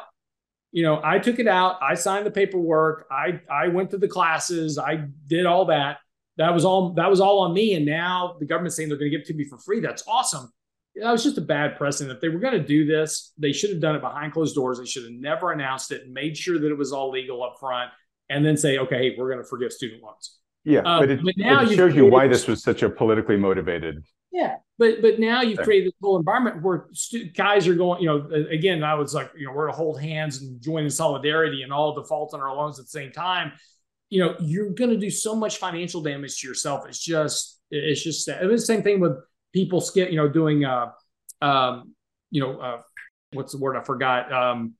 [0.73, 1.77] you know, I took it out.
[1.83, 3.05] I signed the paperwork.
[3.11, 4.79] I I went to the classes.
[4.79, 5.99] I did all that.
[6.37, 6.93] That was all.
[6.93, 7.75] That was all on me.
[7.75, 9.81] And now the government's saying they're going to give it to me for free.
[9.81, 10.51] That's awesome.
[10.95, 12.15] That was just a bad precedent.
[12.15, 14.79] If they were going to do this, they should have done it behind closed doors.
[14.79, 17.91] They should have never announced it made sure that it was all legal up front,
[18.29, 20.37] and then say, okay, hey, we're going to forgive student loans.
[20.63, 23.37] Yeah, um, but it, but now it shows you why this was such a politically
[23.37, 24.03] motivated
[24.33, 28.01] yeah, but but now you've created this whole environment where stu- guys are going.
[28.01, 30.89] You know, again, I was like, you know, we're to hold hands and join in
[30.89, 33.51] solidarity and all default on our loans at the same time.
[34.09, 36.87] You know, you're going to do so much financial damage to yourself.
[36.87, 38.27] It's just, it's just.
[38.27, 39.13] It was the same thing with
[39.53, 40.09] people skip.
[40.09, 40.91] You know, doing, uh,
[41.41, 41.93] um,
[42.31, 42.81] you know, uh,
[43.33, 44.31] what's the word I forgot.
[44.31, 44.73] Um,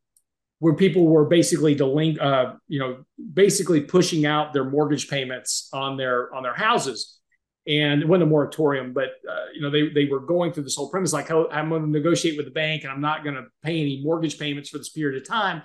[0.60, 5.98] where people were basically delinq- uh, you know, basically pushing out their mortgage payments on
[5.98, 7.20] their on their houses
[7.66, 10.76] and it wasn't a moratorium, but uh, you know they they were going through this
[10.76, 13.36] whole premise like oh, I'm going to negotiate with the bank and I'm not going
[13.36, 15.64] to pay any mortgage payments for this period of time,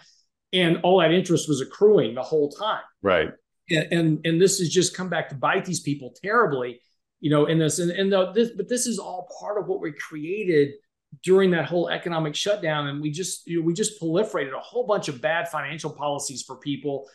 [0.53, 2.83] and all that interest was accruing the whole time.
[3.03, 3.31] Right.
[3.71, 6.81] And and, and this has just come back to bite these people terribly,
[7.21, 7.47] you know.
[7.47, 10.75] In this and and the, this, but this is all part of what we created
[11.23, 14.87] during that whole economic shutdown, and we just you know, we just proliferated a whole
[14.87, 17.09] bunch of bad financial policies for people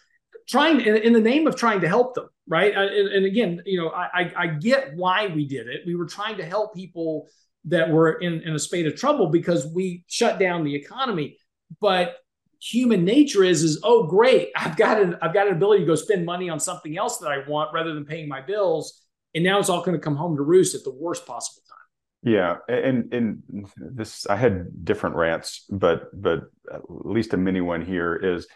[0.48, 2.76] trying in, in, the name of trying to help them right?
[2.76, 5.82] And, and again you know I, I get why we did it.
[5.86, 7.28] We were trying to help people
[7.66, 11.38] that were in, in a spate of trouble because we shut down the economy.
[11.80, 12.16] But
[12.62, 14.52] human nature is is oh great.
[14.56, 17.32] I've got an i've got an ability to go spend money on something else that
[17.32, 19.02] i want rather than paying my bills
[19.36, 22.32] and now it's all going to come home to roost at the worst possible time
[22.32, 23.44] yeah and and
[23.78, 26.44] this i had different rants but but
[26.74, 28.48] at least a mini one here is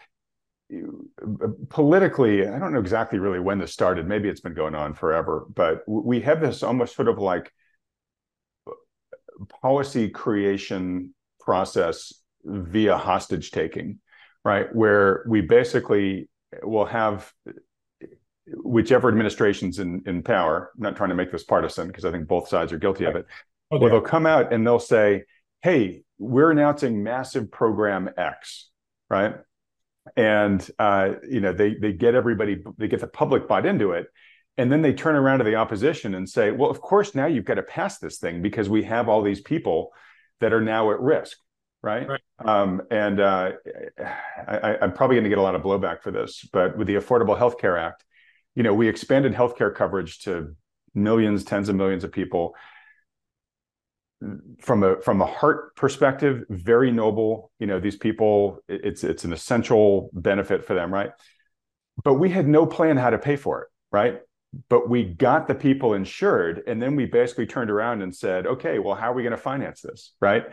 [1.70, 4.06] politically, I don't know exactly really when this started.
[4.06, 7.52] Maybe it's been going on forever, but we have this almost sort of like
[9.62, 12.12] policy creation process
[12.44, 14.00] via hostage taking,
[14.44, 14.74] right?
[14.74, 16.28] Where we basically
[16.62, 17.32] will have
[18.54, 20.70] whichever administration's in, in power.
[20.76, 23.16] I'm not trying to make this partisan because I think both sides are guilty of
[23.16, 23.26] it.
[23.70, 23.82] Okay.
[23.82, 25.24] Well, they'll come out and they'll say,
[25.62, 28.70] hey, we're announcing massive program X,
[29.10, 29.34] right?
[30.16, 34.06] and uh, you know they they get everybody they get the public bought into it
[34.56, 37.44] and then they turn around to the opposition and say well of course now you've
[37.44, 39.92] got to pass this thing because we have all these people
[40.40, 41.38] that are now at risk
[41.82, 42.20] right, right.
[42.38, 43.52] Um, and uh,
[44.46, 46.94] I, am probably going to get a lot of blowback for this but with the
[46.94, 48.04] affordable health care act
[48.58, 50.56] you know we expanded healthcare coverage to
[50.92, 52.56] millions tens of millions of people.
[54.60, 57.52] From a from a heart perspective very noble.
[57.60, 61.10] You know these people it's it's an essential benefit for them right?
[62.02, 64.18] But we had no plan how to pay for it right?
[64.68, 68.80] But we got the people insured and then we basically turned around and said okay
[68.80, 70.14] well how are we going to finance this?
[70.20, 70.46] Right?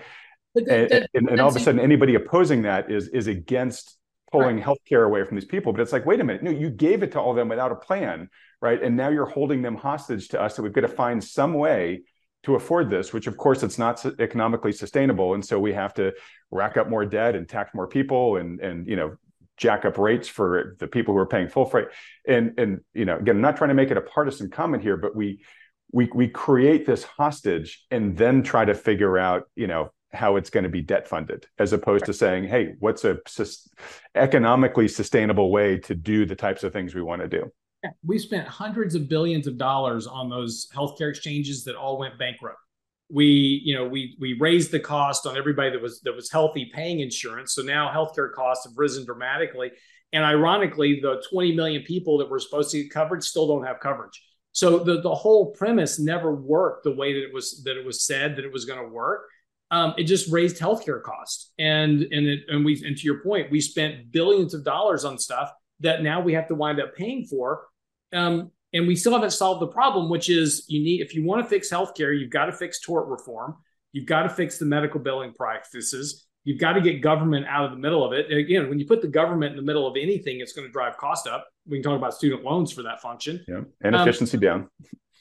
[0.53, 3.98] That, and, and, all of a sudden anybody opposing that is is against
[4.31, 4.65] pulling right.
[4.65, 7.11] healthcare away from these people but it's like wait a minute no you gave it
[7.11, 8.30] to all of them without a plan
[8.61, 11.53] right and now you're holding them hostage to us that we've got to find some
[11.53, 12.02] way
[12.45, 16.14] to afford this, which of course it's not economically sustainable, and so we have to
[16.52, 19.15] rack up more debt and tax more people, and and you know
[19.57, 21.88] jack up rates for the people who are paying full freight.
[22.27, 24.95] And and you know again, I'm not trying to make it a partisan comment here,
[24.95, 25.43] but we
[25.91, 30.49] we we create this hostage and then try to figure out you know how it's
[30.49, 33.69] going to be debt funded as opposed to saying hey what's a sus-
[34.15, 37.51] economically sustainable way to do the types of things we want to do
[38.03, 42.57] we spent hundreds of billions of dollars on those healthcare exchanges that all went bankrupt.
[43.09, 46.71] we you know we we raised the cost on everybody that was that was healthy
[46.73, 49.71] paying insurance so now healthcare costs have risen dramatically.
[50.13, 53.79] And ironically the 20 million people that were supposed to get coverage still don't have
[53.79, 54.23] coverage.
[54.53, 58.05] So the, the whole premise never worked the way that it was that it was
[58.05, 59.23] said that it was going to work
[59.71, 63.49] um, it just raised healthcare costs and and it, and we and to your point
[63.51, 67.25] we spent billions of dollars on stuff that now we have to wind up paying
[67.25, 67.63] for
[68.13, 71.43] um, and we still haven't solved the problem, which is you need if you want
[71.43, 73.55] to fix healthcare, you've got to fix tort reform,
[73.93, 77.71] you've got to fix the medical billing practices, you've got to get government out of
[77.71, 78.29] the middle of it.
[78.29, 80.71] And again, when you put the government in the middle of anything, it's going to
[80.71, 81.47] drive cost up.
[81.67, 83.43] We can talk about student loans for that function.
[83.47, 84.69] Yeah, and um, efficiency um, down.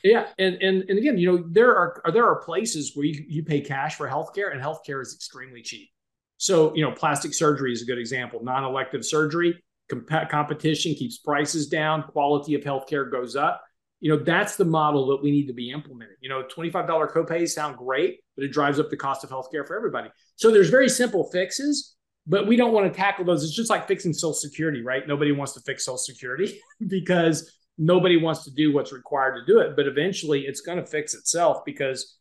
[0.04, 3.42] Yeah, and and and again, you know, there are there are places where you, you
[3.42, 5.88] pay cash for healthcare, and healthcare is extremely cheap.
[6.36, 8.40] So, you know, plastic surgery is a good example.
[8.42, 13.62] Non-elective surgery, comp- competition keeps prices down, quality of healthcare goes up.
[14.00, 16.16] You know, that's the model that we need to be implementing.
[16.20, 19.74] You know, $25 copays sound great, but it drives up the cost of healthcare for
[19.74, 20.10] everybody.
[20.36, 23.42] So there's very simple fixes, but we don't want to tackle those.
[23.42, 25.08] It's just like fixing Social Security, right?
[25.08, 29.60] Nobody wants to fix Social Security because nobody wants to do what's required to do
[29.60, 29.76] it.
[29.76, 32.18] But eventually it's going to fix itself because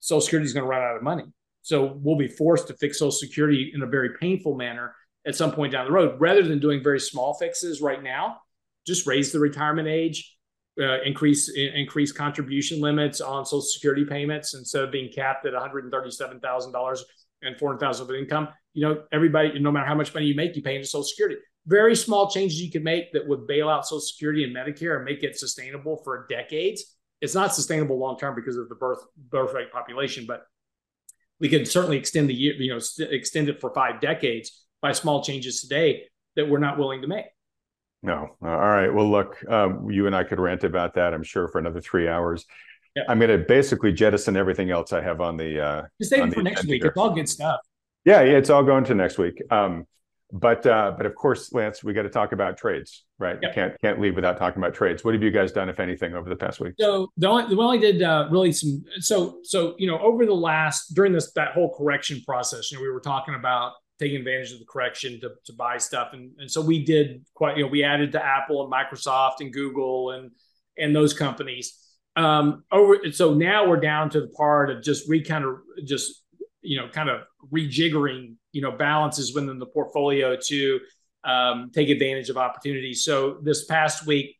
[0.00, 1.24] Social Security is going to run out of money.
[1.62, 4.94] So we'll be forced to fix Social Security in a very painful manner
[5.26, 8.36] at some point down the road, rather than doing very small fixes right now.
[8.86, 10.36] Just raise the retirement age,
[10.78, 15.62] uh, increase increase contribution limits on Social Security payments instead of being capped at one
[15.62, 17.02] hundred and thirty seven thousand dollars
[17.40, 18.48] and four hundred thousand of income.
[18.74, 21.36] You know, everybody, no matter how much money you make, you pay into Social Security.
[21.66, 25.04] Very small changes you could make that would bail out Social Security and Medicare and
[25.04, 26.96] make it sustainable for decades.
[27.20, 28.98] It's not sustainable long term because of the birth
[29.30, 30.44] birth rate population, but
[31.40, 34.92] we could certainly extend the year, you know, st- extend it for five decades by
[34.92, 36.04] small changes today
[36.36, 37.24] that we're not willing to make.
[38.02, 38.36] No.
[38.42, 38.92] All right.
[38.92, 42.06] Well, look, um, you and I could rant about that, I'm sure, for another three
[42.06, 42.44] hours.
[42.94, 43.04] Yeah.
[43.08, 45.64] I'm going to basically jettison everything else I have on the.
[45.64, 46.82] Uh, Just save it for next week.
[46.82, 46.90] Here.
[46.90, 47.60] It's all good stuff.
[48.04, 49.40] Yeah, yeah, it's all going to next week.
[49.50, 49.86] Um,
[50.34, 53.38] but uh, but of course, Lance, we got to talk about trades, right?
[53.40, 53.54] Yep.
[53.54, 55.04] can't can't leave without talking about trades.
[55.04, 56.74] What have you guys done, if anything, over the past week?
[56.80, 58.82] So the only, we only did uh, really some.
[58.98, 62.82] So so you know, over the last during this that whole correction process, you know,
[62.82, 66.08] we were talking about taking advantage of the correction to, to buy stuff.
[66.14, 69.52] And, and so we did quite, you know, we added to Apple and Microsoft and
[69.52, 70.32] Google and,
[70.76, 71.78] and those companies.
[72.16, 76.23] Um, over, so now we're down to the part of just re kind of just,
[76.64, 77.22] you know, kind of
[77.52, 80.80] rejiggering, you know, balances within the portfolio to
[81.24, 83.04] um, take advantage of opportunities.
[83.04, 84.36] So this past week,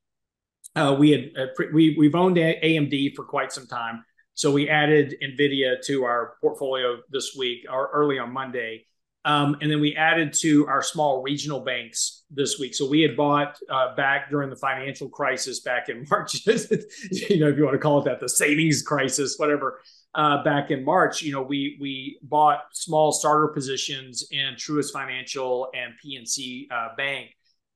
[0.77, 4.05] uh, we had uh, we we've owned AMD for quite some time.
[4.35, 8.87] So we added Nvidia to our portfolio this week or early on Monday.
[9.27, 12.75] Um, and then we added to our small regional banks this week.
[12.75, 17.49] So we had bought uh, back during the financial crisis back in March, you know,
[17.49, 19.81] if you want to call it that, the savings crisis, whatever.
[20.15, 25.69] Uh, back in March, you know, we we bought small starter positions in Truist Financial
[25.75, 27.31] and PNC uh, Bank,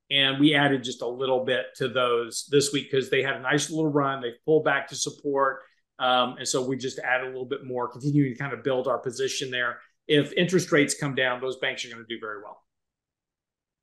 [0.09, 3.41] and we added just a little bit to those this week because they had a
[3.41, 4.21] nice little run.
[4.21, 5.59] They pulled back to support,
[5.99, 8.87] um, and so we just added a little bit more, continuing to kind of build
[8.87, 9.79] our position there
[10.09, 12.63] if interest rates come down, those banks are going to do very well.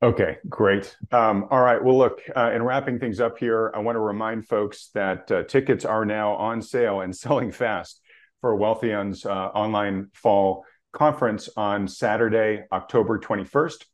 [0.02, 0.94] Okay, great.
[1.12, 1.82] Um, all right.
[1.82, 5.44] Well, look, uh, in wrapping things up here, I want to remind folks that uh,
[5.44, 8.02] tickets are now on sale and selling fast
[8.40, 13.84] for Wealthion's uh, online fall conference on Saturday, October 21st.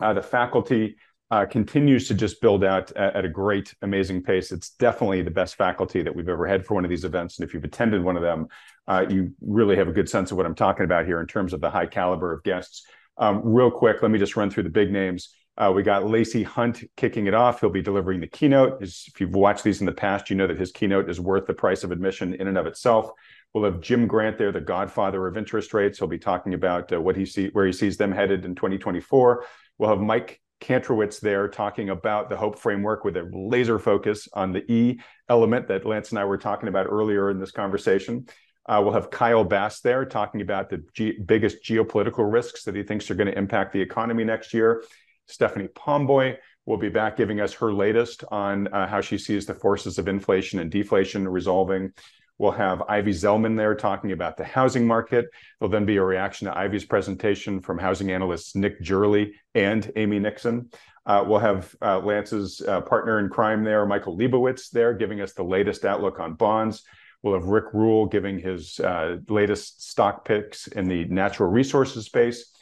[0.00, 0.96] Uh, the faculty
[1.30, 4.52] uh, continues to just build out at, at, a great, amazing pace.
[4.52, 7.38] It's definitely the best faculty that we've ever had for one of these events.
[7.38, 8.48] And if you've attended one of them,
[8.86, 11.52] uh, you really have a good sense of what I'm talking about here in terms
[11.52, 12.86] of the high caliber of guests.
[13.16, 15.30] Um, real quick, let me just run through the big names.
[15.56, 17.60] Uh, we got Lacey Hunt kicking it off.
[17.60, 18.82] He'll be delivering the keynote.
[18.82, 21.54] If you've watched these in the past, you know that his keynote is worth the
[21.54, 23.10] price of admission in and of itself.
[23.54, 25.98] We'll have Jim Grant there, the godfather of interest rates.
[25.98, 29.44] He'll be talking about uh, what he see, where he sees them headed in 2024.
[29.78, 34.52] We'll have Mike Kantrowitz there talking about the Hope framework with a laser focus on
[34.52, 34.98] the E
[35.28, 38.26] element that Lance and I were talking about earlier in this conversation.
[38.66, 40.82] Uh, we'll have Kyle Bass there talking about the
[41.26, 44.82] biggest geopolitical risks that he thinks are going to impact the economy next year.
[45.26, 46.36] Stephanie Pomboy
[46.66, 50.08] will be back giving us her latest on uh, how she sees the forces of
[50.08, 51.92] inflation and deflation resolving.
[52.38, 55.26] We'll have Ivy Zelman there talking about the housing market.
[55.58, 60.18] There'll then be a reaction to Ivy's presentation from housing analysts Nick Gerli and Amy
[60.18, 60.70] Nixon.
[61.06, 65.32] Uh, we'll have uh, Lance's uh, partner in crime there, Michael Lebowitz, there giving us
[65.34, 66.82] the latest outlook on bonds.
[67.22, 72.54] We'll have Rick Rule giving his uh, latest stock picks in the natural resources space.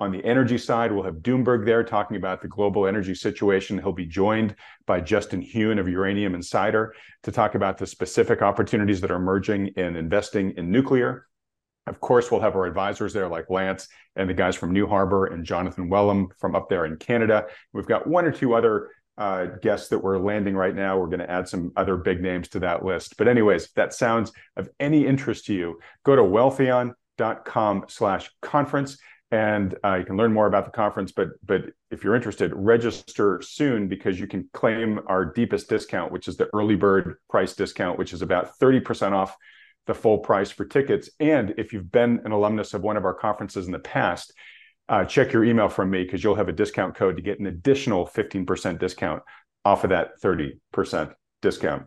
[0.00, 3.78] On the energy side, we'll have Doomberg there talking about the global energy situation.
[3.78, 4.56] He'll be joined
[4.86, 6.94] by Justin Huhn of Uranium Insider
[7.24, 11.26] to talk about the specific opportunities that are emerging in investing in nuclear.
[11.86, 15.26] Of course, we'll have our advisors there like Lance and the guys from New Harbor
[15.26, 17.46] and Jonathan Wellum from up there in Canada.
[17.74, 20.98] We've got one or two other uh, guests that we're landing right now.
[20.98, 23.18] We're going to add some other big names to that list.
[23.18, 28.96] But anyways, if that sounds of any interest to you, go to wealthion.com slash conference
[29.30, 31.12] and uh, you can learn more about the conference.
[31.12, 36.28] But but if you're interested, register soon because you can claim our deepest discount, which
[36.28, 39.36] is the early bird price discount, which is about 30% off
[39.86, 41.10] the full price for tickets.
[41.20, 44.32] And if you've been an alumnus of one of our conferences in the past,
[44.88, 47.46] uh, check your email from me because you'll have a discount code to get an
[47.46, 49.22] additional 15% discount
[49.64, 51.12] off of that 30%
[51.42, 51.84] discount.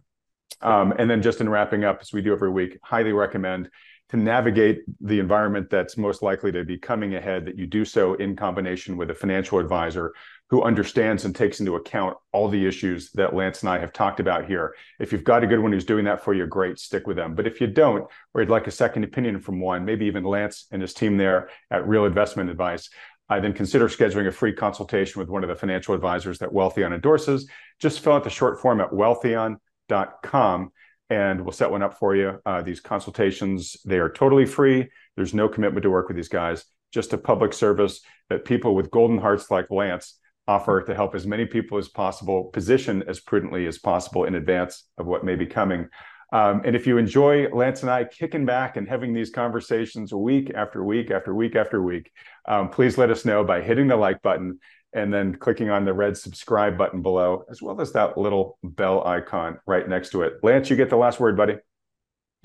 [0.62, 3.70] Um, and then just in wrapping up, as we do every week, highly recommend
[4.10, 8.14] to navigate the environment that's most likely to be coming ahead, that you do so
[8.16, 10.14] in combination with a financial advisor
[10.50, 14.20] who understands and takes into account all the issues that Lance and I have talked
[14.20, 14.76] about here.
[15.00, 17.34] If you've got a good one who's doing that for you, great, stick with them.
[17.34, 20.68] But if you don't, or you'd like a second opinion from one, maybe even Lance
[20.72, 22.90] and his team there at Real Investment Advice,
[23.30, 26.94] I then consider scheduling a free consultation with one of the financial advisors that Wealthion
[26.94, 27.50] endorses.
[27.80, 30.72] Just fill out the short form at wealthion.com
[31.10, 32.40] and we'll set one up for you.
[32.46, 34.90] Uh, these consultations, they are totally free.
[35.16, 38.92] There's no commitment to work with these guys, just a public service that people with
[38.92, 43.66] golden hearts like Lance offer to help as many people as possible position as prudently
[43.68, 45.88] as possible in advance of what may be coming.
[46.34, 50.52] Um, and if you enjoy Lance and I kicking back and having these conversations week
[50.56, 52.12] after week after week after week,
[52.48, 54.60] um, please let us know by hitting the like button
[54.94, 59.06] and then clicking on the red subscribe button below, as well as that little bell
[59.08, 60.34] icon right next to it.
[60.44, 61.56] Lance, you get the last word, buddy.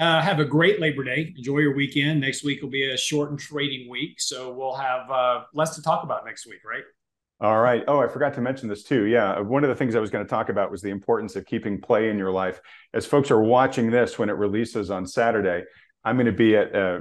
[0.00, 1.34] Uh, have a great Labor Day.
[1.36, 2.20] Enjoy your weekend.
[2.20, 6.04] Next week will be a shortened trading week, so we'll have uh, less to talk
[6.04, 6.84] about next week, right?
[7.40, 7.84] All right.
[7.86, 9.04] Oh, I forgot to mention this too.
[9.04, 9.38] Yeah.
[9.38, 11.80] One of the things I was going to talk about was the importance of keeping
[11.80, 12.60] play in your life.
[12.92, 15.62] As folks are watching this when it releases on Saturday,
[16.04, 17.00] I'm going to be at uh,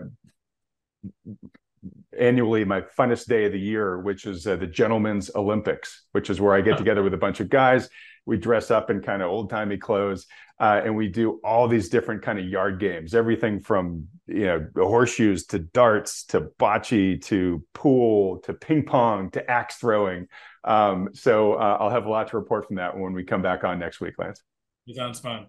[2.17, 6.41] annually my funnest day of the year, which is uh, the Gentlemen's Olympics, which is
[6.41, 7.89] where I get together with a bunch of guys.
[8.25, 10.27] We dress up in kind of old timey clothes,
[10.59, 14.67] uh, and we do all these different kind of yard games, everything from you know
[14.75, 20.27] horseshoes to darts to bocce to pool to ping pong to axe throwing.
[20.63, 23.63] Um, so uh, I'll have a lot to report from that when we come back
[23.63, 24.41] on next week, Lance.
[24.87, 25.47] It sounds fun.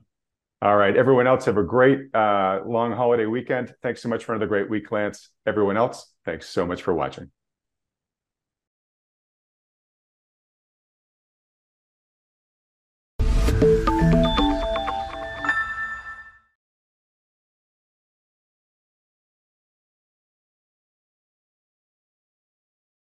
[0.60, 0.97] All right.
[0.97, 3.72] Everyone else, have a great uh, long holiday weekend.
[3.82, 5.30] Thanks so much for another great week, Lance.
[5.47, 7.30] Everyone else, thanks so much for watching.